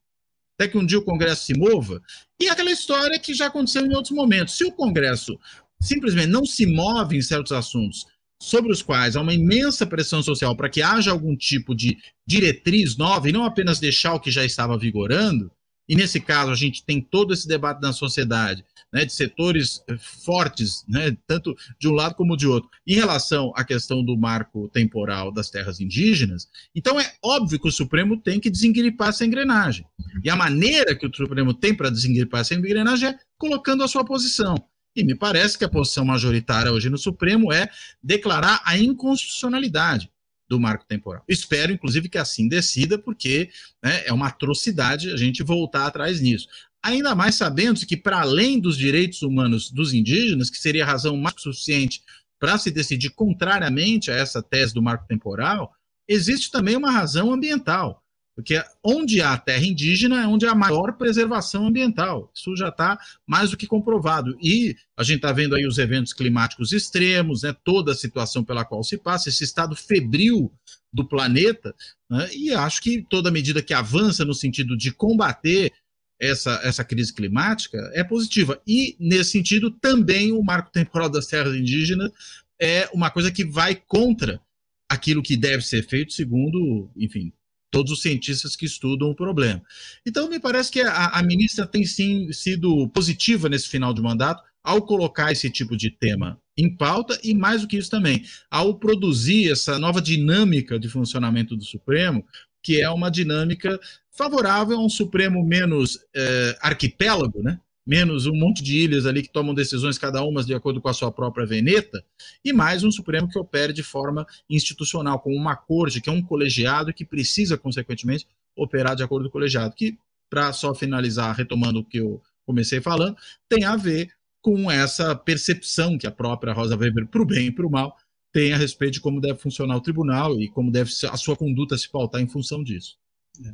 Até 0.57 0.69
que 0.69 0.77
um 0.77 0.85
dia 0.85 0.99
o 0.99 1.03
Congresso 1.03 1.45
se 1.45 1.57
mova? 1.57 2.01
E 2.39 2.47
aquela 2.47 2.71
história 2.71 3.19
que 3.19 3.33
já 3.33 3.47
aconteceu 3.47 3.85
em 3.85 3.93
outros 3.93 4.15
momentos. 4.15 4.55
Se 4.55 4.63
o 4.63 4.71
Congresso 4.71 5.37
simplesmente 5.81 6.27
não 6.27 6.45
se 6.45 6.65
move 6.65 7.17
em 7.17 7.21
certos 7.21 7.51
assuntos 7.51 8.05
sobre 8.41 8.71
os 8.71 8.81
quais 8.81 9.15
há 9.15 9.21
uma 9.21 9.33
imensa 9.33 9.85
pressão 9.85 10.21
social 10.21 10.55
para 10.55 10.69
que 10.69 10.81
haja 10.81 11.11
algum 11.11 11.35
tipo 11.35 11.75
de 11.75 11.97
diretriz 12.25 12.97
nova 12.97 13.29
e 13.29 13.31
não 13.31 13.45
apenas 13.45 13.79
deixar 13.79 14.13
o 14.13 14.19
que 14.19 14.31
já 14.31 14.43
estava 14.45 14.77
vigorando, 14.77 15.51
e 15.87 15.95
nesse 15.95 16.19
caso 16.19 16.51
a 16.51 16.55
gente 16.55 16.83
tem 16.83 17.01
todo 17.01 17.33
esse 17.33 17.47
debate 17.47 17.81
na 17.81 17.93
sociedade 17.93 18.63
né, 18.91 19.03
de 19.03 19.11
setores 19.11 19.83
eh, 19.89 19.97
fortes, 19.97 20.85
né, 20.87 21.15
tanto 21.27 21.55
de 21.77 21.87
um 21.87 21.91
lado 21.91 22.15
como 22.15 22.37
de 22.37 22.47
outro, 22.47 22.69
em 22.87 22.95
relação 22.95 23.51
à 23.55 23.63
questão 23.63 24.03
do 24.03 24.17
marco 24.17 24.69
temporal 24.69 25.31
das 25.31 25.49
terras 25.49 25.81
indígenas, 25.81 26.47
então 26.73 26.99
é 26.99 27.13
óbvio 27.21 27.59
que 27.59 27.67
o 27.67 27.71
Supremo 27.71 28.15
tem 28.15 28.39
que 28.39 28.49
desengripar 28.49 29.09
essa 29.09 29.25
engrenagem. 29.25 29.85
E 30.23 30.29
a 30.29 30.35
maneira 30.35 30.95
que 30.95 31.05
o 31.05 31.13
Supremo 31.13 31.53
tem 31.53 31.75
para 31.75 31.89
desengripar 31.89 32.41
essa 32.41 32.55
engrenagem 32.55 33.09
é 33.09 33.19
colocando 33.37 33.83
a 33.83 33.87
sua 33.87 34.05
posição. 34.05 34.55
E 34.95 35.03
me 35.03 35.13
parece 35.13 35.57
que 35.57 35.65
a 35.65 35.69
posição 35.69 36.05
majoritária 36.05 36.71
hoje 36.71 36.89
no 36.89 36.97
Supremo 36.97 37.51
é 37.51 37.69
declarar 38.01 38.61
a 38.63 38.77
inconstitucionalidade 38.77 40.09
do 40.47 40.59
marco 40.59 40.85
temporal. 40.85 41.23
Espero, 41.27 41.71
inclusive, 41.71 42.07
que 42.07 42.17
assim 42.17 42.47
decida, 42.47 42.97
porque 42.97 43.49
né, 43.83 44.03
é 44.05 44.13
uma 44.13 44.27
atrocidade 44.27 45.11
a 45.11 45.17
gente 45.17 45.41
voltar 45.43 45.87
atrás 45.87 46.21
nisso 46.21 46.47
ainda 46.85 47.15
mais 47.15 47.33
sabendo 47.33 47.83
que, 47.83 47.97
para 47.97 48.21
além 48.21 48.59
dos 48.59 48.77
direitos 48.77 49.23
humanos 49.23 49.71
dos 49.71 49.91
indígenas, 49.91 50.51
que 50.51 50.57
seria 50.57 50.85
razão 50.85 51.17
mais 51.17 51.41
suficiente 51.41 52.03
para 52.39 52.59
se 52.59 52.69
decidir 52.69 53.09
contrariamente 53.09 54.11
a 54.11 54.13
essa 54.13 54.39
tese 54.39 54.71
do 54.71 54.83
marco 54.83 55.07
temporal, 55.07 55.73
existe 56.07 56.51
também 56.51 56.75
uma 56.75 56.91
razão 56.91 57.33
ambiental. 57.33 58.03
Porque 58.35 58.61
onde 58.83 59.21
há 59.21 59.37
terra 59.37 59.65
indígena 59.65 60.21
é 60.21 60.27
onde 60.27 60.45
há 60.45 60.53
maior 60.53 60.97
preservação 60.97 61.67
ambiental. 61.67 62.29
Isso 62.35 62.53
já 62.57 62.67
está 62.67 62.99
mais 63.25 63.51
do 63.51 63.57
que 63.57 63.65
comprovado. 63.65 64.37
E 64.41 64.75
a 64.97 65.03
gente 65.03 65.17
está 65.17 65.31
vendo 65.31 65.55
aí 65.55 65.65
os 65.65 65.77
eventos 65.77 66.11
climáticos 66.11 66.73
extremos, 66.73 67.43
né, 67.43 67.55
toda 67.63 67.93
a 67.93 67.95
situação 67.95 68.43
pela 68.43 68.65
qual 68.65 68.83
se 68.83 68.97
passa, 68.97 69.29
esse 69.29 69.45
estado 69.45 69.73
febril 69.73 70.51
do 70.91 71.07
planeta. 71.07 71.73
Né, 72.09 72.29
e 72.33 72.51
acho 72.53 72.81
que 72.81 73.01
toda 73.09 73.31
medida 73.31 73.61
que 73.61 73.73
avança 73.73 74.25
no 74.25 74.33
sentido 74.33 74.75
de 74.75 74.91
combater 74.91 75.71
essa, 76.19 76.59
essa 76.63 76.83
crise 76.83 77.13
climática 77.13 77.77
é 77.93 78.03
positiva. 78.03 78.61
E, 78.67 78.97
nesse 78.99 79.31
sentido, 79.31 79.71
também 79.71 80.33
o 80.33 80.43
marco 80.43 80.71
temporal 80.71 81.09
das 81.09 81.27
terras 81.27 81.55
indígenas 81.55 82.11
é 82.59 82.89
uma 82.93 83.09
coisa 83.09 83.31
que 83.31 83.45
vai 83.45 83.75
contra 83.75 84.41
aquilo 84.89 85.23
que 85.23 85.37
deve 85.37 85.63
ser 85.63 85.87
feito, 85.87 86.13
segundo, 86.13 86.89
enfim, 86.95 87.31
todos 87.75 87.91
os 87.91 88.01
cientistas 88.01 88.55
que 88.55 88.65
estudam 88.65 89.09
o 89.09 89.15
problema. 89.15 89.61
Então, 90.05 90.29
me 90.29 90.39
parece 90.39 90.71
que 90.71 90.79
a, 90.79 91.07
a 91.07 91.21
ministra 91.21 91.67
tem 91.67 91.83
sim 91.83 92.31
sido 92.31 92.87
positiva 92.87 93.49
nesse 93.49 93.67
final 93.67 93.93
de 93.93 94.01
mandato 94.01 94.41
ao 94.63 94.81
colocar 94.81 95.33
esse 95.33 95.49
tipo 95.49 95.75
de 95.75 95.91
tema 95.91 96.39
em 96.57 96.73
pauta 96.73 97.19
e, 97.21 97.33
mais 97.33 97.63
do 97.63 97.67
que 97.67 97.75
isso 97.75 97.91
também, 97.91 98.23
ao 98.49 98.79
produzir 98.79 99.51
essa 99.51 99.77
nova 99.77 100.01
dinâmica 100.01 100.79
de 100.79 100.87
funcionamento 100.87 101.53
do 101.53 101.65
Supremo, 101.65 102.25
que 102.63 102.79
é 102.79 102.89
uma 102.89 103.11
dinâmica 103.11 103.77
favorável 104.09 104.77
a 104.77 104.85
um 104.85 104.87
Supremo 104.87 105.45
menos 105.45 105.99
é, 106.15 106.57
arquipélago, 106.61 107.43
né? 107.43 107.59
Menos 107.85 108.25
um 108.25 108.35
monte 108.35 108.63
de 108.63 108.77
ilhas 108.77 109.05
ali 109.05 109.21
que 109.21 109.29
tomam 109.29 109.53
decisões 109.53 109.97
cada 109.97 110.23
uma 110.23 110.43
de 110.43 110.53
acordo 110.53 110.81
com 110.81 110.89
a 110.89 110.93
sua 110.93 111.11
própria 111.11 111.45
veneta, 111.45 112.03
e 112.43 112.51
mais 112.51 112.83
um 112.83 112.91
Supremo 112.91 113.29
que 113.29 113.37
opere 113.37 113.71
de 113.71 113.83
forma 113.83 114.25
institucional, 114.49 115.19
com 115.19 115.33
uma 115.33 115.55
corte, 115.55 116.01
que 116.01 116.09
é 116.09 116.13
um 116.13 116.21
colegiado 116.21 116.93
que 116.93 117.05
precisa, 117.05 117.57
consequentemente, 117.57 118.27
operar 118.55 118.95
de 118.95 119.03
acordo 119.03 119.25
com 119.25 119.29
o 119.29 119.33
colegiado, 119.33 119.75
que, 119.75 119.97
para 120.29 120.51
só 120.51 120.73
finalizar, 120.73 121.35
retomando 121.35 121.79
o 121.79 121.85
que 121.85 121.97
eu 121.97 122.21
comecei 122.45 122.81
falando, 122.81 123.15
tem 123.47 123.63
a 123.63 123.75
ver 123.75 124.11
com 124.41 124.69
essa 124.69 125.15
percepção 125.15 125.97
que 125.97 126.07
a 126.07 126.11
própria 126.11 126.53
Rosa 126.53 126.77
Weber, 126.77 127.07
para 127.07 127.21
o 127.21 127.25
bem 127.25 127.47
e 127.47 127.51
para 127.51 127.65
o 127.65 127.69
mal, 127.69 127.97
tem 128.31 128.53
a 128.53 128.57
respeito 128.57 128.95
de 128.95 129.01
como 129.01 129.21
deve 129.21 129.39
funcionar 129.39 129.75
o 129.75 129.81
tribunal 129.81 130.39
e 130.39 130.49
como 130.49 130.71
deve 130.71 130.91
a 131.09 131.17
sua 131.17 131.35
conduta 131.35 131.77
se 131.77 131.89
pautar 131.89 132.21
em 132.21 132.27
função 132.27 132.63
disso. 132.63 132.97
É. 133.43 133.53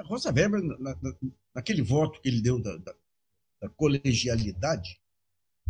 A 0.00 0.02
Rosa 0.02 0.30
Weber, 0.30 0.62
na, 0.62 0.76
na, 0.78 1.14
naquele 1.54 1.82
voto 1.82 2.20
que 2.20 2.28
ele 2.28 2.42
deu 2.42 2.60
da, 2.60 2.76
da, 2.78 2.94
da 3.62 3.68
colegialidade, 3.68 5.00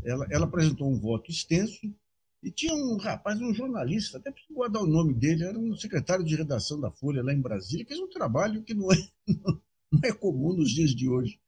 ela, 0.03 0.27
ela, 0.31 0.47
apresentou 0.47 0.91
um 0.91 0.99
voto 0.99 1.31
extenso 1.31 1.95
e 2.43 2.51
tinha 2.51 2.75
um 2.75 2.97
rapaz, 2.97 3.39
um 3.39 3.53
jornalista, 3.53 4.17
até 4.17 4.33
preciso 4.33 4.55
guardar 4.55 4.83
o 4.83 4.87
nome 4.87 5.13
dele, 5.13 5.45
era 5.45 5.59
um 5.59 5.77
secretário 5.77 6.25
de 6.25 6.35
redação 6.35 6.81
da 6.81 6.91
Folha 6.91 7.23
lá 7.23 7.35
em 7.35 7.41
Brasília, 7.41 7.87
fez 7.87 8.01
um 8.01 8.09
trabalho 8.09 8.63
que 8.63 8.73
não 8.73 8.91
é, 8.91 8.97
não 9.93 10.01
é 10.03 10.11
comum 10.11 10.55
nos 10.55 10.71
dias 10.71 10.95
de 10.95 11.07
hoje. 11.07 11.39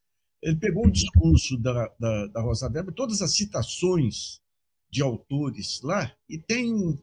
Ele 0.43 0.57
pegou 0.57 0.87
o 0.87 0.93
discurso 0.93 1.57
da, 1.57 1.91
da, 1.99 2.27
da 2.27 2.43
Rosa 2.43 2.69
Weber, 2.69 2.93
todas 2.93 3.23
as 3.23 3.35
citações 3.35 4.43
de 4.91 5.03
autores 5.03 5.81
lá, 5.83 6.15
e 6.29 6.39
tem 6.39 6.73
um, 6.73 6.99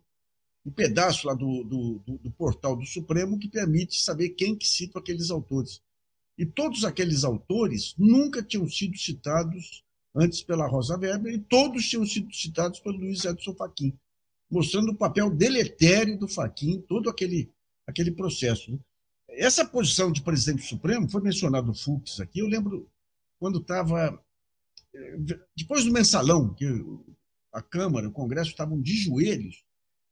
um 0.64 0.72
pedaço 0.72 1.26
lá 1.26 1.34
do, 1.34 1.64
do, 1.64 2.00
do, 2.06 2.18
do, 2.20 2.32
portal 2.32 2.76
do 2.76 2.86
Supremo 2.86 3.40
que 3.40 3.50
permite 3.50 4.00
saber 4.00 4.30
quem 4.30 4.56
que 4.56 4.68
cita 4.68 5.00
aqueles 5.00 5.32
autores. 5.32 5.82
E 6.38 6.46
todos 6.46 6.86
aqueles 6.86 7.24
autores 7.24 7.94
nunca 7.98 8.42
tinham 8.42 8.68
sido 8.70 8.98
citados 8.98 9.84
antes 10.16 10.42
pela 10.44 10.68
Rosa 10.68 10.98
Weber, 10.98 11.34
e 11.34 11.40
todos 11.40 11.88
tinham 11.88 12.06
sido 12.06 12.34
citados 12.34 12.80
pelo 12.80 12.98
Luiz 12.98 13.24
Edson 13.24 13.54
Fachin, 13.56 13.98
mostrando 14.50 14.92
o 14.92 14.98
papel 14.98 15.30
deletério 15.30 16.18
do 16.18 16.28
Fachin, 16.28 16.82
todo 16.82 17.10
aquele, 17.10 17.50
aquele 17.88 18.12
processo. 18.12 18.72
Né? 18.72 18.80
Essa 19.30 19.66
posição 19.66 20.12
de 20.12 20.22
presidente 20.22 20.68
Supremo 20.68 21.10
foi 21.10 21.22
mencionado 21.22 21.72
o 21.72 21.76
Fux 21.76 22.20
aqui, 22.20 22.40
eu 22.40 22.48
lembro 22.48 22.90
quando 23.40 23.60
estava 23.60 24.22
eh, 24.94 25.18
depois 25.56 25.86
do 25.86 25.92
mensalão, 25.92 26.54
que 26.54 26.66
a 27.54 27.62
Câmara, 27.62 28.08
o 28.08 28.12
Congresso 28.12 28.52
estavam 28.52 28.82
de 28.82 28.96
joelhos, 28.96 29.64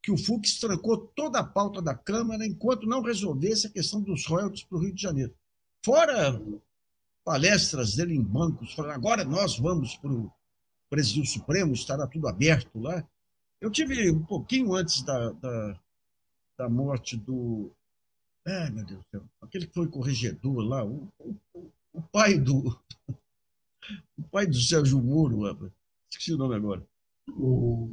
que 0.01 0.11
o 0.11 0.17
Fux 0.17 0.59
trancou 0.59 0.97
toda 0.97 1.39
a 1.39 1.43
pauta 1.43 1.81
da 1.81 1.93
Câmara 1.93 2.45
enquanto 2.45 2.87
não 2.87 3.01
resolvesse 3.01 3.67
a 3.67 3.69
questão 3.69 4.01
dos 4.01 4.25
royalties 4.25 4.63
para 4.63 4.77
o 4.77 4.81
Rio 4.81 4.93
de 4.93 5.01
Janeiro. 5.01 5.35
Fora 5.83 6.41
palestras 7.23 7.95
dele 7.95 8.15
em 8.15 8.23
bancos, 8.23 8.73
falando 8.73 8.93
agora 8.93 9.23
nós 9.23 9.57
vamos 9.57 9.95
para 9.95 10.11
o 10.11 10.31
Presidiu 10.89 11.25
Supremo, 11.25 11.73
estará 11.73 12.07
tudo 12.07 12.27
aberto 12.27 12.79
lá. 12.79 13.07
Eu 13.61 13.69
tive 13.69 14.09
um 14.09 14.23
pouquinho 14.23 14.73
antes 14.73 15.03
da, 15.03 15.31
da, 15.31 15.79
da 16.57 16.69
morte 16.69 17.15
do. 17.15 17.71
Ai, 18.47 18.71
meu 18.71 18.85
Deus 18.85 18.99
do 18.99 19.05
céu, 19.11 19.23
aquele 19.41 19.67
que 19.67 19.73
foi 19.73 19.87
corregedor 19.87 20.63
lá, 20.63 20.83
o, 20.83 21.07
o, 21.19 21.71
o 21.93 22.01
pai 22.01 22.37
do. 22.37 22.79
O 24.17 24.23
pai 24.29 24.45
do 24.45 24.55
Sérgio 24.55 25.01
Moro, 25.01 25.71
esqueci 26.09 26.33
o 26.33 26.37
nome 26.37 26.55
agora 26.55 26.85
o 27.37 27.89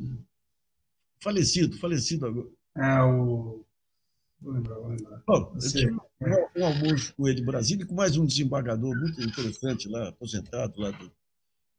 falecido, 1.21 1.79
falecido 1.79 2.27
agora. 2.27 2.49
É 2.77 3.03
o. 3.03 3.65
Vou 4.41 4.53
lembrar, 4.53 4.75
vou 4.77 4.89
lembrar. 4.89 5.23
Bom, 5.27 5.53
eu 5.55 5.71
tive 5.71 5.97
um, 6.21 6.61
um, 6.61 6.67
almoço 6.67 7.15
com 7.15 7.29
ele 7.29 7.41
em 7.41 7.45
Brasília 7.45 7.87
com 7.87 7.95
mais 7.95 8.17
um 8.17 8.27
desembargador 8.27 8.97
muito 8.97 9.21
interessante 9.21 9.89
lá, 9.89 10.09
aposentado 10.09 10.81
lá 10.81 10.91
do, 10.91 11.13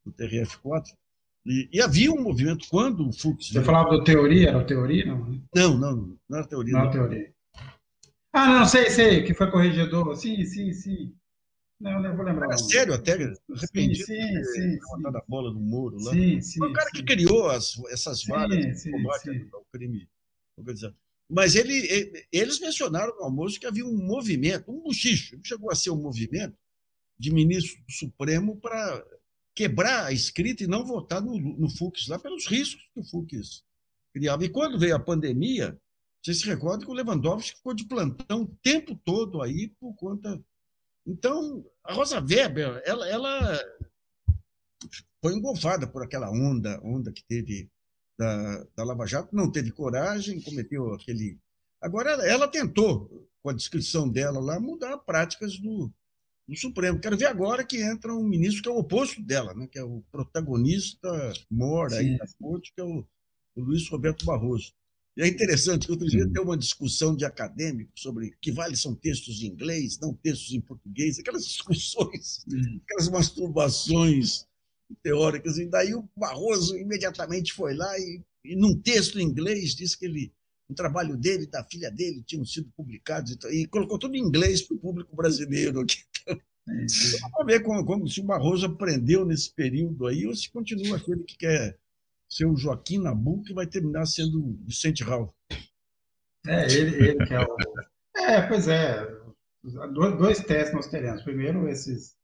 do 0.05 0.13
TRF4. 0.13 0.85
E, 1.45 1.69
e, 1.71 1.81
havia 1.81 2.11
um 2.11 2.21
movimento 2.21 2.67
quando 2.69 3.07
o 3.07 3.13
Fux. 3.13 3.49
Você 3.49 3.63
falava 3.63 3.91
do 3.91 4.03
teoria? 4.03 4.49
Era 4.49 4.65
teoria? 4.65 5.05
Não, 5.05 5.39
não, 5.55 5.77
não, 5.77 6.17
não 6.29 6.37
era 6.37 6.47
teoria. 6.47 6.73
Não, 6.73 6.83
não. 6.85 6.91
teoria. 6.91 7.33
Ah, 8.33 8.59
não, 8.59 8.65
sei, 8.65 8.89
sei, 8.89 9.23
que 9.23 9.33
foi 9.33 9.49
corregedor. 9.49 10.15
Sim, 10.17 10.45
sim, 10.45 10.73
sim. 10.73 11.15
Não, 11.79 12.01
não 12.01 12.15
vou 12.15 12.25
lembrar. 12.25 12.51
É 12.51 12.57
sério, 12.57 12.93
até 12.93 13.13
arrependido 13.13 14.05
sim, 14.05 14.21
sim, 14.21 14.43
sim, 14.43 14.79
sim. 14.79 15.01
da 15.11 15.23
bola 15.27 15.53
no 15.53 15.59
muro 15.59 15.97
lá. 16.03 16.11
Sim, 16.11 16.41
sim, 16.41 16.59
Foi 16.59 16.69
o 16.69 16.73
cara 16.73 16.89
sim. 16.89 16.97
que 16.97 17.03
criou 17.03 17.49
as, 17.49 17.79
essas 17.89 18.25
vagas 18.25 18.81
sim, 18.81 18.91
combate 18.91 19.47
ao 19.53 19.65
crime 19.71 20.07
organizado. 20.57 20.95
Mas 21.29 21.55
ele, 21.55 22.25
eles 22.31 22.59
mencionaram 22.59 23.15
no 23.15 23.23
almoço 23.23 23.59
que 23.59 23.67
havia 23.67 23.85
um 23.85 23.97
movimento, 23.97 24.71
um 24.71 24.81
buchicho, 24.81 25.39
chegou 25.43 25.71
a 25.71 25.75
ser 25.75 25.89
um 25.89 26.01
movimento 26.01 26.57
de 27.19 27.33
ministro 27.33 27.83
do 27.83 27.91
Supremo 27.91 28.55
para 28.57 29.05
quebrar 29.53 30.05
a 30.05 30.11
escrita 30.11 30.63
e 30.63 30.67
não 30.67 30.85
votar 30.85 31.21
no, 31.21 31.37
no 31.37 31.69
Fux 31.69 32.07
lá 32.07 32.17
pelos 32.17 32.45
riscos 32.47 32.81
que 32.93 32.99
o 32.99 33.03
Fux 33.03 33.63
criava. 34.13 34.45
E 34.45 34.49
quando 34.49 34.79
veio 34.79 34.95
a 34.95 34.99
pandemia, 34.99 35.77
você 36.23 36.33
se 36.33 36.45
recorda 36.45 36.85
que 36.85 36.91
o 36.91 36.93
Lewandowski 36.93 37.57
ficou 37.57 37.73
de 37.73 37.85
plantão 37.85 38.43
o 38.43 38.57
tempo 38.61 38.95
todo 39.03 39.41
aí 39.41 39.69
por 39.79 39.93
conta 39.95 40.41
então, 41.07 41.65
a 41.85 41.93
Rosa 41.93 42.19
Weber, 42.19 42.81
ela, 42.85 43.07
ela 43.07 43.59
foi 45.23 45.33
engolfada 45.33 45.87
por 45.87 46.03
aquela 46.03 46.29
onda, 46.29 46.81
onda 46.83 47.13
que 47.13 47.23
teve 47.23 47.71
da, 48.17 48.63
da 48.75 48.83
Lava 48.83 49.05
Jato, 49.05 49.35
não 49.35 49.51
teve 49.51 49.71
coragem, 49.71 50.41
cometeu 50.41 50.93
aquele. 50.93 51.37
Agora, 51.81 52.11
ela, 52.27 52.47
tentou, 52.47 53.27
com 53.43 53.49
a 53.49 53.53
descrição 53.53 54.09
dela 54.09 54.39
lá, 54.39 54.59
mudar 54.59 54.97
práticas 54.97 55.57
do, 55.59 55.91
do 56.47 56.57
Supremo. 56.57 56.99
Quero 56.99 57.17
ver 57.17 57.27
agora 57.27 57.63
que 57.63 57.81
entra 57.81 58.13
um 58.13 58.27
ministro 58.27 58.63
que 58.63 58.69
é 58.69 58.71
o 58.71 58.79
oposto 58.79 59.21
dela, 59.21 59.53
né? 59.53 59.67
que 59.67 59.77
é 59.77 59.83
o 59.83 60.03
protagonista 60.11 61.33
mora 61.49 61.97
aí 61.97 62.17
na 62.17 62.25
corte, 62.39 62.73
que 62.73 62.81
é 62.81 62.83
o, 62.83 63.05
o 63.55 63.61
Luiz 63.61 63.87
Roberto 63.89 64.25
Barroso. 64.25 64.73
E 65.15 65.21
é 65.23 65.27
interessante 65.27 65.87
que 65.87 65.91
outro 65.91 66.07
dia 66.07 66.29
tem 66.31 66.41
uma 66.41 66.57
discussão 66.57 67.15
de 67.15 67.25
acadêmicos 67.25 68.01
sobre 68.01 68.35
que 68.39 68.51
vale 68.51 68.75
são 68.75 68.93
textos 68.93 69.41
em 69.41 69.47
inglês, 69.47 69.97
não 69.99 70.13
textos 70.13 70.53
em 70.53 70.61
português, 70.61 71.17
aquelas 71.17 71.45
discussões, 71.47 72.45
aquelas 72.83 73.09
masturbações 73.09 74.45
teóricas. 75.01 75.57
E 75.57 75.65
daí 75.65 75.93
o 75.93 76.07
Barroso 76.15 76.77
imediatamente 76.77 77.53
foi 77.53 77.75
lá 77.75 77.97
e, 77.99 78.21
e 78.45 78.55
num 78.55 78.79
texto 78.79 79.19
em 79.19 79.23
inglês 79.23 79.75
disse 79.75 79.97
que 79.97 80.05
ele 80.05 80.33
o 80.69 80.73
trabalho 80.73 81.15
dele 81.15 81.43
e 81.43 81.49
da 81.49 81.63
filha 81.63 81.89
dele 81.89 82.21
tinham 82.23 82.43
sido 82.43 82.69
publicados 82.75 83.37
e, 83.45 83.61
e 83.61 83.67
colocou 83.67 83.97
tudo 83.97 84.15
em 84.15 84.21
inglês 84.21 84.61
para 84.61 84.75
o 84.75 84.79
público 84.79 85.15
brasileiro 85.15 85.79
aqui. 85.79 86.03
Vamos 86.67 87.45
ver 87.45 87.63
como, 87.63 87.85
como, 87.85 88.07
se 88.09 88.19
o 88.19 88.25
Barroso 88.25 88.65
aprendeu 88.65 89.25
nesse 89.25 89.49
período 89.53 90.05
aí 90.05 90.27
ou 90.27 90.35
se 90.35 90.51
continua 90.51 90.97
aquele 90.97 91.23
que 91.23 91.37
quer 91.37 91.79
ser 92.29 92.45
o 92.45 92.57
Joaquim 92.57 92.97
Nabuco 92.97 93.43
que 93.43 93.53
vai 93.53 93.65
terminar 93.65 94.05
sendo 94.05 94.39
o 94.43 94.59
Vicente 94.65 95.03
Raul. 95.03 95.33
É, 96.45 96.65
ele, 96.73 96.95
ele 96.95 97.25
que 97.25 97.33
é 97.33 97.39
o. 97.39 97.57
É, 98.17 98.41
pois 98.41 98.67
é. 98.67 99.07
Dois 99.93 100.39
testes 100.43 100.73
nós 100.73 100.87
teremos. 100.87 101.23
Primeiro, 101.23 101.69
esses, 101.69 102.16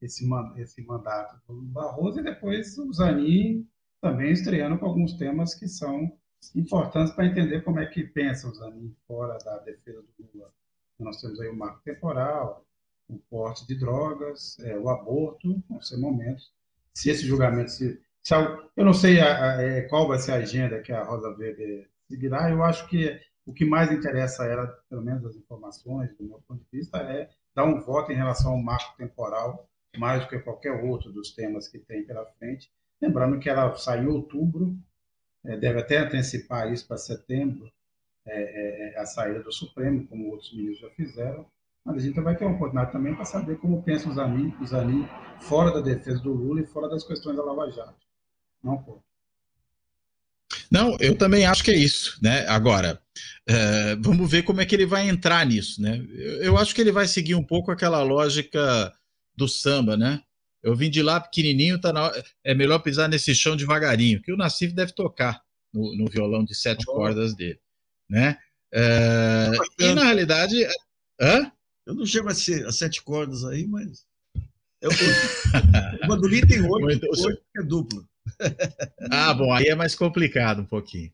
esse, 0.00 0.28
esse 0.56 0.82
mandato 0.82 1.40
do 1.46 1.62
Barroso 1.62 2.20
e 2.20 2.24
depois 2.24 2.76
o 2.78 2.92
Zanin 2.92 3.68
também 4.00 4.32
estreando 4.32 4.78
com 4.78 4.86
alguns 4.86 5.14
temas 5.14 5.54
que 5.54 5.68
são 5.68 6.10
importantes 6.54 7.12
para 7.12 7.26
entender 7.26 7.62
como 7.62 7.80
é 7.80 7.86
que 7.86 8.04
pensa 8.04 8.48
o 8.48 8.54
Zanin 8.54 8.94
fora 9.06 9.36
da 9.38 9.58
defesa 9.58 10.02
do 10.02 10.30
Lula. 10.32 10.50
Nós 10.98 11.20
temos 11.20 11.40
aí 11.40 11.48
o 11.48 11.56
marco 11.56 11.80
temporal, 11.84 12.64
o 13.08 13.18
porte 13.18 13.66
de 13.66 13.74
drogas, 13.78 14.58
é, 14.60 14.78
o 14.78 14.88
aborto, 14.88 15.62
vão 15.68 15.80
ser 15.80 15.98
momentos. 15.98 16.52
Se 16.94 17.10
esse 17.10 17.26
julgamento 17.26 17.70
se 17.70 18.00
eu 18.76 18.84
não 18.84 18.92
sei 18.92 19.20
a, 19.20 19.56
a, 19.56 19.62
é, 19.62 19.82
qual 19.82 20.06
vai 20.06 20.18
ser 20.18 20.32
a 20.32 20.36
agenda 20.36 20.80
que 20.80 20.92
a 20.92 21.02
Rosa 21.02 21.34
Verde 21.34 21.88
seguirá, 22.08 22.50
eu 22.50 22.62
acho 22.62 22.86
que 22.88 23.18
o 23.46 23.52
que 23.52 23.64
mais 23.64 23.90
interessa 23.90 24.44
a 24.44 24.46
ela, 24.46 24.66
pelo 24.88 25.02
menos 25.02 25.24
as 25.24 25.36
informações, 25.36 26.14
do 26.16 26.24
meu 26.24 26.40
ponto 26.46 26.62
de 26.62 26.78
vista, 26.78 26.98
é 26.98 27.30
dar 27.54 27.64
um 27.64 27.80
voto 27.80 28.12
em 28.12 28.16
relação 28.16 28.52
ao 28.52 28.62
marco 28.62 28.96
temporal, 28.96 29.68
mais 29.96 30.22
do 30.22 30.28
que 30.28 30.38
qualquer 30.38 30.72
outro 30.72 31.12
dos 31.12 31.32
temas 31.32 31.68
que 31.68 31.78
tem 31.78 32.04
pela 32.04 32.24
frente. 32.38 32.70
Lembrando 33.00 33.38
que 33.38 33.48
ela 33.48 33.74
saiu 33.76 34.04
em 34.04 34.14
outubro, 34.14 34.76
é, 35.44 35.56
deve 35.56 35.80
até 35.80 35.98
antecipar 35.98 36.72
isso 36.72 36.86
para 36.86 36.96
setembro, 36.96 37.70
é, 38.26 38.92
é, 38.94 38.98
a 38.98 39.06
saída 39.06 39.42
do 39.42 39.52
Supremo, 39.52 40.06
como 40.06 40.30
outros 40.30 40.52
ministros 40.52 40.90
já 40.90 40.94
fizeram, 40.94 41.46
mas 41.84 41.96
a 41.96 42.06
gente 42.06 42.20
vai 42.20 42.36
ter 42.36 42.44
uma 42.44 42.54
oportunidade 42.54 42.92
também 42.92 43.14
para 43.14 43.24
saber 43.24 43.58
como 43.58 43.82
pensam 43.82 44.12
os 44.12 44.18
amigos, 44.18 44.60
os 44.60 44.74
ali 44.74 45.08
fora 45.40 45.72
da 45.72 45.80
defesa 45.80 46.20
do 46.20 46.32
Lula 46.32 46.60
e 46.60 46.66
fora 46.66 46.88
das 46.88 47.04
questões 47.04 47.36
da 47.36 47.42
Lava 47.42 47.70
Jato. 47.70 48.06
Não, 48.62 48.76
pô. 48.82 49.02
Não, 50.70 50.96
eu 51.00 51.16
também 51.16 51.46
acho 51.46 51.64
que 51.64 51.70
é 51.70 51.76
isso, 51.76 52.18
né? 52.22 52.46
Agora, 52.46 53.00
é, 53.48 53.96
vamos 53.96 54.30
ver 54.30 54.42
como 54.42 54.60
é 54.60 54.66
que 54.66 54.74
ele 54.74 54.86
vai 54.86 55.08
entrar 55.08 55.44
nisso, 55.44 55.80
né? 55.82 56.04
Eu, 56.10 56.42
eu, 56.42 56.58
acho 56.58 56.74
que 56.74 56.80
ele 56.80 56.92
vai 56.92 57.08
seguir 57.08 57.34
um 57.34 57.42
pouco 57.42 57.72
aquela 57.72 58.02
lógica 58.02 58.92
do 59.36 59.48
samba, 59.48 59.96
né? 59.96 60.22
Eu 60.62 60.76
vim 60.76 60.90
de 60.90 61.02
lá 61.02 61.20
pequenininho, 61.20 61.80
tá 61.80 61.92
na, 61.92 62.12
é 62.44 62.54
melhor 62.54 62.80
pisar 62.80 63.08
nesse 63.08 63.34
chão 63.34 63.56
devagarinho, 63.56 64.20
que 64.20 64.32
o 64.32 64.36
Nassif 64.36 64.74
deve 64.74 64.92
tocar 64.92 65.42
no, 65.72 65.96
no 65.96 66.10
violão 66.10 66.44
de 66.44 66.54
sete 66.54 66.84
oh. 66.88 66.92
cordas 66.92 67.34
dele, 67.34 67.58
né? 68.08 68.38
É, 68.72 69.50
e 69.78 69.94
na 69.94 70.04
realidade, 70.04 70.56
hã? 71.20 71.50
Eu 71.86 71.94
não 71.94 72.06
chego 72.06 72.28
a, 72.28 72.34
ser, 72.34 72.66
a 72.66 72.72
sete 72.72 73.02
cordas 73.02 73.44
aí, 73.44 73.66
mas 73.66 74.04
É 74.82 74.88
o, 74.88 76.06
Bandolim 76.08 76.46
tem 76.46 76.62
oito, 76.62 77.06
oito 77.26 77.42
é 77.56 77.62
duplo. 77.62 78.08
Ah, 79.10 79.34
bom, 79.34 79.52
aí 79.52 79.66
é 79.66 79.74
mais 79.74 79.94
complicado 79.94 80.62
um 80.62 80.64
pouquinho. 80.64 81.12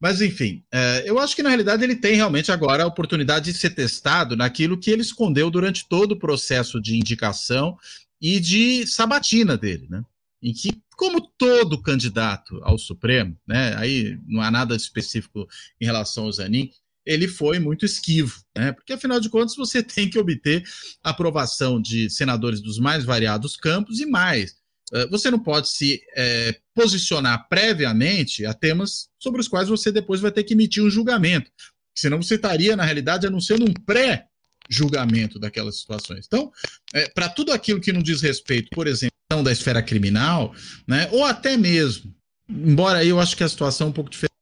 Mas, 0.00 0.20
enfim, 0.20 0.62
é, 0.70 1.04
eu 1.06 1.18
acho 1.18 1.34
que 1.34 1.42
na 1.42 1.48
realidade 1.48 1.82
ele 1.82 1.96
tem 1.96 2.16
realmente 2.16 2.52
agora 2.52 2.84
a 2.84 2.86
oportunidade 2.86 3.50
de 3.50 3.58
ser 3.58 3.70
testado 3.70 4.36
naquilo 4.36 4.78
que 4.78 4.90
ele 4.90 5.02
escondeu 5.02 5.50
durante 5.50 5.88
todo 5.88 6.12
o 6.12 6.18
processo 6.18 6.80
de 6.80 6.96
indicação 6.96 7.78
e 8.20 8.38
de 8.38 8.86
sabatina 8.86 9.56
dele, 9.56 9.86
né? 9.88 10.04
Em 10.42 10.52
que, 10.52 10.70
como 10.96 11.20
todo 11.38 11.80
candidato 11.80 12.60
ao 12.62 12.78
Supremo, 12.78 13.36
né? 13.46 13.74
Aí 13.76 14.18
não 14.26 14.42
há 14.42 14.50
nada 14.50 14.76
específico 14.76 15.48
em 15.80 15.86
relação 15.86 16.24
ao 16.24 16.32
Zanin, 16.32 16.70
ele 17.06 17.28
foi 17.28 17.58
muito 17.58 17.86
esquivo, 17.86 18.42
né? 18.54 18.72
Porque 18.72 18.92
afinal 18.92 19.18
de 19.18 19.30
contas 19.30 19.56
você 19.56 19.80
tem 19.82 20.10
que 20.10 20.18
obter 20.18 20.62
aprovação 21.02 21.80
de 21.80 22.10
senadores 22.10 22.60
dos 22.60 22.78
mais 22.78 23.04
variados 23.04 23.56
campos 23.56 24.00
e 24.00 24.06
mais 24.06 24.56
você 25.10 25.30
não 25.30 25.38
pode 25.38 25.68
se 25.68 26.00
é, 26.16 26.56
posicionar 26.74 27.48
previamente 27.48 28.46
a 28.46 28.54
temas 28.54 29.08
sobre 29.18 29.40
os 29.40 29.48
quais 29.48 29.68
você 29.68 29.90
depois 29.90 30.20
vai 30.20 30.30
ter 30.30 30.44
que 30.44 30.54
emitir 30.54 30.82
um 30.82 30.90
julgamento. 30.90 31.50
Senão 31.94 32.22
você 32.22 32.36
estaria, 32.36 32.76
na 32.76 32.84
realidade, 32.84 33.26
anunciando 33.26 33.64
um 33.64 33.72
pré-julgamento 33.72 35.38
daquelas 35.38 35.80
situações. 35.80 36.26
Então, 36.26 36.52
é, 36.94 37.08
para 37.08 37.28
tudo 37.28 37.52
aquilo 37.52 37.80
que 37.80 37.92
não 37.92 38.02
diz 38.02 38.22
respeito, 38.22 38.68
por 38.70 38.86
exemplo, 38.86 39.16
da 39.42 39.50
esfera 39.50 39.82
criminal, 39.82 40.54
né, 40.86 41.08
ou 41.10 41.24
até 41.24 41.56
mesmo, 41.56 42.14
embora 42.48 43.04
eu 43.04 43.18
acho 43.18 43.36
que 43.36 43.42
a 43.42 43.48
situação 43.48 43.88
é 43.88 43.90
um 43.90 43.92
pouco 43.92 44.10
diferente 44.10 44.35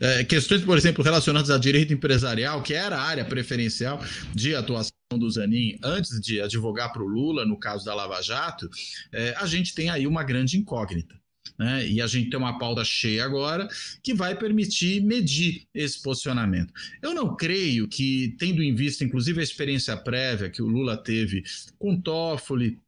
é, 0.00 0.24
questões, 0.24 0.62
por 0.62 0.78
exemplo, 0.78 1.04
relacionadas 1.04 1.50
a 1.50 1.58
direito 1.58 1.92
empresarial, 1.92 2.62
que 2.62 2.72
era 2.72 2.96
a 2.96 3.02
área 3.02 3.24
preferencial 3.24 4.02
de 4.34 4.54
atuação 4.54 4.92
do 5.12 5.30
Zanin 5.30 5.78
antes 5.82 6.18
de 6.20 6.40
advogar 6.40 6.92
para 6.92 7.02
o 7.02 7.06
Lula, 7.06 7.44
no 7.44 7.58
caso 7.58 7.84
da 7.84 7.94
Lava 7.94 8.22
Jato, 8.22 8.68
é, 9.12 9.34
a 9.36 9.46
gente 9.46 9.74
tem 9.74 9.90
aí 9.90 10.06
uma 10.06 10.24
grande 10.24 10.56
incógnita. 10.56 11.20
Né? 11.58 11.86
E 11.86 12.00
a 12.00 12.06
gente 12.06 12.30
tem 12.30 12.38
uma 12.38 12.58
pauta 12.58 12.82
cheia 12.82 13.22
agora 13.22 13.68
que 14.02 14.14
vai 14.14 14.34
permitir 14.34 15.02
medir 15.02 15.66
esse 15.74 16.00
posicionamento. 16.02 16.72
Eu 17.02 17.12
não 17.12 17.36
creio 17.36 17.86
que, 17.86 18.34
tendo 18.38 18.62
em 18.62 18.74
vista, 18.74 19.04
inclusive, 19.04 19.40
a 19.40 19.44
experiência 19.44 19.94
prévia 19.96 20.48
que 20.48 20.62
o 20.62 20.66
Lula 20.66 20.96
teve 20.96 21.42
com 21.78 22.00
Toffoli, 22.00 22.78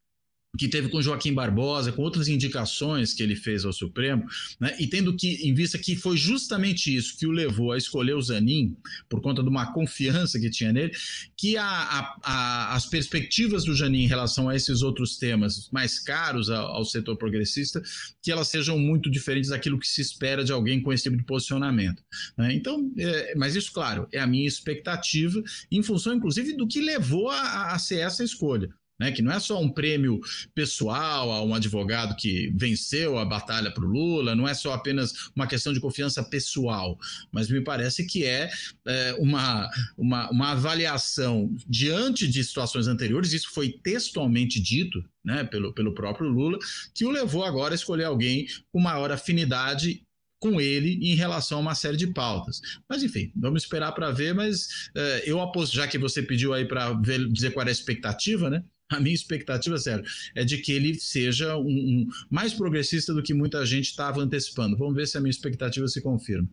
que 0.59 0.69
teve 0.69 0.91
com 0.91 1.01
Joaquim 1.01 1.33
Barbosa, 1.33 1.93
com 1.93 2.03
outras 2.03 2.29
indicações 2.29 3.15
que 3.15 3.23
ele 3.23 3.35
fez 3.35 3.65
ao 3.65 3.73
Supremo, 3.73 4.27
né, 4.61 4.77
e 4.79 4.87
tendo 4.87 5.17
que, 5.17 5.49
em 5.49 5.55
vista 5.55 5.79
que 5.79 5.97
foi 5.97 6.17
justamente 6.17 6.95
isso 6.95 7.17
que 7.17 7.27
o 7.27 7.31
levou 7.31 7.73
a 7.73 7.79
escolher 7.79 8.15
o 8.15 8.21
Zanin, 8.21 8.77
por 9.09 9.23
conta 9.23 9.43
de 9.43 9.49
uma 9.49 9.73
confiança 9.73 10.39
que 10.39 10.51
tinha 10.51 10.71
nele, 10.71 10.93
que 11.37 11.57
a, 11.57 11.65
a, 11.65 12.17
a, 12.23 12.75
as 12.75 12.85
perspectivas 12.85 13.65
do 13.65 13.75
Zanin 13.75 14.03
em 14.03 14.07
relação 14.07 14.49
a 14.49 14.55
esses 14.55 14.83
outros 14.83 15.17
temas 15.17 15.71
mais 15.73 15.99
caros 15.99 16.51
ao, 16.51 16.67
ao, 16.67 16.85
setor 16.85 17.17
progressista, 17.17 17.83
que 18.23 18.31
elas 18.31 18.49
sejam 18.49 18.79
muito 18.79 19.11
diferentes 19.11 19.49
daquilo 19.49 19.79
que 19.79 19.89
se 19.89 20.03
espera 20.03 20.45
de 20.45 20.53
alguém 20.53 20.83
com 20.83 20.93
esse 20.93 21.05
tipo 21.05 21.17
de 21.17 21.25
posicionamento. 21.25 22.03
Né? 22.37 22.53
Então, 22.53 22.93
é, 22.99 23.35
mas 23.37 23.57
isso, 23.57 23.73
claro, 23.73 24.07
é 24.13 24.21
a 24.21 24.27
minha 24.27 24.47
expectativa, 24.47 25.43
em 25.71 25.83
função, 25.83 26.15
inclusive, 26.15 26.55
do 26.55 26.69
que 26.69 26.83
levou 26.83 27.31
a, 27.31 27.73
a 27.73 27.79
ser 27.79 28.01
essa 28.01 28.23
escolha 28.23 28.69
né? 29.03 29.11
Que 29.11 29.21
não 29.21 29.33
é 29.33 29.41
só 29.41 29.61
um 29.61 29.69
prêmio 29.69 30.21
pessoal 30.55 31.33
a 31.33 31.43
um 31.43 31.57
advogado 31.57 32.15
que 32.15 32.53
venceu 32.55 33.19
a 33.19 33.25
batalha 33.25 33.73
para 33.73 33.85
o 33.85 33.89
Lula, 33.89 34.37
não 34.37 34.47
é 34.47 34.55
só 34.55 34.73
apenas 34.73 35.13
uma 35.35 35.49
questão 35.49 35.73
de 35.73 35.81
confiança 35.81 36.23
pessoal, 36.23 36.97
mas 37.33 37.51
me 37.51 37.61
parece 37.61 38.07
que 38.07 38.25
é, 38.25 38.49
é 38.87 39.17
uma, 39.19 39.69
uma, 39.99 40.31
uma 40.31 40.53
avaliação 40.53 41.53
diante 41.67 42.29
de 42.29 42.45
situações 42.45 42.87
anteriores, 42.87 43.33
isso 43.33 43.51
foi 43.51 43.71
textualmente 43.83 44.61
dito 44.61 45.05
né, 45.25 45.43
pelo, 45.43 45.73
pelo 45.73 45.95
próprio 45.95 46.29
Lula, 46.29 46.59
que 46.95 47.05
o 47.05 47.11
levou 47.11 47.45
agora 47.45 47.75
a 47.75 47.77
escolher 47.77 48.05
alguém 48.05 48.47
com 48.71 48.79
maior 48.79 49.11
afinidade 49.11 50.05
com 50.43 50.61
ele 50.61 50.99
em 51.01 51.15
relação 51.15 51.59
a 51.59 51.61
uma 51.61 51.75
série 51.75 51.97
de 51.97 52.09
pautas. 52.09 52.61
Mas 52.89 53.05
enfim, 53.05 53.31
vamos 53.37 53.63
esperar 53.63 53.93
para 53.93 54.11
ver, 54.11 54.35
mas 54.35 54.89
uh, 54.89 55.23
eu 55.25 55.41
aposto, 55.41 55.73
já 55.73 55.87
que 55.87 55.97
você 55.97 56.21
pediu 56.21 56.53
aí 56.53 56.65
para 56.65 56.93
dizer 57.31 57.53
qual 57.53 57.63
era 57.63 57.71
a 57.71 57.73
expectativa, 57.73 58.51
né? 58.51 58.65
A 58.93 59.01
minha 59.01 59.15
expectativa, 59.15 59.79
sério, 59.79 60.05
é 60.35 60.45
de 60.45 60.59
que 60.59 60.73
ele 60.73 60.95
seja 60.95 61.57
um, 61.57 61.67
um 61.67 62.09
mais 62.31 62.55
progressista 62.55 63.13
do 63.13 63.23
que 63.23 63.35
muita 63.35 63.65
gente 63.65 63.87
estava 63.87 64.21
antecipando. 64.21 64.77
Vamos 64.77 64.95
ver 64.95 65.07
se 65.07 65.17
a 65.17 65.21
minha 65.21 65.31
expectativa 65.31 65.87
se 65.89 66.01
confirma. 66.01 66.49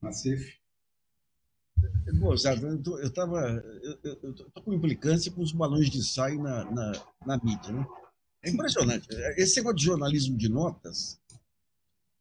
Macif? 0.00 0.58
Gozado, 2.18 2.66
eu 2.66 3.06
estava. 3.06 3.62
Eu 4.02 4.30
estou 4.30 4.62
com 4.62 4.72
implicância 4.72 5.30
com 5.30 5.42
os 5.42 5.52
balões 5.52 5.90
de 5.90 6.02
saio 6.02 6.42
na, 6.42 6.64
na, 6.70 6.92
na 7.24 7.38
mídia. 7.38 7.72
Né? 7.72 7.86
É 8.42 8.50
impressionante. 8.50 9.06
Esse 9.36 9.56
negócio 9.56 9.76
de 9.76 9.84
jornalismo 9.84 10.36
de 10.36 10.48
notas. 10.48 11.20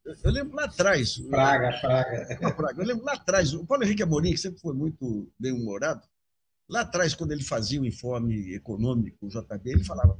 Eu, 0.05 0.15
eu 0.23 0.31
lembro 0.31 0.55
lá 0.55 0.65
atrás. 0.65 1.17
Praga, 1.17 1.79
praga. 1.79 2.53
praga. 2.55 2.81
Eu 2.81 2.85
lembro 2.85 3.05
lá 3.05 3.13
atrás. 3.13 3.53
O 3.53 3.65
Paulo 3.65 3.83
Henrique 3.83 4.03
Amorim, 4.03 4.31
que 4.31 4.37
sempre 4.37 4.59
foi 4.59 4.73
muito 4.73 5.27
bem-humorado, 5.39 6.01
Lá 6.69 6.81
atrás, 6.81 7.13
quando 7.13 7.31
ele 7.31 7.43
fazia 7.43 7.81
o 7.81 7.85
informe 7.85 8.53
econômico, 8.53 9.25
o 9.25 9.29
JB, 9.29 9.71
ele 9.71 9.83
falava: 9.83 10.17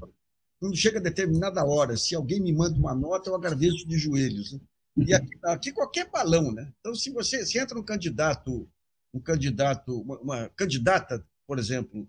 quando 0.60 0.76
chega 0.76 1.00
a 1.00 1.02
determinada 1.02 1.64
hora, 1.66 1.98
se 1.98 2.16
alguém 2.16 2.41
me 2.41 2.54
manda 2.54 2.78
uma 2.78 2.95
nota, 2.95 3.30
eu 3.30 3.36
agradeço 3.36 3.88
de 3.88 3.98
joelhos. 3.98 4.54
Né? 4.54 4.60
E 4.98 5.14
aqui, 5.14 5.39
aqui, 5.43 5.72
qualquer 5.72 6.10
balão, 6.10 6.52
né? 6.52 6.72
Então, 6.80 6.95
se 6.95 7.12
você 7.12 7.45
se 7.45 7.60
entra 7.60 7.78
um 7.78 7.84
candidato, 7.84 8.68
um 9.14 9.20
candidato, 9.20 10.02
uma, 10.02 10.20
uma 10.20 10.50
candidata, 10.50 11.24
por 11.45 11.60
exemplo, 11.60 12.08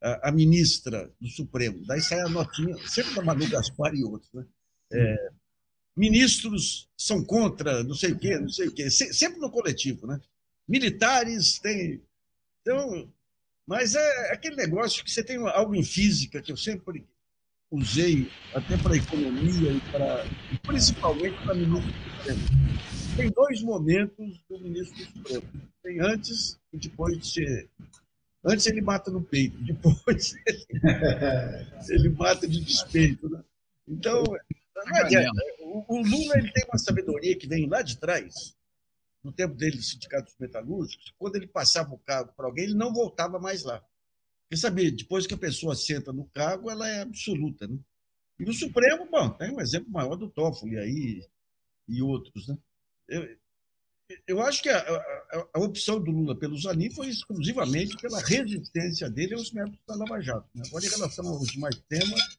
a, 0.00 0.28
a, 0.28 0.32
ministra 0.32 1.12
do 1.20 1.28
Supremo, 1.28 1.84
daí 1.86 2.00
sai 2.00 2.20
a 2.20 2.28
notinha, 2.28 2.76
sempre 2.86 3.14
da 3.14 3.22
Manu 3.22 3.48
Gaspar 3.48 3.94
e 3.94 4.04
outros, 4.04 4.32
né? 4.32 4.46
É, 4.92 5.30
ministros 5.96 6.88
são 6.96 7.24
contra, 7.24 7.82
não 7.82 7.94
sei 7.94 8.12
o 8.12 8.18
quê, 8.18 8.38
não 8.38 8.48
sei 8.48 8.68
o 8.68 8.72
quê, 8.72 8.88
sempre 8.90 9.40
no 9.40 9.50
coletivo, 9.50 10.06
né? 10.06 10.20
Militares 10.68 11.58
têm. 11.58 12.00
Então, 12.60 13.12
mas 13.68 13.94
é 13.94 14.32
aquele 14.32 14.56
negócio 14.56 15.04
que 15.04 15.10
você 15.10 15.22
tem 15.22 15.36
algo 15.36 15.74
em 15.74 15.84
física 15.84 16.40
que 16.40 16.50
eu 16.50 16.56
sempre 16.56 17.06
usei 17.70 18.30
até 18.54 18.78
para 18.78 18.96
economia 18.96 19.72
e 19.72 19.80
para 19.92 20.24
principalmente 20.66 21.36
para 21.44 21.54
ministro 21.54 21.92
do 21.92 22.10
Supremo. 22.16 22.40
Tem 23.14 23.30
dois 23.30 23.62
momentos 23.62 24.42
do 24.48 24.58
ministro 24.58 24.96
do 24.96 25.18
Supremo. 25.18 25.42
Tem 25.82 26.00
antes 26.00 26.58
e 26.72 26.78
depois 26.78 27.18
de 27.18 27.26
ser. 27.26 27.68
Antes 28.42 28.66
ele 28.66 28.80
mata 28.80 29.10
no 29.10 29.20
peito, 29.20 29.58
depois 29.62 30.34
ele, 30.46 30.66
ele 31.90 32.08
mata 32.08 32.48
de 32.48 32.64
despeito. 32.64 33.28
Né? 33.28 33.44
Então, 33.86 34.24
o, 35.88 35.96
Lula 35.98 36.38
ele 36.38 36.50
tem 36.52 36.64
uma 36.70 36.78
sabedoria 36.78 37.36
que 37.36 37.46
vem 37.46 37.68
lá 37.68 37.82
de 37.82 37.98
trás, 37.98 38.56
no 39.22 39.32
tempo 39.32 39.54
dele 39.54 39.76
do 39.76 39.82
Sindicato 39.82 40.26
dos 40.26 40.38
Metalúrgicos, 40.38 41.12
quando 41.18 41.36
ele 41.36 41.46
passava 41.46 41.92
o 41.92 41.98
cargo 41.98 42.32
para 42.36 42.46
alguém, 42.46 42.64
ele 42.64 42.74
não 42.74 42.92
voltava 42.92 43.38
mais 43.38 43.64
lá. 43.64 43.84
Porque, 44.42 44.56
sabe, 44.56 44.90
depois 44.90 45.26
que 45.26 45.34
a 45.34 45.38
pessoa 45.38 45.74
senta 45.74 46.12
no 46.12 46.24
cargo, 46.26 46.70
ela 46.70 46.88
é 46.88 47.02
absoluta, 47.02 47.66
né? 47.66 47.78
E 48.38 48.44
no 48.44 48.52
Supremo, 48.52 49.08
bom, 49.10 49.30
tem 49.30 49.52
um 49.52 49.60
exemplo 49.60 49.90
maior 49.90 50.16
do 50.16 50.30
Toffoli 50.30 50.78
aí 50.78 51.26
e 51.88 52.00
outros, 52.00 52.48
né? 52.48 52.56
Eu, 53.08 53.36
eu 54.26 54.42
acho 54.42 54.62
que 54.62 54.70
a, 54.70 54.78
a, 54.78 55.48
a, 55.54 55.60
opção 55.60 56.02
do 56.02 56.10
Lula 56.10 56.34
pelo 56.34 56.56
Zanin 56.56 56.90
foi 56.90 57.08
exclusivamente 57.08 57.96
pela 57.98 58.20
resistência 58.20 59.10
dele 59.10 59.34
aos 59.34 59.52
métodos 59.52 59.80
da 59.86 59.96
Lava 59.96 60.20
Jato. 60.20 60.48
Né? 60.54 60.62
Agora, 60.66 60.86
em 60.86 60.88
relação 60.88 61.28
aos 61.28 61.48
demais 61.48 61.76
temas, 61.88 62.38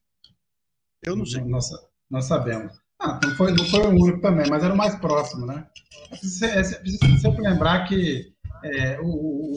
eu 1.03 1.15
não 1.15 1.25
sei. 1.25 1.41
Nós, 1.41 1.69
nós 2.09 2.25
sabemos. 2.25 2.79
Ah, 3.01 3.19
não 3.23 3.35
foi, 3.35 3.51
não 3.53 3.65
foi 3.65 3.79
o 3.81 3.89
único 3.89 4.21
também, 4.21 4.49
mas 4.49 4.63
era 4.63 4.73
o 4.73 4.77
mais 4.77 4.95
próximo, 4.95 5.45
né? 5.45 5.65
Precisa 6.09 6.63
sempre 7.19 7.41
lembrar 7.41 7.87
que 7.87 8.33
é, 8.63 8.99
o, 8.99 9.05
o, 9.05 9.53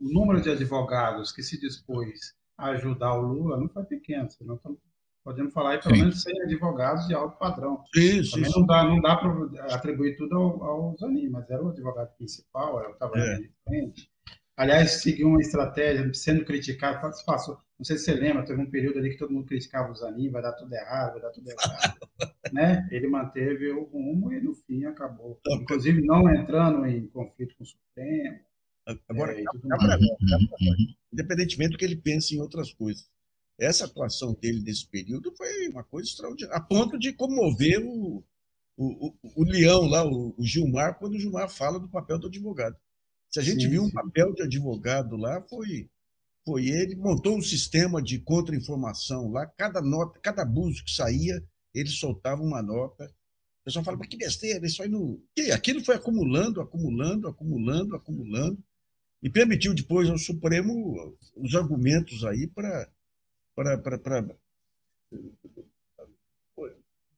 o, 0.00 0.12
número 0.12 0.40
de 0.40 0.50
advogados 0.50 1.32
que 1.32 1.42
se 1.42 1.58
dispôs 1.60 2.34
a 2.56 2.68
ajudar 2.70 3.14
o 3.14 3.22
Lula 3.22 3.58
não 3.58 3.68
foi 3.68 3.84
pequeno, 3.84 4.30
senão 4.30 4.54
estamos 4.54 4.78
podemos 5.24 5.52
falar 5.52 5.72
aí 5.72 5.78
pelo 5.82 5.94
sim. 5.94 6.00
menos 6.00 6.22
100 6.22 6.42
advogados 6.44 7.06
de 7.06 7.14
alto 7.14 7.36
padrão. 7.38 7.84
Isso, 7.94 8.30
Também 8.30 8.48
isso. 8.48 8.58
não 8.58 8.66
dá, 8.66 8.84
não 8.84 8.98
dá 8.98 9.14
para 9.14 9.74
atribuir 9.74 10.16
tudo 10.16 10.34
ao, 10.34 10.64
ao 10.64 10.96
Zanin, 10.96 11.28
mas 11.28 11.50
era 11.50 11.62
o 11.62 11.68
advogado 11.68 12.16
principal, 12.16 12.80
era 12.80 12.88
o 12.88 12.92
estava 12.92 13.18
é. 13.18 13.36
de 13.36 13.50
frente. 13.66 14.10
Aliás, 14.56 15.02
seguiu 15.02 15.28
uma 15.28 15.40
estratégia, 15.40 16.12
sendo 16.14 16.46
criticado, 16.46 17.00
passou, 17.26 17.58
não 17.78 17.84
sei 17.84 17.98
se 17.98 18.06
você 18.06 18.14
lembra, 18.14 18.44
teve 18.44 18.60
um 18.60 18.70
período 18.70 18.98
ali 18.98 19.10
que 19.10 19.18
todo 19.18 19.32
mundo 19.32 19.46
criticava 19.46 19.92
o 19.92 19.94
Zanin, 19.94 20.30
vai 20.30 20.42
dar 20.42 20.52
tudo 20.52 20.72
errado, 20.72 21.12
vai 21.12 21.22
dar 21.22 21.30
tudo 21.30 21.48
errado. 21.48 21.98
né? 22.52 22.88
Ele 22.90 23.08
manteve 23.08 23.70
o 23.70 23.84
rumo 23.84 24.32
e 24.32 24.40
no 24.40 24.54
fim 24.54 24.84
acabou. 24.84 25.38
Então, 25.40 25.62
Inclusive 25.62 26.00
não 26.02 26.32
entrando 26.32 26.86
em 26.86 27.06
conflito 27.08 27.54
com 27.56 27.64
o 27.64 27.66
Supremo. 27.66 28.38
Agora, 29.08 29.32
é, 29.38 29.42
uhum. 29.42 30.94
independentemente 31.12 31.72
do 31.72 31.78
que 31.78 31.84
ele 31.84 31.96
pense 31.96 32.34
em 32.34 32.40
outras 32.40 32.72
coisas. 32.72 33.06
Essa 33.60 33.84
atuação 33.84 34.34
dele 34.34 34.62
nesse 34.62 34.86
período 34.88 35.34
foi 35.36 35.68
uma 35.68 35.84
coisa 35.84 36.08
extraordinária, 36.08 36.56
a 36.56 36.60
ponto 36.60 36.98
de 36.98 37.12
comover 37.12 37.84
o, 37.84 38.24
o, 38.76 39.08
o, 39.08 39.14
o 39.36 39.44
leão 39.44 39.86
lá, 39.86 40.06
o, 40.06 40.34
o, 40.38 40.44
Gilmar, 40.44 40.98
quando 40.98 41.14
o 41.14 41.18
Gilmar 41.18 41.50
fala 41.50 41.78
do 41.78 41.88
papel 41.88 42.18
do 42.18 42.28
advogado. 42.28 42.76
Se 43.28 43.40
a 43.40 43.42
gente 43.42 43.64
sim, 43.64 43.68
viu 43.68 43.82
sim. 43.82 43.88
um 43.88 43.92
papel 43.92 44.32
de 44.32 44.42
advogado 44.42 45.16
lá, 45.16 45.42
foi 45.42 45.90
foi 46.48 46.68
ele, 46.68 46.96
montou 46.96 47.36
um 47.36 47.42
sistema 47.42 48.02
de 48.02 48.18
contra-informação 48.20 49.30
lá, 49.30 49.46
cada 49.46 49.82
nota, 49.82 50.18
cada 50.20 50.42
abuso 50.42 50.82
que 50.82 50.90
saía, 50.90 51.44
ele 51.74 51.88
soltava 51.88 52.42
uma 52.42 52.62
nota. 52.62 53.04
O 53.04 53.64
pessoal 53.64 53.84
fala, 53.84 53.98
mas 53.98 54.08
que 54.08 54.16
besteira, 54.16 54.66
isso 54.66 54.82
aí 54.82 54.88
não. 54.88 55.20
E 55.36 55.50
aquilo 55.50 55.84
foi 55.84 55.94
acumulando, 55.94 56.60
acumulando, 56.60 57.28
acumulando, 57.28 57.96
acumulando, 57.96 58.58
e 59.22 59.28
permitiu 59.28 59.74
depois 59.74 60.08
ao 60.08 60.18
Supremo 60.18 61.16
os 61.36 61.54
argumentos 61.54 62.24
aí 62.24 62.46
para 62.46 62.88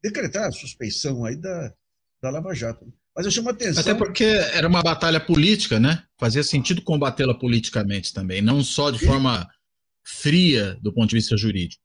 decretar 0.03 0.49
a 0.49 0.53
suspeição 0.53 1.25
aí 1.25 1.37
da, 1.37 1.75
da 2.23 2.31
Lava 2.31 2.55
Jato. 2.55 2.93
Mas 3.15 3.27
eu 3.27 3.33
chamo 3.33 3.49
a 3.49 3.53
atenção. 3.53 3.81
Até 3.83 3.95
porque 3.95 4.25
era 4.25 4.67
uma 4.67 4.83
batalha 4.83 5.21
política, 5.21 5.79
né? 5.79 6.05
Fazia 6.19 6.43
sentido 6.43 6.83
combatê-la 6.83 7.39
politicamente 7.39 8.13
também, 8.13 8.41
não 8.41 8.63
só 8.63 8.91
de 8.91 9.05
forma 9.05 9.49
fria 10.03 10.79
do 10.81 10.93
ponto 10.93 11.11
de 11.11 11.17
vista 11.17 11.37
jurídico. 11.37 11.83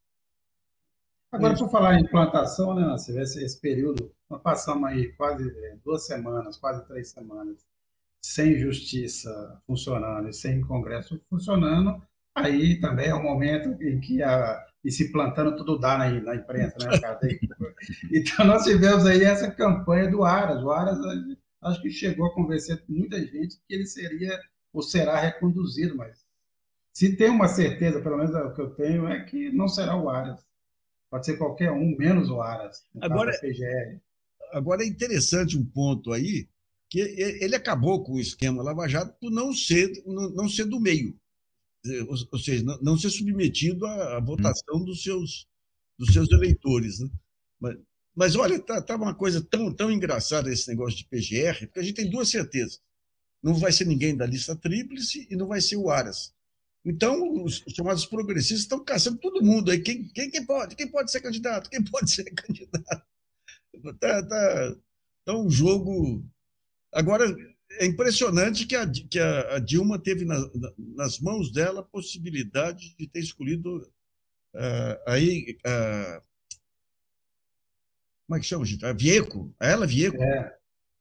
Agora, 1.32 1.56
por 1.58 1.70
falar 1.70 1.96
em 1.96 2.04
implantação, 2.04 2.74
né, 2.74 2.96
vê 3.10 3.22
esse, 3.22 3.44
esse 3.44 3.60
período, 3.60 4.12
nós 4.30 4.42
passamos 4.42 4.88
aí 4.88 5.12
quase 5.14 5.50
é, 5.50 5.78
duas 5.84 6.06
semanas, 6.06 6.58
quase 6.58 6.86
três 6.88 7.10
semanas, 7.10 7.66
sem 8.24 8.58
justiça 8.58 9.62
funcionando 9.68 10.30
e 10.30 10.34
sem 10.34 10.62
Congresso 10.62 11.20
funcionando, 11.30 12.02
aí 12.34 12.80
também 12.80 13.10
é 13.10 13.16
um 13.16 13.22
momento 13.22 13.82
em 13.84 14.00
que 14.00 14.24
a, 14.24 14.66
e 14.84 14.92
se 14.92 15.12
plantando 15.12 15.56
tudo 15.56 15.80
dá 15.80 15.98
na, 15.98 16.10
na 16.10 16.36
imprensa, 16.36 16.78
né, 16.80 17.00
cara? 17.00 17.20
então 18.12 18.46
nós 18.46 18.64
tivemos 18.64 19.06
aí 19.06 19.24
essa 19.24 19.50
campanha 19.50 20.10
do 20.10 20.24
Aras. 20.24 20.64
O 20.64 20.72
Aras 20.72 21.00
acho 21.62 21.82
que 21.82 21.90
chegou 21.90 22.28
a 22.28 22.34
convencer 22.34 22.84
muita 22.88 23.20
gente 23.20 23.58
que 23.68 23.74
ele 23.74 23.88
seria 23.88 24.40
ou 24.72 24.82
será 24.82 25.20
reconduzido, 25.20 25.96
mas 25.96 26.26
se 26.94 27.16
tem 27.16 27.30
uma 27.30 27.48
certeza, 27.48 28.02
pelo 28.02 28.18
menos 28.18 28.36
é 28.36 28.44
o 28.44 28.54
que 28.54 28.62
eu 28.62 28.70
tenho, 28.72 29.08
é 29.08 29.22
que 29.22 29.52
não 29.52 29.68
será 29.68 29.96
o 29.96 30.10
Aras. 30.10 30.46
Pode 31.10 31.26
ser 31.26 31.38
qualquer 31.38 31.72
um, 31.72 31.96
menos 31.98 32.30
o 32.30 32.42
Aras. 32.42 32.84
Agora, 33.02 33.32
PGR. 33.40 34.00
agora 34.52 34.84
é 34.84 34.88
interessante 34.88 35.58
um 35.58 35.66
ponto 35.66 36.12
aí, 36.12 36.48
que 36.90 37.00
ele 37.00 37.56
acabou 37.56 38.04
com 38.04 38.14
o 38.14 38.20
esquema 38.20 38.64
Lava 38.64 38.88
Jato 38.88 39.18
por 39.20 39.32
não 39.32 39.54
ser, 39.54 39.92
não 40.06 40.48
ser 40.50 40.66
do 40.66 40.80
meio 40.80 41.18
ou 42.32 42.40
seja, 42.40 42.64
não, 42.82 42.98
ser 42.98 43.10
submetido 43.10 43.86
à, 43.86 44.20
votação 44.20 44.84
dos 44.84 45.04
seus, 45.04 45.48
dos 45.98 46.14
seus 46.14 46.32
eleitores. 46.32 47.00
Né? 47.00 47.10
Mas, 47.60 47.78
mas 48.16 48.36
olha, 48.36 48.60
tá, 48.60 48.82
tá 48.82 48.96
uma 48.96 49.14
coisa 49.14 49.42
tão, 49.42 49.74
tão 49.74 49.92
engraçada 49.92 50.52
esse 50.52 50.68
negócio 50.68 50.98
de 50.98 51.06
PGR, 51.06 51.68
porque 51.68 51.80
a 51.80 51.84
gente 51.84 51.96
tem 51.96 52.10
duas 52.10 52.30
certezas. 52.30 52.82
Não 53.42 53.54
vai 53.54 53.72
ser 53.72 53.86
ninguém 53.86 54.16
da 54.16 54.26
lista 54.26 54.56
tríplice 54.56 55.28
e 55.30 55.36
não 55.36 55.48
vai 55.48 55.62
ser 55.62 55.76
o 55.76 55.90
Aras. 55.90 56.34
Então, 56.86 57.44
os 57.44 57.64
chamados 57.76 58.06
progressistas 58.06 58.60
estão 58.60 58.84
caçando 58.84 59.18
todo 59.18 59.44
mundo 59.44 59.72
aí. 59.72 59.80
Quem, 59.82 60.08
quem, 60.10 60.30
quem 60.30 60.46
pode? 60.46 60.76
Quem 60.76 60.88
pode 60.88 61.12
ser 61.12 61.20
candidato? 61.20 61.70
Quem 61.70 61.84
pode 61.90 62.12
ser 62.12 62.26
candidato? 62.26 63.04
Tá, 64.00 64.24
tá, 64.24 64.76
tá 65.26 65.36
um 65.36 65.50
jogo. 65.50 66.24
Agora, 66.94 67.36
é 67.72 67.86
impressionante 67.88 68.68
que 68.68 68.76
a, 68.76 68.88
que 68.90 69.20
a, 69.20 69.58
Dilma 69.58 69.98
teve 69.98 70.26
na, 70.26 70.38
nas 70.78 71.20
mãos 71.20 71.52
dela 71.52 71.80
a 71.80 71.84
possibilidade 71.84 72.96
de 72.96 73.08
ter 73.08 73.20
escolhido 73.20 73.78
uh, 74.54 75.02
aí. 75.08 75.58
Uh, 75.66 76.22
como 78.28 78.38
é 78.38 78.40
que 78.40 78.46
chama, 78.46 78.66
gente? 78.66 78.86
A 78.86 78.94
Vieco, 78.94 79.54
a 79.60 79.68
ela 79.68 79.88
Vieco. 79.88 80.22
É. 80.22 80.56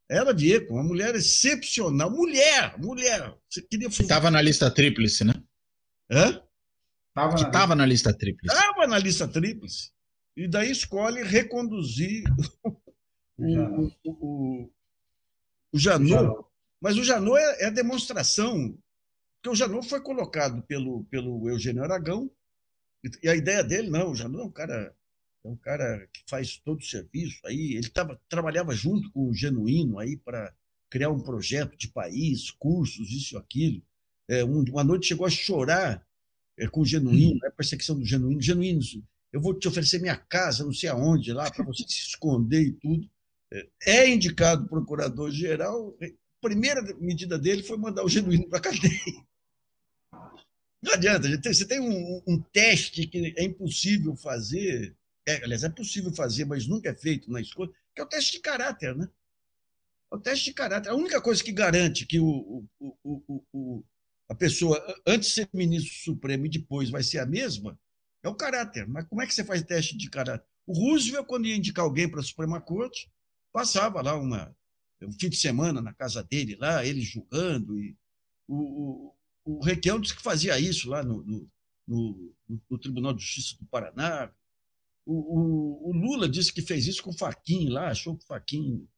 Ela 0.09 0.32
Vieco, 0.32 0.74
uma 0.74 0.82
mulher 0.82 1.14
excepcional. 1.14 2.11
Mulher, 2.11 2.78
mulher. 2.78 3.35
Você 3.49 3.62
queria 3.62 3.89
Estava 3.89 4.30
na 4.30 4.41
lista 4.41 4.70
tríplice, 4.70 5.24
né? 5.24 5.35
Hã? 6.11 6.43
Tava 7.15 7.37
que 7.37 7.43
estava 7.43 7.75
na 7.75 7.87
lista 7.87 8.13
tríplice. 8.13 8.55
Estava 8.55 8.87
na 8.87 8.99
lista 8.99 9.29
tríplice. 9.29 9.93
E 10.37 10.49
daí 10.49 10.71
escolhe 10.71 11.23
reconduzir 11.23 12.25
o, 13.39 13.85
o, 13.85 13.93
o, 14.05 14.71
o 15.73 15.79
Janot 15.79 16.45
mas 16.85 16.99
o 16.99 17.03
Janot 17.03 17.39
é, 17.39 17.63
é 17.63 17.67
a 17.69 17.71
demonstração, 17.71 18.79
porque 19.37 19.49
o 19.49 19.55
Janot 19.55 19.89
foi 19.89 20.03
colocado 20.03 20.63
pelo, 20.65 21.05
pelo 21.05 21.49
Eugênio 21.49 21.83
Aragão, 21.83 22.31
e 23.23 23.27
a 23.27 23.35
ideia 23.35 23.65
dele, 23.65 23.89
não, 23.89 24.11
o 24.11 24.15
Janot 24.15 24.43
é 24.43 24.45
um 24.45 24.51
cara, 24.51 24.97
é 25.45 25.49
um 25.49 25.57
cara 25.57 26.07
que 26.13 26.23
faz 26.29 26.59
todo 26.59 26.81
o 26.81 26.85
serviço 26.85 27.41
aí, 27.47 27.73
ele 27.73 27.89
tava, 27.89 28.21
trabalhava 28.29 28.75
junto 28.75 29.11
com 29.13 29.31
o 29.31 29.35
Genuíno 29.35 29.99
aí 29.99 30.19
para 30.19 30.55
criar 30.91 31.09
um 31.09 31.23
projeto 31.23 31.75
de 31.75 31.89
país, 31.89 32.51
cursos, 32.51 33.11
isso 33.11 33.35
e 33.35 33.39
aquilo. 33.39 33.83
É, 34.29 34.45
um, 34.45 34.62
uma 34.70 34.85
noite 34.85 35.07
chegou 35.07 35.27
a 35.27 35.31
chorar 35.31 36.07
é, 36.59 36.66
com 36.66 36.81
o 36.81 36.87
Genuíno, 36.87 37.41
a 37.47 37.51
perseguição 37.51 37.99
do 37.99 38.05
Genuíno. 38.05 38.41
Genuíno, 38.41 38.81
eu 39.33 39.41
vou 39.41 39.55
te 39.55 39.68
oferecer 39.68 40.01
minha 40.01 40.16
casa, 40.16 40.64
não 40.64 40.72
sei 40.72 40.89
aonde, 40.89 41.33
lá, 41.33 41.51
para 41.51 41.64
você 41.64 41.83
se 41.83 42.09
esconder 42.09 42.62
e 42.62 42.72
tudo. 42.72 43.11
É, 43.53 43.68
é 43.87 44.09
indicado 44.09 44.68
procurador-geral, 44.68 45.97
primeira 46.41 46.83
medida 47.01 47.39
dele 47.39 47.62
foi 47.62 47.79
mandar 47.79 48.05
o 48.05 48.09
genuíno 48.09 48.49
para 48.49 48.59
a 48.59 48.62
cadeia. 48.62 49.27
Não 50.83 50.93
adianta, 50.93 51.27
você 51.43 51.66
tem 51.66 51.81
um, 51.81 52.22
um, 52.27 52.43
teste 52.53 53.07
que 53.07 53.35
é 53.39 53.43
impossível 53.43 54.14
fazer, 54.14 54.95
é, 55.27 55.43
aliás, 55.43 55.64
é 55.64 55.70
possível 55.70 56.12
fazer, 56.12 56.45
mas 56.45 56.66
nunca 56.66 56.91
é 56.91 56.95
feito 56.95 57.31
na 57.31 57.41
escola, 57.41 57.72
que 57.95 58.03
é 58.03 58.05
o 58.05 58.09
teste 58.09 58.33
de 58.33 58.41
caráter, 58.41 58.95
né? 58.95 59.09
É 60.12 60.16
o 60.16 60.20
teste 60.20 60.45
de 60.45 60.53
caráter. 60.53 60.91
A 60.91 60.95
única 60.95 61.22
coisa 61.22 61.43
que 61.43 61.53
garante 61.53 62.05
que 62.05 62.20
o, 62.20 62.66
o, 62.79 62.97
o, 63.03 63.45
o 63.51 63.85
a 64.29 64.35
pessoa, 64.35 64.83
antes 65.07 65.29
de 65.29 65.35
ser 65.35 65.51
ministro 65.53 65.93
supremo 65.93 66.47
e 66.47 66.51
depois 66.51 66.91
vai 66.91 67.03
ser 67.03 67.18
a 67.18 67.27
mesma, 67.27 67.79
é 68.22 68.29
o 68.29 68.35
caráter. 68.35 68.87
Mas 68.89 69.07
como 69.07 69.22
é 69.22 69.27
que 69.27 69.35
você 69.35 69.45
faz 69.45 69.62
teste 69.62 69.97
de 69.97 70.09
caráter? 70.09 70.47
O 70.66 70.72
Roosevelt, 70.72 71.27
quando 71.27 71.47
ia 71.47 71.57
indicar 71.57 71.85
alguém 71.85 72.09
para 72.09 72.20
a 72.20 72.25
Suprema 72.25 72.61
Corte, 72.61 73.11
passava 73.53 74.01
lá 74.01 74.16
uma, 74.16 74.57
um 75.03 75.12
fim 75.12 75.29
de 75.29 75.37
semana 75.37 75.83
na 75.83 75.93
casa 75.93 76.22
dele 76.22 76.57
lá, 76.57 76.85
ele 76.85 77.03
julgando. 77.03 77.79
E 77.79 77.97
o, 78.49 79.12
o, 79.45 79.59
o 79.59 79.64
Requião 79.64 80.01
disse 80.01 80.16
que 80.16 80.22
fazia 80.22 80.59
isso 80.59 80.89
lá 80.89 81.03
no, 81.03 81.22
no, 81.22 81.51
no, 81.87 82.35
no 82.70 82.79
Tribunal 82.79 83.12
de 83.12 83.22
Justiça 83.22 83.59
do 83.59 83.66
Paraná. 83.66 84.33
O, 85.05 85.12
o, 85.12 85.91
o, 85.91 85.93
Lula 85.93 86.27
disse 86.27 86.51
que 86.51 86.62
fez 86.62 86.87
isso 86.87 87.03
com 87.03 87.11
o 87.11 87.18
Faquin 87.18 87.68
lá, 87.68 87.91
achou 87.91 88.16
que 88.16 88.25
o 88.25 88.27
Faquin 88.27 88.89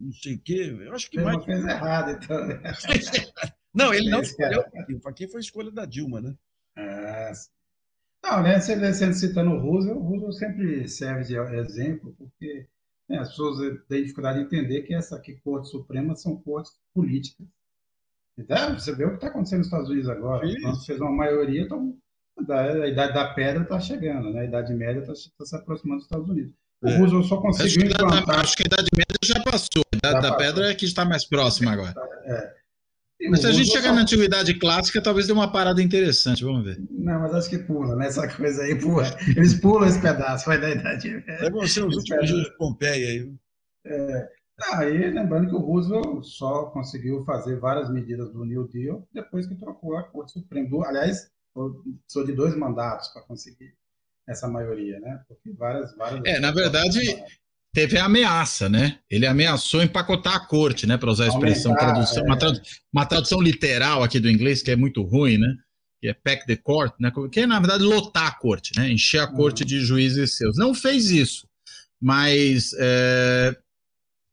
não 0.00 0.12
sei 0.12 0.34
o 0.34 0.40
quê. 0.40 0.76
Eu 0.80 0.92
acho 0.92 1.08
que 1.08 1.18
Ele 1.18 1.24
mais. 1.24 1.44
fez 1.44 1.64
errado, 1.64 2.10
então. 2.10 2.46
Né? 2.48 2.60
não, 3.74 3.92
ele 3.92 4.10
não 4.10 4.20
escolheu 4.20 4.60
o 4.60 4.70
Faquin. 4.70 4.94
O 4.94 5.00
Faquin 5.00 5.28
foi 5.28 5.38
a 5.38 5.40
escolha 5.40 5.70
da 5.70 5.84
Dilma, 5.84 6.20
né? 6.20 6.34
É, 6.76 7.32
não, 8.22 8.42
né? 8.42 8.60
Você 8.60 9.12
citando 9.12 9.50
o 9.50 9.58
Roosevelt, 9.58 9.98
o 9.98 10.02
Roosevelt 10.02 10.34
sempre 10.34 10.88
serve 10.88 11.24
de 11.24 11.36
exemplo, 11.56 12.14
porque 12.16 12.66
é, 13.10 13.18
as 13.18 13.30
pessoas 13.30 13.58
têm 13.88 14.02
dificuldade 14.02 14.38
de 14.38 14.44
entender 14.44 14.82
que 14.82 14.94
essa 14.94 15.16
aqui, 15.16 15.34
Corte 15.42 15.68
Suprema 15.68 16.14
são 16.14 16.36
cortes 16.36 16.72
políticas. 16.94 17.46
Então, 18.38 18.78
você 18.78 18.94
vê 18.94 19.04
o 19.04 19.10
que 19.10 19.14
está 19.16 19.26
acontecendo 19.26 19.58
nos 19.58 19.66
Estados 19.66 19.90
Unidos 19.90 20.08
agora. 20.08 20.46
Nós 20.60 20.86
fez 20.86 21.00
uma 21.00 21.10
maioria, 21.10 21.62
então, 21.62 21.96
a 22.48 22.86
idade 22.86 23.12
da 23.12 23.34
pedra 23.34 23.64
está 23.64 23.78
chegando, 23.80 24.32
né? 24.32 24.40
a 24.40 24.44
idade 24.44 24.72
média 24.72 25.00
está 25.00 25.12
tá 25.36 25.44
se 25.44 25.56
aproximando 25.56 25.98
dos 25.98 26.06
Estados 26.06 26.30
Unidos. 26.30 26.54
O 26.82 26.88
é. 26.88 26.96
Roosevelt 26.96 27.26
só 27.26 27.40
conseguiu 27.40 27.86
acho 27.86 27.94
implantar... 27.94 28.40
acho 28.40 28.56
que 28.56 28.62
a 28.62 28.66
idade 28.66 28.88
média 28.96 29.18
já 29.22 29.42
passou. 29.42 29.84
A 29.92 29.96
idade 29.96 30.14
já 30.14 30.20
da 30.20 30.32
passou. 30.32 30.38
pedra 30.38 30.70
é 30.70 30.74
que 30.74 30.84
está 30.84 31.04
mais 31.04 31.24
próxima 31.24 31.72
agora. 31.72 31.94
É. 32.24 32.61
Mas 33.30 33.40
se 33.40 33.46
a 33.46 33.52
gente 33.52 33.70
chegar 33.70 33.90
só... 33.90 33.94
na 33.94 34.02
antiguidade 34.02 34.54
clássica, 34.58 35.02
talvez 35.02 35.26
dê 35.26 35.32
uma 35.32 35.50
parada 35.50 35.82
interessante, 35.82 36.44
vamos 36.44 36.64
ver. 36.64 36.82
Não, 36.90 37.20
mas 37.20 37.34
acho 37.34 37.50
que 37.50 37.58
pula, 37.58 37.96
né? 37.96 38.06
Essa 38.06 38.28
coisa 38.28 38.62
aí 38.62 38.78
pula. 38.78 39.04
Eles 39.36 39.54
pulam 39.54 39.88
esse 39.88 40.00
pedaço, 40.00 40.46
vai 40.46 40.60
da 40.60 40.70
idade. 40.70 41.22
É 41.26 41.50
você 41.50 41.80
os 41.80 41.96
últimos 41.96 42.26
dias 42.26 42.44
de 42.44 42.56
Pompeia 42.56 43.08
aí. 43.08 43.32
É. 43.86 44.28
Aí, 44.74 45.10
lembrando 45.10 45.48
que 45.48 45.56
o 45.56 45.60
Roosevelt 45.60 46.24
só 46.24 46.66
conseguiu 46.66 47.24
fazer 47.24 47.58
várias 47.58 47.90
medidas 47.90 48.30
do 48.32 48.44
New 48.44 48.68
Deal 48.68 49.06
depois 49.12 49.46
que 49.46 49.56
trocou 49.56 49.96
a 49.96 50.04
Corte 50.04 50.32
Suprema. 50.32 50.86
Aliás, 50.86 51.30
precisou 52.04 52.26
de 52.26 52.32
dois 52.32 52.54
mandatos 52.56 53.08
para 53.08 53.22
conseguir 53.22 53.74
essa 54.28 54.46
maioria, 54.46 55.00
né? 55.00 55.20
Porque 55.26 55.52
várias, 55.52 55.94
várias. 55.96 56.22
É, 56.24 56.38
na 56.38 56.52
verdade, 56.52 57.00
teve 57.72 57.98
a 57.98 58.04
ameaça, 58.04 58.68
né? 58.68 58.98
Ele 59.10 59.26
ameaçou 59.26 59.82
empacotar 59.82 60.34
a 60.34 60.40
corte, 60.46 60.86
né? 60.86 60.96
Para 60.96 61.10
usar 61.10 61.24
a 61.24 61.28
expressão, 61.28 61.72
Aumentar, 61.72 61.92
tradução, 61.92 62.22
é. 62.22 62.26
uma, 62.26 62.36
tradu 62.36 62.60
uma, 62.92 63.06
tradução 63.06 63.40
literal 63.40 64.02
aqui 64.02 64.20
do 64.20 64.30
inglês, 64.30 64.62
que 64.62 64.70
é 64.70 64.76
muito 64.76 65.02
ruim, 65.02 65.38
né? 65.38 65.56
Que 66.00 66.08
é 66.08 66.14
pack 66.14 66.46
the 66.46 66.56
court, 66.56 66.92
né? 67.00 67.10
Que 67.30 67.40
é, 67.40 67.46
na 67.46 67.58
verdade, 67.58 67.82
lotar 67.82 68.26
a 68.26 68.34
corte, 68.34 68.72
né? 68.76 68.90
Encher 68.90 69.20
a 69.20 69.26
corte 69.26 69.62
uhum. 69.62 69.68
de 69.68 69.80
juízes 69.80 70.36
seus. 70.36 70.56
Não 70.58 70.74
fez 70.74 71.10
isso, 71.10 71.46
mas 72.00 72.72
é, 72.78 73.56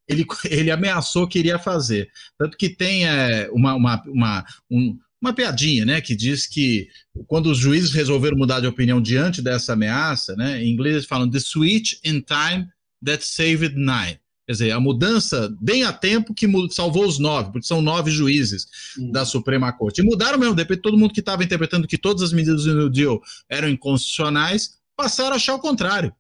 ele, 0.08 0.26
ele 0.50 0.70
ameaçou 0.70 1.28
que 1.28 1.40
iria 1.40 1.58
fazer. 1.58 2.10
Tanto 2.38 2.58
que 2.58 2.70
tem 2.70 3.08
é, 3.08 3.50
uma, 3.54 3.74
uma, 3.74 4.04
uma, 4.06 4.46
um, 4.70 5.00
uma 5.22 5.34
piadinha, 5.34 5.86
né, 5.86 6.02
que 6.02 6.16
diz 6.16 6.46
que 6.46 6.90
quando 7.28 7.48
os 7.48 7.58
juízes 7.58 7.92
resolveram 7.92 8.38
mudar 8.38 8.60
de 8.60 8.68
opinião 8.68 9.02
diante 9.02 9.42
dessa 9.42 9.74
ameaça, 9.74 10.36
né, 10.36 10.62
em 10.62 10.72
inglês 10.72 10.96
eles 10.96 11.08
falam 11.08 11.30
the 11.30 11.40
switch 11.40 11.94
in 12.04 12.22
time 12.22 12.68
that 13.04 13.26
saved 13.26 13.76
nine. 13.76 14.20
Quer 14.50 14.54
dizer, 14.54 14.72
a 14.72 14.80
mudança 14.80 15.56
bem 15.62 15.84
a 15.84 15.94
tempo 15.94 16.34
que 16.34 16.48
salvou 16.72 17.06
os 17.06 17.20
nove, 17.20 17.52
porque 17.52 17.68
são 17.68 17.84
nove 17.84 18.10
juízes 18.10 18.66
uhum. 18.98 19.12
da 19.12 19.24
Suprema 19.24 19.72
Corte. 19.72 20.02
E 20.02 20.04
mudaram 20.04 20.40
mesmo, 20.40 20.56
depois 20.56 20.80
todo 20.82 20.98
mundo 20.98 21.14
que 21.14 21.20
estava 21.20 21.44
interpretando 21.44 21.88
que 21.88 22.00
todas 22.00 22.24
as 22.24 22.34
medidas 22.34 22.64
do 22.64 22.74
New 22.74 22.90
Deal 22.90 23.22
eram 23.48 23.70
inconstitucionais, 23.70 24.80
passaram 24.98 25.34
a 25.34 25.36
achar 25.36 25.54
o 25.54 25.60
contrário. 25.60 26.12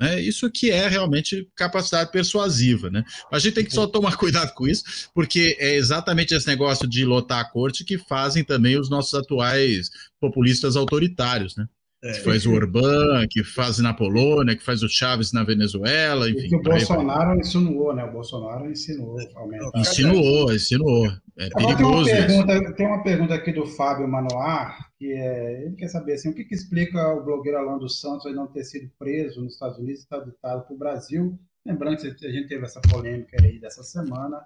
Né? 0.00 0.20
Isso 0.20 0.50
que 0.50 0.70
é 0.70 0.88
realmente 0.88 1.48
capacidade 1.54 2.10
persuasiva. 2.10 2.90
Né? 2.90 3.04
A 3.30 3.38
gente 3.38 3.54
tem 3.54 3.64
que 3.64 3.72
só 3.72 3.86
tomar 3.86 4.16
cuidado 4.18 4.52
com 4.54 4.66
isso, 4.66 4.82
porque 5.14 5.56
é 5.58 5.76
exatamente 5.76 6.34
esse 6.34 6.46
negócio 6.46 6.88
de 6.88 7.04
lotar 7.04 7.38
a 7.38 7.48
corte 7.48 7.84
que 7.84 7.98
fazem 7.98 8.44
também 8.44 8.78
os 8.78 8.90
nossos 8.90 9.14
atuais 9.14 9.90
populistas 10.20 10.76
autoritários. 10.76 11.56
Né? 11.56 11.66
É, 12.06 12.12
que 12.12 12.20
faz 12.20 12.46
o 12.46 12.52
Orbán, 12.52 13.26
que 13.28 13.42
faz 13.42 13.78
na 13.78 13.92
Polônia, 13.92 14.56
que 14.56 14.62
faz 14.62 14.82
o 14.82 14.88
Chaves 14.88 15.32
na 15.32 15.42
Venezuela, 15.42 16.30
enfim. 16.30 16.54
o 16.54 16.62
Bolsonaro 16.62 17.38
insinuou, 17.38 17.94
né? 17.94 18.04
O 18.04 18.12
Bolsonaro 18.12 18.70
insinuou. 18.70 19.18
Aumentar. 19.34 19.80
Insinuou, 19.80 20.52
insinuou. 20.52 21.06
É 21.36 21.48
perigoso 21.50 22.04
tem 22.04 22.14
uma, 22.14 22.46
pergunta, 22.46 22.72
tem 22.74 22.86
uma 22.86 23.02
pergunta 23.02 23.34
aqui 23.34 23.52
do 23.52 23.66
Fábio 23.66 24.06
Manoar, 24.06 24.90
que 24.98 25.12
é, 25.12 25.64
ele 25.64 25.74
quer 25.74 25.88
saber 25.88 26.14
assim, 26.14 26.30
o 26.30 26.34
que, 26.34 26.44
que 26.44 26.54
explica 26.54 27.12
o 27.12 27.24
blogueiro 27.24 27.58
Alan 27.58 27.78
dos 27.78 28.00
Santos 28.00 28.32
não 28.34 28.46
ter 28.46 28.64
sido 28.64 28.90
preso 28.98 29.42
nos 29.42 29.54
Estados 29.54 29.78
Unidos 29.78 30.00
e 30.00 30.02
extraditado 30.02 30.62
para 30.62 30.74
o 30.74 30.78
Brasil? 30.78 31.38
Lembrando 31.64 31.98
que 31.98 32.26
a 32.26 32.30
gente 32.30 32.48
teve 32.48 32.64
essa 32.64 32.80
polêmica 32.80 33.36
aí 33.42 33.58
dessa 33.58 33.82
semana. 33.82 34.44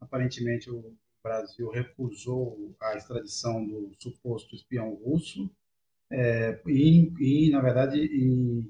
Aparentemente 0.00 0.68
o 0.68 0.92
Brasil 1.22 1.70
recusou 1.70 2.74
a 2.80 2.96
extradição 2.96 3.64
do 3.64 3.92
suposto 3.98 4.54
espião 4.54 4.94
russo 4.94 5.48
é, 6.10 6.60
e, 6.66 7.12
e, 7.18 7.50
na 7.50 7.60
verdade, 7.60 7.98
e, 7.98 8.64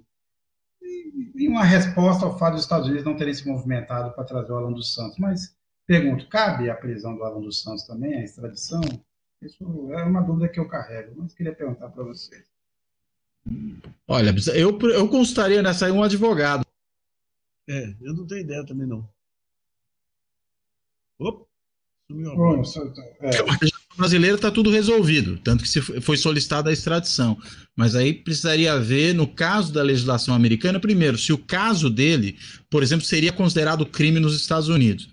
e, 1.34 1.48
uma 1.48 1.64
resposta 1.64 2.24
ao 2.24 2.38
fato 2.38 2.54
dos 2.54 2.62
Estados 2.62 2.86
Unidos 2.86 3.04
não 3.04 3.16
terem 3.16 3.34
se 3.34 3.46
movimentado 3.46 4.14
para 4.14 4.24
trazer 4.24 4.52
o 4.52 4.56
Alan 4.56 4.72
dos 4.72 4.94
Santos. 4.94 5.18
Mas 5.18 5.56
pergunto, 5.86 6.28
cabe 6.28 6.70
a 6.70 6.74
prisão 6.74 7.14
do 7.16 7.24
Alan 7.24 7.40
dos 7.40 7.62
Santos 7.62 7.84
também, 7.84 8.14
a 8.14 8.24
extradição? 8.24 8.80
Isso 9.42 9.92
é 9.92 10.02
uma 10.04 10.22
dúvida 10.22 10.48
que 10.48 10.58
eu 10.58 10.68
carrego, 10.68 11.14
mas 11.16 11.34
queria 11.34 11.54
perguntar 11.54 11.90
para 11.90 12.04
vocês. 12.04 12.44
Olha, 14.08 14.34
eu, 14.54 14.78
eu 14.90 15.08
constaria 15.08 15.62
nessa 15.62 15.86
aí 15.86 15.92
um 15.92 16.02
advogado. 16.02 16.64
É, 17.68 17.94
eu 18.00 18.14
não 18.14 18.26
tenho 18.26 18.40
ideia 18.40 18.64
também 18.64 18.86
não. 18.86 19.08
Opa! 21.18 21.46
Bom, 22.08 22.62
é. 23.20 23.30
Brasileiro 23.96 24.36
está 24.36 24.50
tudo 24.50 24.70
resolvido, 24.70 25.38
tanto 25.42 25.62
que 25.62 25.68
se 25.68 25.80
foi 25.80 26.16
solicitada 26.16 26.70
a 26.70 26.72
extradição. 26.72 27.36
Mas 27.74 27.94
aí 27.94 28.12
precisaria 28.12 28.78
ver, 28.78 29.14
no 29.14 29.26
caso 29.26 29.72
da 29.72 29.82
legislação 29.82 30.34
americana, 30.34 30.80
primeiro, 30.80 31.18
se 31.18 31.32
o 31.32 31.38
caso 31.38 31.90
dele, 31.90 32.36
por 32.70 32.82
exemplo, 32.82 33.04
seria 33.04 33.32
considerado 33.32 33.84
crime 33.84 34.20
nos 34.20 34.34
Estados 34.34 34.68
Unidos. 34.68 35.08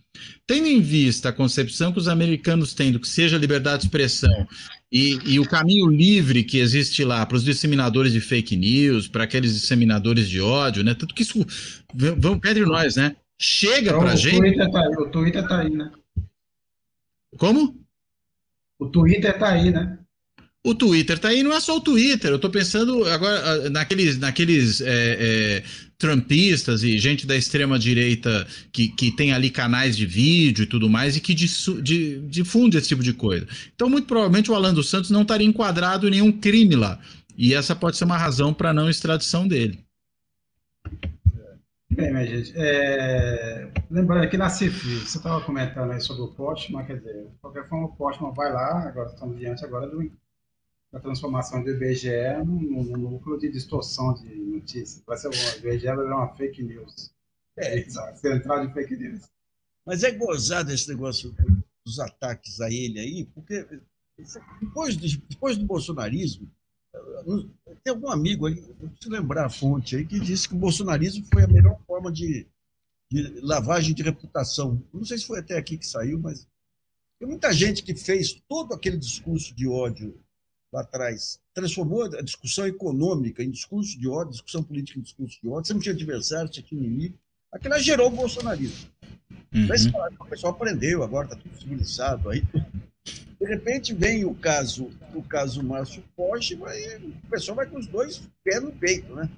Tendo 0.45 0.67
em 0.67 0.81
vista 0.81 1.29
a 1.29 1.33
concepção 1.33 1.91
que 1.91 1.99
os 1.99 2.07
americanos 2.07 2.73
têm 2.73 2.91
do 2.91 2.99
que 2.99 3.07
seja 3.07 3.37
liberdade 3.37 3.81
de 3.81 3.87
expressão 3.87 4.47
e, 4.91 5.17
e 5.25 5.39
o 5.39 5.47
caminho 5.47 5.87
livre 5.87 6.43
que 6.43 6.59
existe 6.59 7.03
lá 7.03 7.25
para 7.25 7.37
os 7.37 7.43
disseminadores 7.43 8.13
de 8.13 8.21
fake 8.21 8.55
news, 8.55 9.07
para 9.07 9.23
aqueles 9.23 9.53
disseminadores 9.53 10.29
de 10.29 10.39
ódio, 10.39 10.83
né? 10.83 10.93
Tanto 10.93 11.15
que 11.15 11.23
isso, 11.23 11.45
vamos, 11.93 12.39
entre 12.45 12.65
nós, 12.65 12.95
né? 12.95 13.15
Chega 13.39 13.89
então, 13.89 13.99
para 13.99 14.15
gente. 14.15 14.37
Twitter 14.37 14.71
tá 14.71 14.79
aí, 14.79 14.95
o 14.95 15.09
Twitter 15.09 15.43
está 15.43 15.59
aí, 15.59 15.69
né? 15.69 15.91
Como? 17.37 17.82
O 18.83 18.89
Twitter 18.89 19.31
está 19.31 19.49
aí, 19.49 19.71
né? 19.71 19.97
O 20.65 20.75
Twitter 20.75 21.15
está 21.15 21.29
aí, 21.29 21.41
não 21.41 21.53
é 21.53 21.59
só 21.59 21.77
o 21.77 21.81
Twitter. 21.81 22.31
Eu 22.31 22.35
estou 22.35 22.49
pensando 22.49 23.05
agora 23.05 23.39
ah, 23.39 23.69
naqueles, 23.69 24.17
naqueles 24.17 24.81
é, 24.81 24.87
é, 24.87 25.63
trumpistas 25.97 26.83
e 26.83 26.97
gente 26.97 27.25
da 27.25 27.35
extrema 27.35 27.79
direita 27.79 28.45
que, 28.71 28.89
que 28.89 29.11
tem 29.11 29.31
ali 29.31 29.49
canais 29.49 29.95
de 29.95 30.05
vídeo 30.05 30.63
e 30.63 30.65
tudo 30.65 30.89
mais 30.89 31.15
e 31.15 31.21
que 31.21 31.33
difunde 31.33 32.77
esse 32.77 32.89
tipo 32.89 33.03
de 33.03 33.13
coisa. 33.13 33.47
Então, 33.73 33.89
muito 33.89 34.07
provavelmente, 34.07 34.51
o 34.51 34.55
Alan 34.55 34.73
dos 34.73 34.89
Santos 34.89 35.11
não 35.11 35.21
estaria 35.21 35.47
enquadrado 35.47 36.07
em 36.07 36.11
nenhum 36.11 36.31
crime 36.31 36.75
lá. 36.75 36.99
E 37.37 37.53
essa 37.53 37.75
pode 37.75 37.97
ser 37.97 38.03
uma 38.03 38.17
razão 38.17 38.53
para 38.53 38.73
não 38.73 38.89
extradição 38.89 39.47
dele. 39.47 39.82
Bem, 41.95 42.11
minha 42.11 42.25
gente, 42.25 42.53
é... 42.55 43.71
lembrando 43.91 44.23
aqui 44.23 44.35
na 44.35 44.49
CIF, 44.49 44.83
você 44.99 45.17
estava 45.17 45.43
comentando 45.45 45.91
aí 45.91 46.01
sobre 46.01 46.23
o 46.23 46.27
Postman, 46.29 46.85
quer 46.85 46.97
dizer, 46.97 47.27
de 47.27 47.37
qualquer 47.39 47.67
forma 47.69 47.85
o 47.85 47.95
Postman 47.95 48.33
vai 48.33 48.51
lá, 48.51 48.87
agora 48.87 49.09
estamos 49.09 49.37
diante 49.37 49.63
agora 49.63 49.87
do, 49.87 50.11
da 50.91 50.99
transformação 50.99 51.63
do 51.63 51.69
IBGE 51.69 52.09
no, 52.45 52.83
núcleo 52.97 53.37
de 53.37 53.51
distorção 53.51 54.13
de 54.15 54.33
notícias. 54.35 55.03
Vai 55.05 55.17
ser 55.17 55.29
bom, 55.29 55.35
o 55.35 55.67
IBGE 55.67 55.85
vai 55.85 55.97
virar 55.97 56.17
uma 56.17 56.35
fake 56.35 56.63
news. 56.63 57.13
É, 57.57 57.83
central 58.15 58.65
de 58.65 58.73
fake 58.73 58.95
news. 58.95 59.29
Mas 59.85 60.03
é 60.03 60.11
gozado 60.11 60.71
esse 60.71 60.89
negócio 60.89 61.35
dos 61.85 61.99
ataques 61.99 62.59
a 62.59 62.71
ele 62.71 62.99
aí, 62.99 63.25
porque 63.25 63.67
depois, 64.59 64.97
de, 64.97 65.17
depois 65.29 65.57
do 65.57 65.65
bolsonarismo, 65.65 66.49
tem 67.83 67.91
algum 67.91 68.09
amigo 68.09 68.45
aí, 68.45 68.63
se 69.01 69.09
lembrar 69.09 69.45
a 69.45 69.49
fonte 69.49 69.95
aí, 69.95 70.05
que 70.05 70.19
disse 70.19 70.47
que 70.47 70.53
o 70.53 70.57
bolsonarismo 70.57 71.25
foi 71.31 71.43
a 71.43 71.47
melhor 71.47 71.79
forma 71.87 72.11
de, 72.11 72.45
de 73.11 73.39
lavagem 73.41 73.93
de 73.93 74.03
reputação. 74.03 74.81
Não 74.93 75.03
sei 75.03 75.17
se 75.17 75.25
foi 75.25 75.39
até 75.39 75.57
aqui 75.57 75.77
que 75.77 75.87
saiu, 75.87 76.19
mas 76.19 76.47
tem 77.19 77.27
muita 77.27 77.51
gente 77.51 77.83
que 77.83 77.95
fez 77.95 78.33
todo 78.47 78.73
aquele 78.73 78.97
discurso 78.97 79.55
de 79.55 79.67
ódio 79.67 80.19
lá 80.71 80.81
atrás, 80.81 81.39
transformou 81.53 82.03
a 82.03 82.21
discussão 82.21 82.65
econômica 82.65 83.43
em 83.43 83.51
discurso 83.51 83.97
de 83.99 84.07
ódio, 84.07 84.31
discussão 84.31 84.63
política 84.63 84.99
em 84.99 85.03
discurso 85.03 85.39
de 85.39 85.47
ódio, 85.47 85.67
você 85.67 85.73
não 85.73 85.81
tinha 85.81 85.93
adversário, 85.93 86.51
você 86.51 86.63
tinha 86.63 86.81
inimigo. 86.81 87.17
Aquilo 87.51 87.77
gerou 87.77 88.07
o 88.07 88.11
bolsonarismo. 88.11 88.89
Uhum. 89.53 89.67
Daí 89.67 89.77
o 90.19 90.25
pessoal 90.25 90.53
aprendeu, 90.53 91.03
agora 91.03 91.27
está 91.27 91.37
tudo 91.37 91.59
civilizado, 91.59 92.29
aí 92.29 92.43
de 93.43 93.49
repente 93.49 93.93
vem 93.93 94.23
o 94.23 94.33
caso, 94.33 94.89
o 95.13 95.21
caso 95.21 95.61
Márcio 95.61 96.01
Porsche, 96.15 96.53
e 96.53 96.95
o 96.95 97.29
pessoal 97.29 97.57
vai 97.57 97.65
com 97.65 97.77
os 97.77 97.87
dois 97.87 98.23
pés 98.41 98.63
no 98.63 98.71
peito, 98.71 99.13
né? 99.13 99.29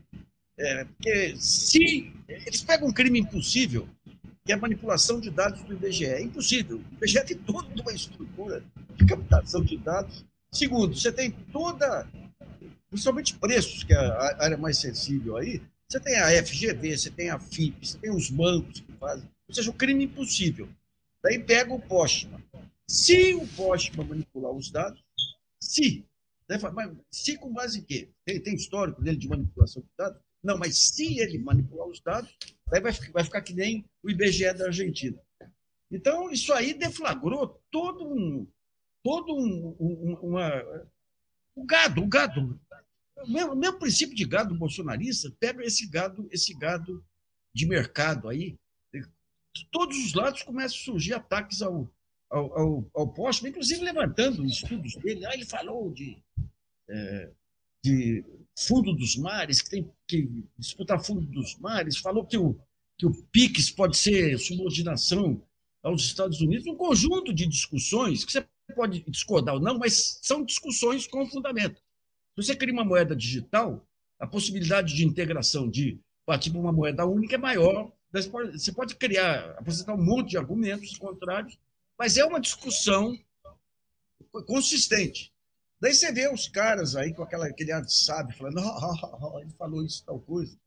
É, 0.60 0.86
porque 0.86 1.36
se 1.40 2.14
eles 2.30 2.62
pegam 2.62 2.88
um 2.88 2.94
crime 2.94 3.20
impossível, 3.20 3.90
que 4.46 4.52
é 4.52 4.56
a 4.56 4.60
manipulação 4.60 5.20
de 5.20 5.32
dados 5.32 5.64
do 5.64 5.74
IBGE, 5.74 6.06
é 6.06 6.22
impossível. 6.22 6.78
O 6.78 6.96
IBGE 6.98 7.26
tem 7.26 7.38
toda 7.38 7.68
uma 7.82 7.92
estrutura 7.92 8.64
de 8.96 9.06
captação 9.08 9.64
de 9.64 9.76
dados. 9.76 10.24
Segundo, 10.52 10.96
você 10.96 11.12
tem 11.12 11.32
toda, 11.52 12.08
principalmente 12.92 13.34
preços, 13.34 13.84
que 13.84 13.92
é 13.92 13.98
a 13.98 14.38
área 14.38 14.56
mais 14.56 14.78
sensível 14.78 15.36
aí, 15.36 15.64
você 15.90 16.00
tem 16.00 16.16
a 16.16 16.30
FGV, 16.46 16.96
você 16.96 17.10
tem 17.10 17.32
a 17.32 17.40
FIP, 17.40 17.88
você 17.88 17.98
tem 17.98 18.12
os 18.12 18.30
bancos 18.30 18.82
que 18.82 18.94
fazem, 19.00 19.28
ou 19.48 19.56
seja, 19.56 19.72
o 19.72 19.74
crime 19.74 20.04
impossível. 20.04 20.70
Daí 21.24 21.40
pega 21.40 21.74
o 21.74 21.80
Postman, 21.80 22.40
se 22.88 23.34
o 23.34 23.48
Postman 23.50 24.08
manipular 24.08 24.52
os 24.52 24.70
dados, 24.72 25.04
se, 25.60 26.06
né, 26.50 26.58
mas 26.74 26.92
se 27.12 27.38
com 27.38 27.52
base 27.52 27.80
em 27.80 27.84
quê? 27.84 28.10
Tem, 28.24 28.42
tem 28.42 28.56
histórico 28.56 29.02
dele 29.02 29.18
de 29.18 29.28
manipulação 29.28 29.82
de 29.82 29.90
dados? 29.98 30.22
Não, 30.44 30.58
mas 30.58 30.78
se 30.78 31.20
ele 31.20 31.40
manipular 31.40 31.88
os 31.88 32.00
dados, 32.00 32.32
aí 32.72 32.80
vai, 32.80 32.92
vai 33.12 33.24
ficar 33.24 33.42
que 33.42 33.54
nem 33.54 33.84
o 34.04 34.10
IBGE 34.10 34.54
da 34.54 34.66
Argentina. 34.66 35.20
Então, 35.92 36.30
isso 36.30 36.54
aí 36.54 36.74
deflagrou 36.74 37.60
todo 37.72 38.06
um. 38.06 38.48
Todo 39.04 39.36
um, 39.36 39.76
um 39.80 40.14
uma, 40.22 40.64
o 41.56 41.64
gado, 41.64 42.04
o 42.04 42.08
gado. 42.08 42.60
O 43.18 43.32
meu, 43.32 43.54
o 43.54 43.56
meu 43.56 43.80
princípio 43.80 44.16
de 44.16 44.26
gado 44.26 44.54
bolsonarista 44.56 45.32
pega 45.40 45.64
esse 45.64 45.88
gado, 45.88 46.28
esse 46.32 46.54
gado 46.54 47.04
de 47.54 47.66
mercado 47.66 48.28
aí. 48.28 48.58
De 48.92 49.66
todos 49.72 49.98
os 49.98 50.14
lados 50.14 50.44
começam 50.44 50.78
a 50.78 50.84
surgir 50.84 51.14
ataques 51.14 51.62
ao, 51.62 51.90
ao, 52.36 52.60
ao, 52.60 52.92
ao 52.94 53.08
Postman, 53.08 53.50
inclusive 53.50 53.82
levantando 53.82 54.46
estudos 54.46 54.96
dele. 54.98 55.26
Ah, 55.26 55.34
ele 55.34 55.46
falou 55.46 55.92
de, 55.94 56.18
é, 56.90 57.32
de 57.84 58.26
fundo 58.58 58.94
dos 58.94 59.16
mares, 59.16 59.62
que 59.62 59.70
tem 59.70 59.92
que 60.06 60.30
disputar 60.58 61.04
fundo 61.04 61.22
dos 61.22 61.58
mares, 61.58 61.98
falou 61.98 62.26
que 62.26 62.38
o, 62.38 62.60
que 62.98 63.06
o 63.06 63.14
PIX 63.32 63.72
pode 63.72 63.98
ser 63.98 64.38
subordinação 64.38 65.42
aos 65.82 66.04
Estados 66.04 66.42
Unidos, 66.42 66.68
um 66.68 66.76
conjunto 66.76 67.34
de 67.34 67.48
discussões 67.48 68.26
que 68.26 68.32
você 68.34 68.46
pode 68.76 69.04
discordar 69.10 69.56
ou 69.56 69.62
não, 69.62 69.78
mas 69.78 70.20
são 70.22 70.44
discussões 70.44 71.08
com 71.08 71.30
fundamento. 71.30 71.76
Se 72.36 72.44
você 72.44 72.56
cria 72.56 72.74
uma 72.74 72.84
moeda 72.84 73.16
digital, 73.16 73.88
a 74.20 74.28
possibilidade 74.28 74.94
de 74.94 75.06
integração 75.06 75.70
de 75.70 76.00
partir 76.26 76.50
para 76.50 76.60
uma 76.60 76.74
moeda 76.74 77.06
única 77.06 77.36
é 77.36 77.38
maior. 77.38 77.92
Você 78.12 78.72
pode 78.74 78.96
criar, 78.96 79.52
apresentar 79.58 79.94
um 79.94 80.04
monte 80.04 80.32
de 80.32 80.38
argumentos 80.38 80.98
contrários 80.98 81.58
mas 81.98 82.18
é 82.18 82.26
uma 82.26 82.40
discussão 82.40 83.18
consistente. 84.46 85.34
Daí 85.80 85.94
você 85.94 86.12
vê 86.12 86.28
os 86.32 86.48
caras 86.48 86.96
aí 86.96 87.14
com 87.14 87.24
aquela, 87.24 87.48
aquele 87.48 87.72
ar 87.72 87.82
de 87.82 87.94
sábio, 87.94 88.36
falando, 88.38 88.60
oh, 88.60 89.40
ele 89.42 89.52
falou 89.52 89.84
isso, 89.84 90.04
tal 90.06 90.20
coisa. 90.20 90.58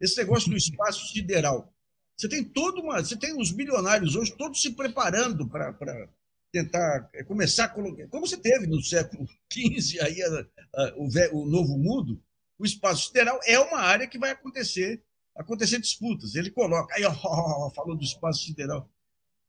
Esse 0.00 0.16
negócio 0.18 0.50
do 0.50 0.56
espaço 0.56 1.12
sideral. 1.12 1.72
Você 2.16 2.28
tem 2.28 2.44
toda 2.44 2.80
uma. 2.80 3.02
Você 3.02 3.16
tem 3.16 3.38
os 3.38 3.52
milionários 3.52 4.14
hoje 4.14 4.36
todos 4.36 4.60
se 4.60 4.72
preparando 4.72 5.48
para 5.48 6.08
tentar 6.52 7.08
é, 7.14 7.24
começar 7.24 7.64
a 7.64 7.68
colocar. 7.68 8.06
Como 8.08 8.26
você 8.26 8.36
teve 8.36 8.66
no 8.66 8.82
século 8.82 9.26
XV 9.52 10.00
aí, 10.00 10.22
a, 10.22 10.46
a, 10.74 10.94
o, 10.96 11.08
o 11.38 11.46
novo 11.46 11.78
mundo, 11.78 12.22
o 12.58 12.64
espaço 12.64 13.06
sideral 13.06 13.40
é 13.44 13.58
uma 13.58 13.80
área 13.80 14.06
que 14.06 14.18
vai 14.18 14.30
acontecer 14.30 15.02
acontecer 15.34 15.80
disputas. 15.80 16.34
Ele 16.34 16.50
coloca, 16.50 16.94
aí, 16.94 17.04
ó, 17.04 17.70
falou 17.70 17.96
do 17.96 18.04
espaço 18.04 18.44
sideral. 18.44 18.88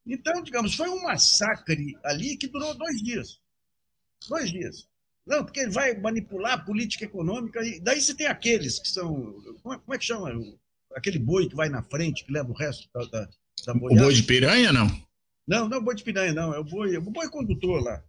Então, 0.05 0.41
digamos, 0.41 0.75
foi 0.75 0.89
um 0.89 1.03
massacre 1.03 1.97
ali 2.03 2.37
que 2.37 2.47
durou 2.47 2.73
dois 2.73 3.01
dias. 3.01 3.39
Dois 4.27 4.51
dias. 4.51 4.87
Não, 5.25 5.43
porque 5.43 5.59
ele 5.59 5.71
vai 5.71 5.93
manipular 5.99 6.53
a 6.53 6.63
política 6.63 7.05
econômica. 7.05 7.63
E 7.63 7.79
daí 7.79 8.01
você 8.01 8.13
tem 8.15 8.27
aqueles 8.27 8.79
que 8.79 8.89
são. 8.89 9.13
Como 9.61 9.75
é, 9.75 9.77
como 9.79 9.93
é 9.93 9.97
que 9.97 10.05
chama? 10.05 10.31
Aquele 10.95 11.19
boi 11.19 11.47
que 11.47 11.55
vai 11.55 11.69
na 11.69 11.83
frente, 11.83 12.25
que 12.25 12.33
leva 12.33 12.49
o 12.49 12.55
resto 12.55 12.89
da, 12.93 13.05
da, 13.05 13.29
da 13.67 13.73
O 13.73 13.95
boi 13.95 14.13
de 14.13 14.23
piranha, 14.23 14.73
não? 14.73 14.87
Não, 15.47 15.69
não 15.69 15.77
é 15.77 15.79
o 15.79 15.83
boi 15.83 15.95
de 15.95 16.03
piranha, 16.03 16.33
não. 16.33 16.53
É 16.53 16.59
o 16.59 16.63
boi, 16.63 16.97
o 16.97 17.01
boi 17.01 17.29
condutor 17.29 17.81
lá. 17.83 18.03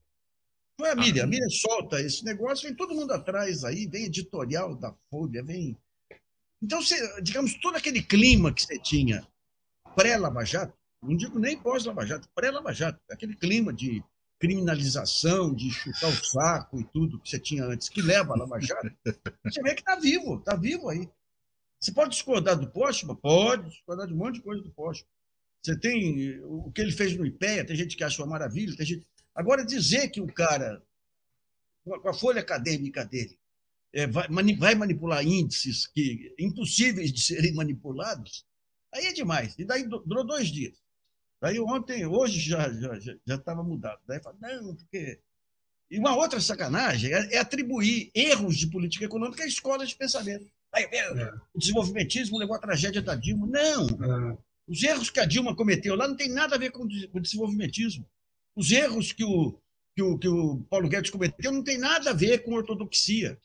Foi 0.79 0.91
a 0.91 0.95
mídia. 0.95 1.23
Ah. 1.23 1.27
A 1.27 1.29
mídia 1.29 1.49
solta 1.51 2.01
esse 2.01 2.25
negócio, 2.25 2.67
vem 2.67 2.77
todo 2.77 2.95
mundo 2.95 3.13
atrás 3.13 3.63
aí, 3.65 3.87
vem 3.87 4.07
editorial 4.07 4.75
da 4.75 4.93
Folha, 5.11 5.43
vem. 5.43 5.77
Então, 6.63 6.81
você, 6.81 7.21
digamos, 7.21 7.55
todo 7.61 7.77
aquele 7.77 8.03
clima 8.03 8.53
que 8.53 8.63
você 8.63 8.79
tinha 8.79 9.27
pré-Lava 9.95 10.45
Jato, 10.45 10.75
não 11.03 11.17
digo 11.17 11.39
nem 11.39 11.59
pós-Lava 11.59 12.07
Jato, 12.07 12.29
pré-Lava 12.35 12.73
Jato, 12.73 13.01
aquele 13.11 13.35
clima 13.35 13.73
de 13.73 14.03
criminalização, 14.39 15.55
de 15.55 15.71
chutar 15.71 16.09
o 16.09 16.25
saco 16.25 16.81
e 16.81 16.85
tudo 16.85 17.19
que 17.21 17.29
você 17.29 17.39
tinha 17.39 17.65
antes, 17.65 17.89
que 17.89 18.01
leva 18.01 18.35
a 18.35 18.37
Lava 18.37 18.61
Jato, 18.61 18.91
você 19.45 19.63
vê 19.63 19.75
que 19.75 19.81
está 19.81 19.97
vivo, 19.97 20.39
está 20.39 20.57
vivo 20.57 20.89
aí. 20.89 21.09
Você 21.81 21.93
pode 21.93 22.11
discordar 22.11 22.59
do 22.59 22.71
Postman? 22.71 23.17
Pode 23.17 23.69
discordar 23.69 24.07
de 24.07 24.15
um 24.15 24.17
monte 24.17 24.37
de 24.37 24.43
coisa 24.43 24.63
do 24.63 24.71
Postman. 24.71 25.09
Você 25.63 25.79
tem 25.79 26.41
o 26.45 26.71
que 26.73 26.81
ele 26.81 26.93
fez 26.93 27.17
no 27.17 27.27
IPEA, 27.27 27.65
tem 27.65 27.77
gente 27.77 27.97
que 27.97 28.05
acha 28.05 28.23
uma 28.23 28.31
maravilha, 28.31 28.77
tem 28.77 28.87
gente... 28.87 29.07
Agora, 29.35 29.65
dizer 29.65 30.09
que 30.09 30.21
o 30.21 30.27
cara, 30.27 30.83
com 31.85 32.09
a 32.09 32.15
folha 32.15 32.41
acadêmica 32.41 33.05
dele, 33.05 33.39
é, 33.93 34.07
vai, 34.07 34.27
vai, 34.57 34.75
manipular 34.75 35.25
índices 35.25 35.87
que 35.87 36.35
impossíveis 36.39 37.13
de 37.13 37.21
serem 37.21 37.55
manipulados, 37.55 38.45
aí 38.93 39.07
é 39.07 39.13
demais. 39.13 39.55
E 39.59 39.65
daí 39.65 39.85
durou 39.85 40.25
dois 40.25 40.49
dias. 40.49 40.82
Daí 41.43 41.59
ontem, 41.59 42.07
hoje 42.07 42.39
já 42.39 42.73
já 42.73 42.97
já 43.27 43.35
estava 43.35 43.65
mudado. 43.65 44.01
Daí 44.07 44.23
fala, 44.23 44.37
não, 44.41 44.77
porque. 44.77 45.19
E 45.91 45.99
uma 45.99 46.17
outra 46.17 46.41
sacanagem 46.41 47.13
é, 47.13 47.35
é, 47.35 47.39
atribuir 47.39 48.13
erros 48.15 48.57
de 48.57 48.69
política 48.69 49.07
econômica 49.07 49.43
à 49.43 49.47
escola 49.47 49.85
de 49.85 49.97
pensamento. 49.97 50.47
Aí, 50.73 50.85
é. 50.85 51.33
O 51.53 51.59
desenvolvimentismo 51.59 52.39
levou 52.39 52.55
à 52.55 52.61
tragédia 52.61 53.03
da 53.03 53.17
Dilma. 53.17 53.49
Não! 53.49 53.87
É. 53.87 54.39
Os 54.69 54.81
erros 54.85 55.11
que 55.11 55.19
a 55.19 55.27
Dilma 55.27 55.55
cometeu 55.55 55.97
lá 55.97 56.07
não 56.07 56.17
tem 56.17 56.29
nada 56.29 56.55
a 56.55 56.59
ver 56.59 56.71
com 56.71 56.85
o 56.85 57.21
desenvolvimentismo. 57.21 58.09
Os 58.55 58.71
erros 58.71 59.13
que 59.13 59.25
o, 59.25 59.59
que 59.97 60.03
o, 60.03 60.17
que 60.19 60.29
o 60.29 60.63
Paulo 60.71 60.89
Guedes 60.89 61.11
cometeu 61.11 61.51
não 61.51 61.65
tem 61.65 61.77
nada 61.77 62.11
a 62.11 62.15
ver 62.15 62.45
com 62.45 62.55
ortodoxia. 62.55 63.37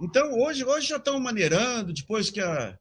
Então, 0.00 0.34
hoje, 0.40 0.64
hoje 0.64 0.88
já 0.88 0.96
estão 0.96 1.20
maneirando, 1.20 1.92
depois 1.92 2.30
que 2.30 2.40
a. 2.40 2.76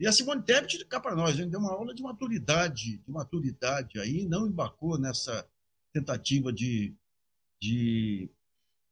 E 0.00 0.06
a 0.06 0.12
Simone 0.12 0.42
Tebet 0.42 0.84
cá 0.84 1.00
para 1.00 1.16
nós, 1.16 1.36
deu 1.36 1.60
uma 1.60 1.72
aula 1.72 1.94
de 1.94 2.02
maturidade, 2.02 2.98
de 2.98 3.10
maturidade 3.10 3.98
aí, 3.98 4.24
não 4.24 4.46
embarcou 4.46 4.98
nessa 4.98 5.46
tentativa 5.92 6.52
de, 6.52 6.94
de 7.60 8.30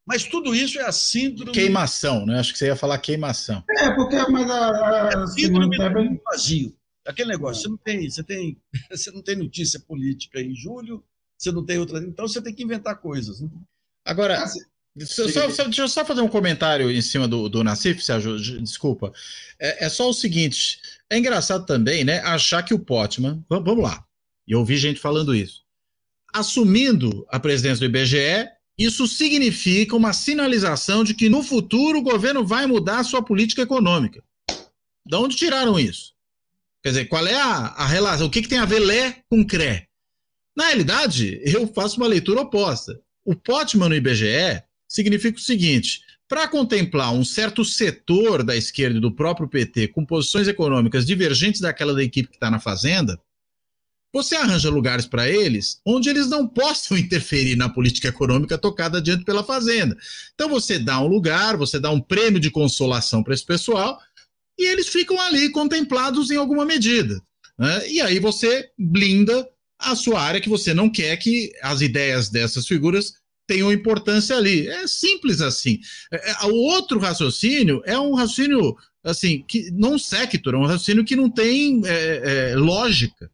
mas 0.07 0.23
tudo 0.23 0.55
isso 0.55 0.79
é 0.79 0.83
a 0.83 0.91
síndrome. 0.91 1.51
Queimação, 1.51 2.25
né? 2.25 2.39
Acho 2.39 2.53
que 2.53 2.59
você 2.59 2.67
ia 2.67 2.77
falar 2.77 2.97
queimação. 2.97 3.61
É, 3.77 3.93
porque 3.93 4.15
mas 4.31 4.49
a, 4.49 4.69
a, 4.69 5.09
é 5.11 5.17
a 5.17 5.27
síndrome 5.27 5.77
Tebet... 5.77 6.21
vazio. 6.23 6.73
Aquele 7.05 7.29
negócio, 7.29 7.63
você 7.63 7.69
não 7.69 7.77
tem, 7.77 8.09
você 8.09 8.23
tem, 8.23 8.57
você 8.89 9.11
não 9.11 9.21
tem 9.21 9.35
notícia 9.35 9.79
política 9.81 10.39
em 10.39 10.55
julho, 10.55 11.03
você 11.37 11.51
não 11.51 11.65
tem 11.65 11.77
outra. 11.77 11.99
Então 11.99 12.25
você 12.25 12.41
tem 12.41 12.53
que 12.53 12.63
inventar 12.63 13.01
coisas. 13.01 13.41
Né? 13.41 13.49
Agora, 14.05 14.41
ah, 14.41 14.47
só, 15.05 15.49
só, 15.49 15.63
deixa 15.65 15.81
eu 15.81 15.87
só 15.87 16.05
fazer 16.05 16.21
um 16.21 16.27
comentário 16.27 16.89
em 16.89 17.01
cima 17.01 17.27
do, 17.27 17.47
do 17.49 17.63
Nassif, 17.63 18.03
Sérgio, 18.03 18.39
desculpa. 18.61 19.11
É, 19.59 19.85
é, 19.85 19.89
só 19.89 20.09
o 20.09 20.13
seguinte: 20.13 20.79
é 21.09 21.17
engraçado 21.17 21.65
também, 21.65 22.03
né? 22.03 22.19
Achar 22.19 22.63
que 22.63 22.73
o 22.73 22.79
Potman. 22.79 23.43
Vamos 23.49 23.83
lá. 23.83 24.03
E 24.47 24.53
eu 24.53 24.59
ouvi 24.59 24.77
gente 24.77 24.99
falando 24.99 25.35
isso. 25.35 25.63
Assumindo 26.33 27.25
a 27.29 27.39
presidência 27.39 27.79
do 27.79 27.85
IBGE, 27.85 28.49
isso 28.77 29.07
significa 29.07 29.95
uma 29.95 30.13
sinalização 30.13 31.03
de 31.03 31.13
que 31.13 31.29
no 31.29 31.41
futuro 31.41 31.99
o 31.99 32.03
governo 32.03 32.45
vai 32.45 32.65
mudar 32.67 32.99
a 32.99 33.03
sua 33.03 33.23
política 33.23 33.61
econômica. 33.61 34.23
De 35.05 35.15
onde 35.15 35.35
tiraram 35.35 35.79
isso? 35.79 36.13
Quer 36.83 36.89
dizer, 36.89 37.05
qual 37.05 37.25
é 37.25 37.35
a, 37.35 37.67
a 37.67 37.85
relação? 37.85 38.27
O 38.27 38.29
que, 38.29 38.41
que 38.41 38.47
tem 38.47 38.59
a 38.59 38.65
ver 38.65 38.79
Lé 38.79 39.23
com 39.29 39.45
CRE? 39.45 39.87
Na 40.55 40.67
realidade, 40.67 41.39
eu 41.43 41.67
faço 41.67 41.97
uma 41.97 42.07
leitura 42.07 42.41
oposta. 42.41 42.99
O 43.25 43.35
Potman 43.35 43.89
no 43.89 43.95
IBGE 43.95 44.63
significa 44.87 45.37
o 45.37 45.41
seguinte: 45.41 46.01
para 46.27 46.47
contemplar 46.47 47.13
um 47.13 47.23
certo 47.23 47.63
setor 47.63 48.43
da 48.43 48.55
esquerda 48.55 48.97
e 48.97 49.01
do 49.01 49.11
próprio 49.11 49.47
PT 49.47 49.89
com 49.89 50.05
posições 50.05 50.47
econômicas 50.47 51.05
divergentes 51.05 51.61
daquela 51.61 51.93
da 51.93 52.03
equipe 52.03 52.29
que 52.29 52.35
está 52.35 52.51
na 52.51 52.59
Fazenda, 52.59 53.19
você 54.13 54.35
arranja 54.35 54.69
lugares 54.69 55.05
para 55.05 55.29
eles 55.29 55.79
onde 55.85 56.09
eles 56.09 56.27
não 56.27 56.47
possam 56.47 56.97
interferir 56.99 57.55
na 57.55 57.69
política 57.69 58.09
econômica 58.09 58.57
tocada 58.57 58.97
adiante 58.97 59.23
pela 59.23 59.43
Fazenda. 59.43 59.97
Então 60.33 60.49
você 60.49 60.77
dá 60.77 60.99
um 60.99 61.07
lugar, 61.07 61.55
você 61.55 61.79
dá 61.79 61.91
um 61.91 62.01
prêmio 62.01 62.39
de 62.39 62.51
consolação 62.51 63.23
para 63.23 63.33
esse 63.33 63.45
pessoal 63.45 63.99
e 64.59 64.65
eles 64.65 64.87
ficam 64.87 65.19
ali 65.21 65.49
contemplados 65.51 66.31
em 66.31 66.35
alguma 66.35 66.65
medida. 66.65 67.21
Né? 67.57 67.89
E 67.89 68.01
aí 68.01 68.19
você 68.19 68.69
blinda 68.77 69.47
a 69.79 69.95
sua 69.95 70.19
área 70.19 70.41
que 70.41 70.49
você 70.49 70.73
não 70.73 70.89
quer 70.89 71.15
que 71.17 71.51
as 71.61 71.81
ideias 71.81 72.29
dessas 72.29 72.67
figuras 72.67 73.13
tenham 73.47 73.71
importância 73.71 74.35
ali. 74.35 74.67
É 74.67 74.85
simples 74.85 75.41
assim. 75.41 75.79
É, 76.11 76.31
é, 76.31 76.45
o 76.45 76.53
outro 76.53 76.99
raciocínio 76.99 77.81
é 77.85 77.97
um 77.97 78.13
raciocínio 78.13 78.75
assim 79.03 79.41
que 79.47 79.71
não 79.71 79.97
sector, 79.97 80.53
é 80.53 80.57
um 80.57 80.65
raciocínio 80.65 81.05
que 81.05 81.15
não 81.15 81.29
tem 81.29 81.81
é, 81.85 82.51
é, 82.51 82.55
lógica, 82.55 83.31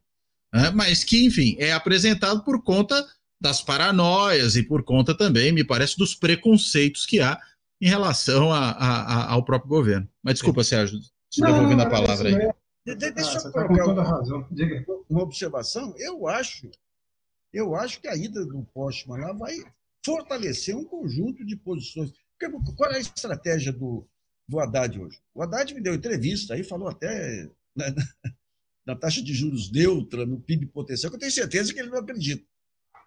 né? 0.52 0.70
mas 0.70 1.02
que, 1.02 1.24
enfim, 1.24 1.56
é 1.58 1.72
apresentado 1.72 2.44
por 2.44 2.62
conta 2.62 3.04
das 3.40 3.60
paranoias 3.60 4.56
e 4.56 4.62
por 4.62 4.84
conta 4.84 5.14
também, 5.14 5.52
me 5.52 5.64
parece, 5.64 5.98
dos 5.98 6.14
preconceitos 6.14 7.04
que 7.04 7.20
há 7.20 7.38
em 7.80 7.88
relação 7.88 8.52
a, 8.52 8.70
a, 8.70 9.00
a, 9.02 9.32
ao 9.32 9.44
próprio 9.44 9.68
governo. 9.68 10.08
Mas 10.22 10.34
desculpa, 10.34 10.62
Sérgio, 10.62 11.00
te 11.28 11.40
não, 11.40 11.52
devolvendo 11.52 11.82
a 11.82 11.90
palavra 11.90 12.28
aí. 12.28 12.52
De, 12.86 12.94
de, 12.94 13.10
deixa 13.10 13.38
ah, 13.38 13.42
eu 13.44 13.52
tá 13.52 13.66
colocar 13.66 14.02
razão. 14.02 14.46
Diga. 14.50 14.84
uma 15.10 15.22
observação. 15.22 15.94
Eu 15.98 16.28
acho, 16.28 16.70
eu 17.52 17.74
acho 17.74 18.00
que 18.00 18.08
a 18.08 18.16
ida 18.16 18.46
do 18.46 18.62
Postman 18.72 19.18
lá 19.18 19.32
vai 19.32 19.56
fortalecer 20.04 20.76
um 20.76 20.84
conjunto 20.84 21.44
de 21.44 21.56
posições. 21.56 22.12
Porque, 22.38 22.74
qual 22.76 22.92
é 22.92 22.96
a 22.96 23.00
estratégia 23.00 23.72
do, 23.72 24.06
do 24.46 24.60
Haddad 24.60 25.00
hoje? 25.00 25.20
O 25.34 25.42
Haddad 25.42 25.74
me 25.74 25.80
deu 25.80 25.94
entrevista, 25.94 26.54
aí 26.54 26.62
falou 26.62 26.88
até 26.88 27.50
na, 27.74 27.86
na 28.86 28.96
taxa 28.96 29.22
de 29.22 29.32
juros 29.32 29.70
neutra, 29.72 30.26
no 30.26 30.40
PIB 30.40 30.66
potencial, 30.66 31.10
que 31.10 31.16
eu 31.16 31.20
tenho 31.20 31.32
certeza 31.32 31.72
que 31.72 31.80
ele 31.80 31.90
não 31.90 31.98
acredita. 31.98 32.44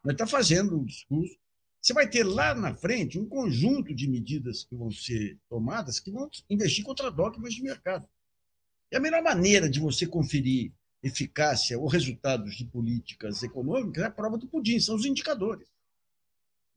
Mas 0.04 0.14
está 0.14 0.26
fazendo 0.26 0.80
um 0.80 0.86
discurso. 0.86 1.38
Você 1.82 1.94
vai 1.94 2.10
ter 2.10 2.24
lá 2.24 2.56
na 2.56 2.74
frente 2.74 3.20
um 3.20 3.28
conjunto 3.28 3.94
de 3.94 4.10
medidas 4.10 4.64
que 4.64 4.76
vão 4.76 4.92
ser 4.92 5.38
tomadas 5.48 6.00
que 6.00 6.12
vão 6.12 6.30
investir 6.50 6.84
contra 6.84 7.12
dogmas 7.12 7.54
de 7.54 7.62
mercado. 7.62 8.08
E 8.92 8.96
a 8.96 9.00
melhor 9.00 9.22
maneira 9.22 9.70
de 9.70 9.80
você 9.80 10.08
conferir 10.08 10.74
eficácia 11.04 11.78
ou 11.78 11.88
resultados 11.88 12.56
de 12.56 12.66
políticas 12.66 13.44
econômicas 13.44 14.04
é 14.04 14.08
a 14.08 14.12
prova 14.12 14.38
do 14.38 14.48
pudim, 14.48 14.80
são 14.80 14.96
os 14.96 15.06
indicadores. 15.06 15.68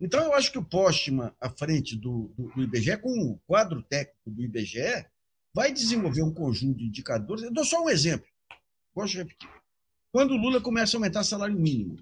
Então, 0.01 0.25
eu 0.25 0.35
acho 0.35 0.51
que 0.51 0.59
o 0.59 0.65
Postman, 0.65 1.31
à 1.41 1.51
frente 1.51 1.95
do, 1.95 2.33
do, 2.37 2.49
do, 2.55 2.63
IBGE, 2.63 2.97
com 2.97 3.11
o 3.11 3.39
quadro 3.47 3.83
técnico 3.83 4.31
do 4.31 4.43
IBGE, 4.43 5.07
vai 5.53 5.73
desenvolver 5.73 6.23
um 6.23 6.33
conjunto 6.33 6.79
de 6.79 6.87
indicadores. 6.87 7.45
Eu 7.45 7.53
dou 7.53 7.65
só 7.65 7.85
um 7.85 7.91
exemplo. 7.91 8.27
Gosto 8.95 9.13
de 9.13 9.19
repetir. 9.19 9.49
Quando 10.11 10.33
o 10.33 10.37
Lula 10.37 10.61
começa 10.61 10.97
a 10.97 10.99
aumentar 10.99 11.23
salário 11.23 11.55
mínimo, 11.55 11.99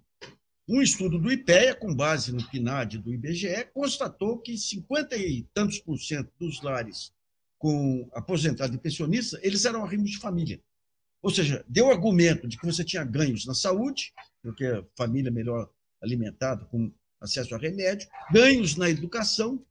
um 0.68 0.80
estudo 0.80 1.18
do 1.18 1.32
IPEA, 1.32 1.74
com 1.74 1.94
base 1.94 2.32
no 2.32 2.46
PNAD 2.48 2.98
do 2.98 3.12
IBGE, 3.12 3.64
constatou 3.72 4.38
que 4.38 4.56
50 4.56 5.16
e 5.16 5.42
tantos 5.52 5.78
por 5.78 5.98
cento 5.98 6.30
dos 6.38 6.62
lares 6.62 7.12
com 7.58 8.08
aposentado 8.12 8.74
e 8.74 8.78
pensionista, 8.78 9.40
eles 9.42 9.64
eram 9.64 9.84
arrimos 9.84 10.10
de 10.10 10.18
família. 10.18 10.60
Ou 11.20 11.30
seja, 11.30 11.64
deu 11.68 11.90
argumento 11.90 12.46
de 12.46 12.56
que 12.56 12.64
você 12.64 12.84
tinha 12.84 13.02
ganhos 13.02 13.44
na 13.44 13.54
saúde, 13.54 14.12
porque 14.40 14.64
a 14.64 14.84
família 14.96 15.32
melhor 15.32 15.68
alimentada, 16.00 16.64
com 16.66 16.92
acesso 17.20 17.54
a 17.54 17.58
remédio, 17.58 18.08
ganhos 18.30 18.76
na 18.76 18.88
educação, 18.88 19.64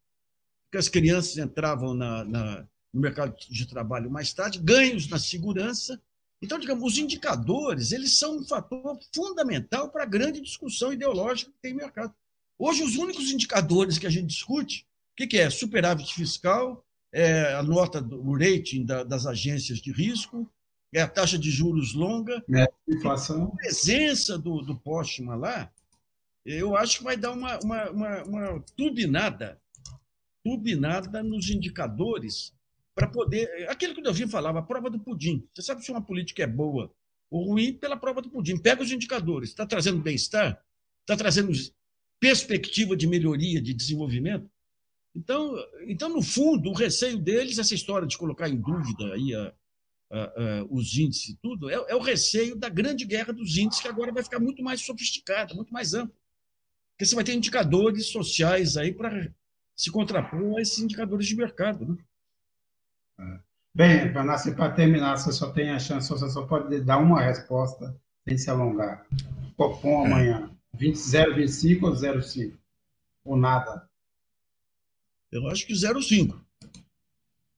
porque 0.66 0.78
as 0.78 0.90
crianças 0.90 1.38
entravam 1.38 1.94
na, 1.94 2.24
na, 2.26 2.68
no 2.94 3.02
mercado 3.02 3.36
de 3.50 3.66
trabalho 3.66 4.12
mais 4.12 4.34
tarde, 4.34 4.60
ganhos 4.60 5.08
na 5.08 5.18
segurança. 5.18 6.02
Então, 6.42 6.60
digamos, 6.60 6.84
os 6.84 6.98
indicadores, 7.00 7.92
eles 7.92 8.18
são 8.18 8.38
um 8.38 8.46
fator 8.46 9.00
fundamental 9.16 9.90
para 9.90 10.04
a 10.04 10.08
grande 10.08 10.42
discussão 10.42 10.94
ideológica 10.94 11.52
que 11.52 11.62
tem 11.62 11.74
no 11.74 11.80
mercado. 11.80 12.14
Hoje, 12.60 12.84
os 12.84 12.96
únicos 12.96 13.32
indicadores 13.32 13.98
que 13.98 14.08
a 14.08 14.10
gente 14.10 14.28
discute, 14.28 14.82
o 15.14 15.16
que, 15.16 15.28
que 15.28 15.38
é? 15.38 15.50
Superávit 15.50 16.14
fiscal, 16.14 16.84
é 17.12 17.54
a 17.54 17.64
nota, 17.64 18.02
o 18.02 18.38
rating 18.38 18.86
da, 18.86 19.04
das 19.04 19.26
agências 19.26 19.80
de 19.80 19.92
risco, 19.92 20.50
é 20.94 21.02
a 21.02 21.08
taxa 21.08 21.38
de 21.38 21.50
juros 21.50 21.94
longa, 21.94 22.44
é 22.54 22.64
a 22.64 22.70
inflação. 22.88 23.46
A 23.46 23.58
presença 23.58 24.38
do, 24.38 24.62
do 24.62 24.76
Postman 24.76 25.36
lá, 25.36 25.72
eu 26.48 26.78
acho 26.78 27.00
que 27.00 27.04
vai 27.04 27.18
dar 27.18 27.34
uma, 27.34 27.60
uma, 27.60 27.90
uma, 27.90 28.24
uma 28.24 28.64
turbinada, 28.78 29.62
turbinada 30.42 31.22
nos 31.22 31.50
indicadores 31.50 32.54
para 32.96 33.08
poder. 33.08 33.70
Aquilo 33.70 33.94
que 33.94 34.00
o 34.00 34.04
Delfim 34.04 34.30
falava, 34.30 34.60
a 34.60 34.64
prova 34.64 34.90
do 34.90 34.98
pudim. 34.98 35.46
Você 35.54 35.62
sabe 35.62 35.84
se 35.84 35.92
uma 35.92 36.02
política 36.02 36.44
é 36.44 36.48
boa 36.48 36.90
ou 37.30 37.48
ruim 37.48 37.74
pela 37.74 37.98
prova 37.98 38.22
do 38.22 38.30
pudim. 38.30 38.58
Pega 38.58 38.82
os 38.82 38.92
indicadores. 38.94 39.50
Está 39.50 39.66
trazendo 39.66 40.02
bem-estar? 40.02 40.64
Está 41.02 41.18
trazendo 41.18 41.52
perspectiva 42.18 42.96
de 42.96 43.08
melhoria, 43.08 43.62
de 43.62 43.74
desenvolvimento? 43.74 44.50
Então, 45.14 45.54
então, 45.86 46.08
no 46.08 46.22
fundo, 46.22 46.70
o 46.70 46.74
receio 46.74 47.18
deles, 47.18 47.58
essa 47.58 47.76
história 47.76 48.08
de 48.08 48.18
colocar 48.18 48.48
em 48.48 48.56
dúvida 48.56 49.14
aí 49.14 49.36
a, 49.36 49.54
a, 50.12 50.20
a, 50.20 50.64
os 50.70 50.96
índices 50.96 51.30
e 51.30 51.38
tudo, 51.42 51.70
é, 51.70 51.74
é, 51.74 51.96
o 51.96 52.02
receio 52.02 52.56
da 52.56 52.70
grande 52.70 53.04
guerra 53.04 53.34
dos 53.34 53.58
índices, 53.58 53.82
que 53.82 53.88
agora 53.90 54.14
vai 54.14 54.24
ficar 54.24 54.40
muito 54.40 54.64
mais 54.64 54.80
sofisticada, 54.82 55.54
muito 55.54 55.74
mais 55.74 55.94
ampla. 55.94 56.16
Porque 56.98 57.06
você 57.06 57.14
vai 57.14 57.24
ter 57.24 57.36
indicadores 57.36 58.08
sociais 58.08 58.76
aí 58.76 58.92
para 58.92 59.32
se 59.76 59.92
contrapor 59.92 60.58
a 60.58 60.62
esses 60.62 60.80
indicadores 60.80 61.28
de 61.28 61.36
mercado. 61.36 61.86
Né? 61.86 61.98
É. 63.20 63.40
Bem, 63.76 64.12
Vanassi, 64.12 64.56
para 64.56 64.74
terminar, 64.74 65.16
você 65.16 65.32
só 65.32 65.52
tem 65.52 65.70
a 65.70 65.78
chance, 65.78 66.10
você 66.10 66.28
só 66.28 66.48
pode 66.48 66.82
dar 66.82 66.98
uma 66.98 67.22
resposta 67.22 67.96
sem 68.28 68.36
se 68.36 68.50
alongar. 68.50 69.06
Copom 69.56 70.02
é. 70.02 70.06
amanhã, 70.08 70.52
20, 70.74 70.96
0,25 70.96 71.84
ou 71.84 71.92
0,5? 71.92 72.58
Ou 73.26 73.38
nada? 73.38 73.88
Eu 75.32 75.48
acho 75.50 75.68
que 75.68 75.74
0,5. 75.74 76.36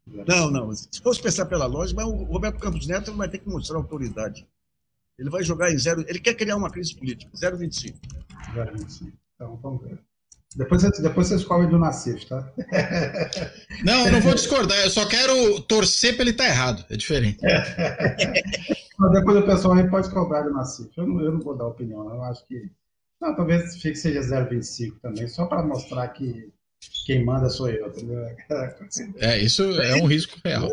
Não, 0.05 0.51
não. 0.51 0.75
Se 0.75 1.01
fosse 1.01 1.21
pensar 1.21 1.45
pela 1.45 1.65
lógica, 1.65 2.01
mas 2.03 2.11
o 2.11 2.23
Roberto 2.25 2.59
Campos 2.59 2.87
Neto 2.87 3.13
vai 3.13 3.29
ter 3.29 3.37
que 3.37 3.47
mostrar 3.47 3.77
autoridade. 3.77 4.45
Ele 5.17 5.29
vai 5.29 5.43
jogar 5.43 5.71
em 5.71 5.77
zero. 5.77 6.03
Ele 6.09 6.19
quer 6.19 6.33
criar 6.33 6.57
uma 6.57 6.69
crise 6.71 6.93
política. 6.93 7.31
0,25. 7.31 7.95
0,25. 8.53 9.13
Então, 9.39 9.55
vamos 9.55 9.81
ver. 9.81 9.97
Depois, 10.53 10.81
depois 10.99 11.27
vocês 11.27 11.45
comem 11.45 11.69
do 11.69 11.79
Nassif, 11.79 12.25
tá? 12.25 12.51
Não, 13.85 14.05
eu 14.07 14.11
não 14.11 14.19
vou 14.19 14.33
discordar. 14.33 14.77
Eu 14.79 14.89
só 14.89 15.07
quero 15.07 15.61
torcer 15.61 16.15
para 16.15 16.23
ele 16.23 16.31
estar 16.31 16.43
tá 16.43 16.49
errado. 16.49 16.85
É 16.89 16.97
diferente. 16.97 17.39
depois 19.13 19.37
o 19.37 19.45
pessoal 19.45 19.75
aí 19.75 19.89
pode 19.89 20.09
cobrar 20.09 20.41
do 20.41 20.51
Nassif. 20.51 20.89
Eu 20.97 21.07
não, 21.07 21.21
eu 21.21 21.31
não 21.31 21.39
vou 21.39 21.55
dar 21.55 21.67
opinião. 21.67 22.09
Eu 22.09 22.21
acho 22.23 22.45
que. 22.47 22.69
Não, 23.21 23.33
talvez 23.35 23.77
fique 23.81 23.95
seja 23.95 24.19
0,25 24.19 24.99
também, 25.01 25.27
só 25.27 25.45
para 25.45 25.63
mostrar 25.63 26.07
que 26.09 26.51
quem 27.05 27.23
manda 27.23 27.49
sou 27.49 27.69
eu, 27.69 27.87
entendeu? 27.87 28.25
É, 29.17 29.37
isso 29.37 29.63
é 29.79 29.95
um 29.95 30.05
risco 30.05 30.37
real. 30.43 30.67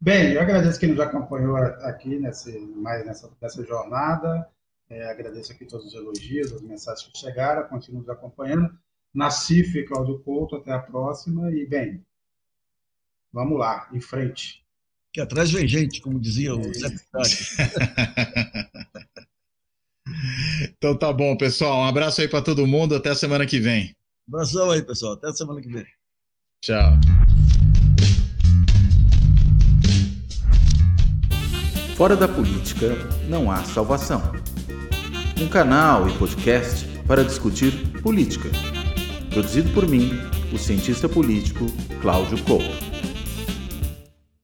Bem, 0.00 0.32
eu 0.32 0.40
agradeço 0.40 0.80
quem 0.80 0.90
nos 0.90 1.00
acompanhou 1.00 1.56
aqui 1.56 2.18
nesse, 2.18 2.58
mais 2.58 3.04
nessa, 3.04 3.30
nessa 3.40 3.64
jornada. 3.64 4.48
É, 4.90 5.08
agradeço 5.08 5.52
aqui 5.52 5.64
todos 5.64 5.86
os 5.86 5.94
elogios, 5.94 6.52
as 6.52 6.60
mensagens 6.62 7.06
que 7.06 7.16
chegaram, 7.16 7.68
continuem 7.68 8.00
nos 8.00 8.10
acompanhando. 8.10 8.76
Nacife, 9.14 9.84
Cláudio 9.84 10.18
Couto, 10.18 10.56
até 10.56 10.72
a 10.72 10.80
próxima. 10.80 11.48
E, 11.52 11.64
bem, 11.64 12.04
vamos 13.32 13.56
lá, 13.56 13.88
em 13.92 14.00
frente. 14.00 14.66
Que 15.12 15.20
atrás 15.20 15.52
vem 15.52 15.66
gente, 15.68 16.00
como 16.00 16.18
dizia 16.20 16.54
o 16.54 16.62
Zé 16.74 16.88
Então 20.76 20.98
tá 20.98 21.12
bom, 21.12 21.36
pessoal. 21.36 21.82
Um 21.82 21.86
abraço 21.86 22.20
aí 22.20 22.28
para 22.28 22.42
todo 22.42 22.66
mundo. 22.66 22.96
Até 22.96 23.10
a 23.10 23.14
semana 23.14 23.46
que 23.46 23.60
vem. 23.60 23.94
Abração 24.28 24.72
aí, 24.72 24.82
pessoal. 24.82 25.12
Até 25.14 25.28
a 25.28 25.32
semana 25.32 25.60
que 25.60 25.68
vem. 25.68 25.86
Tchau. 26.62 26.92
Fora 31.96 32.16
da 32.16 32.26
política 32.26 32.96
não 33.28 33.50
há 33.50 33.62
salvação. 33.62 34.49
Um 35.40 35.48
canal 35.48 36.06
e 36.06 36.12
podcast 36.18 36.86
para 37.06 37.24
discutir 37.24 37.72
política. 38.02 38.50
Produzido 39.30 39.70
por 39.70 39.88
mim, 39.88 40.10
o 40.52 40.58
cientista 40.58 41.08
político 41.08 41.64
Cláudio 42.02 42.36
Couto. 42.44 42.89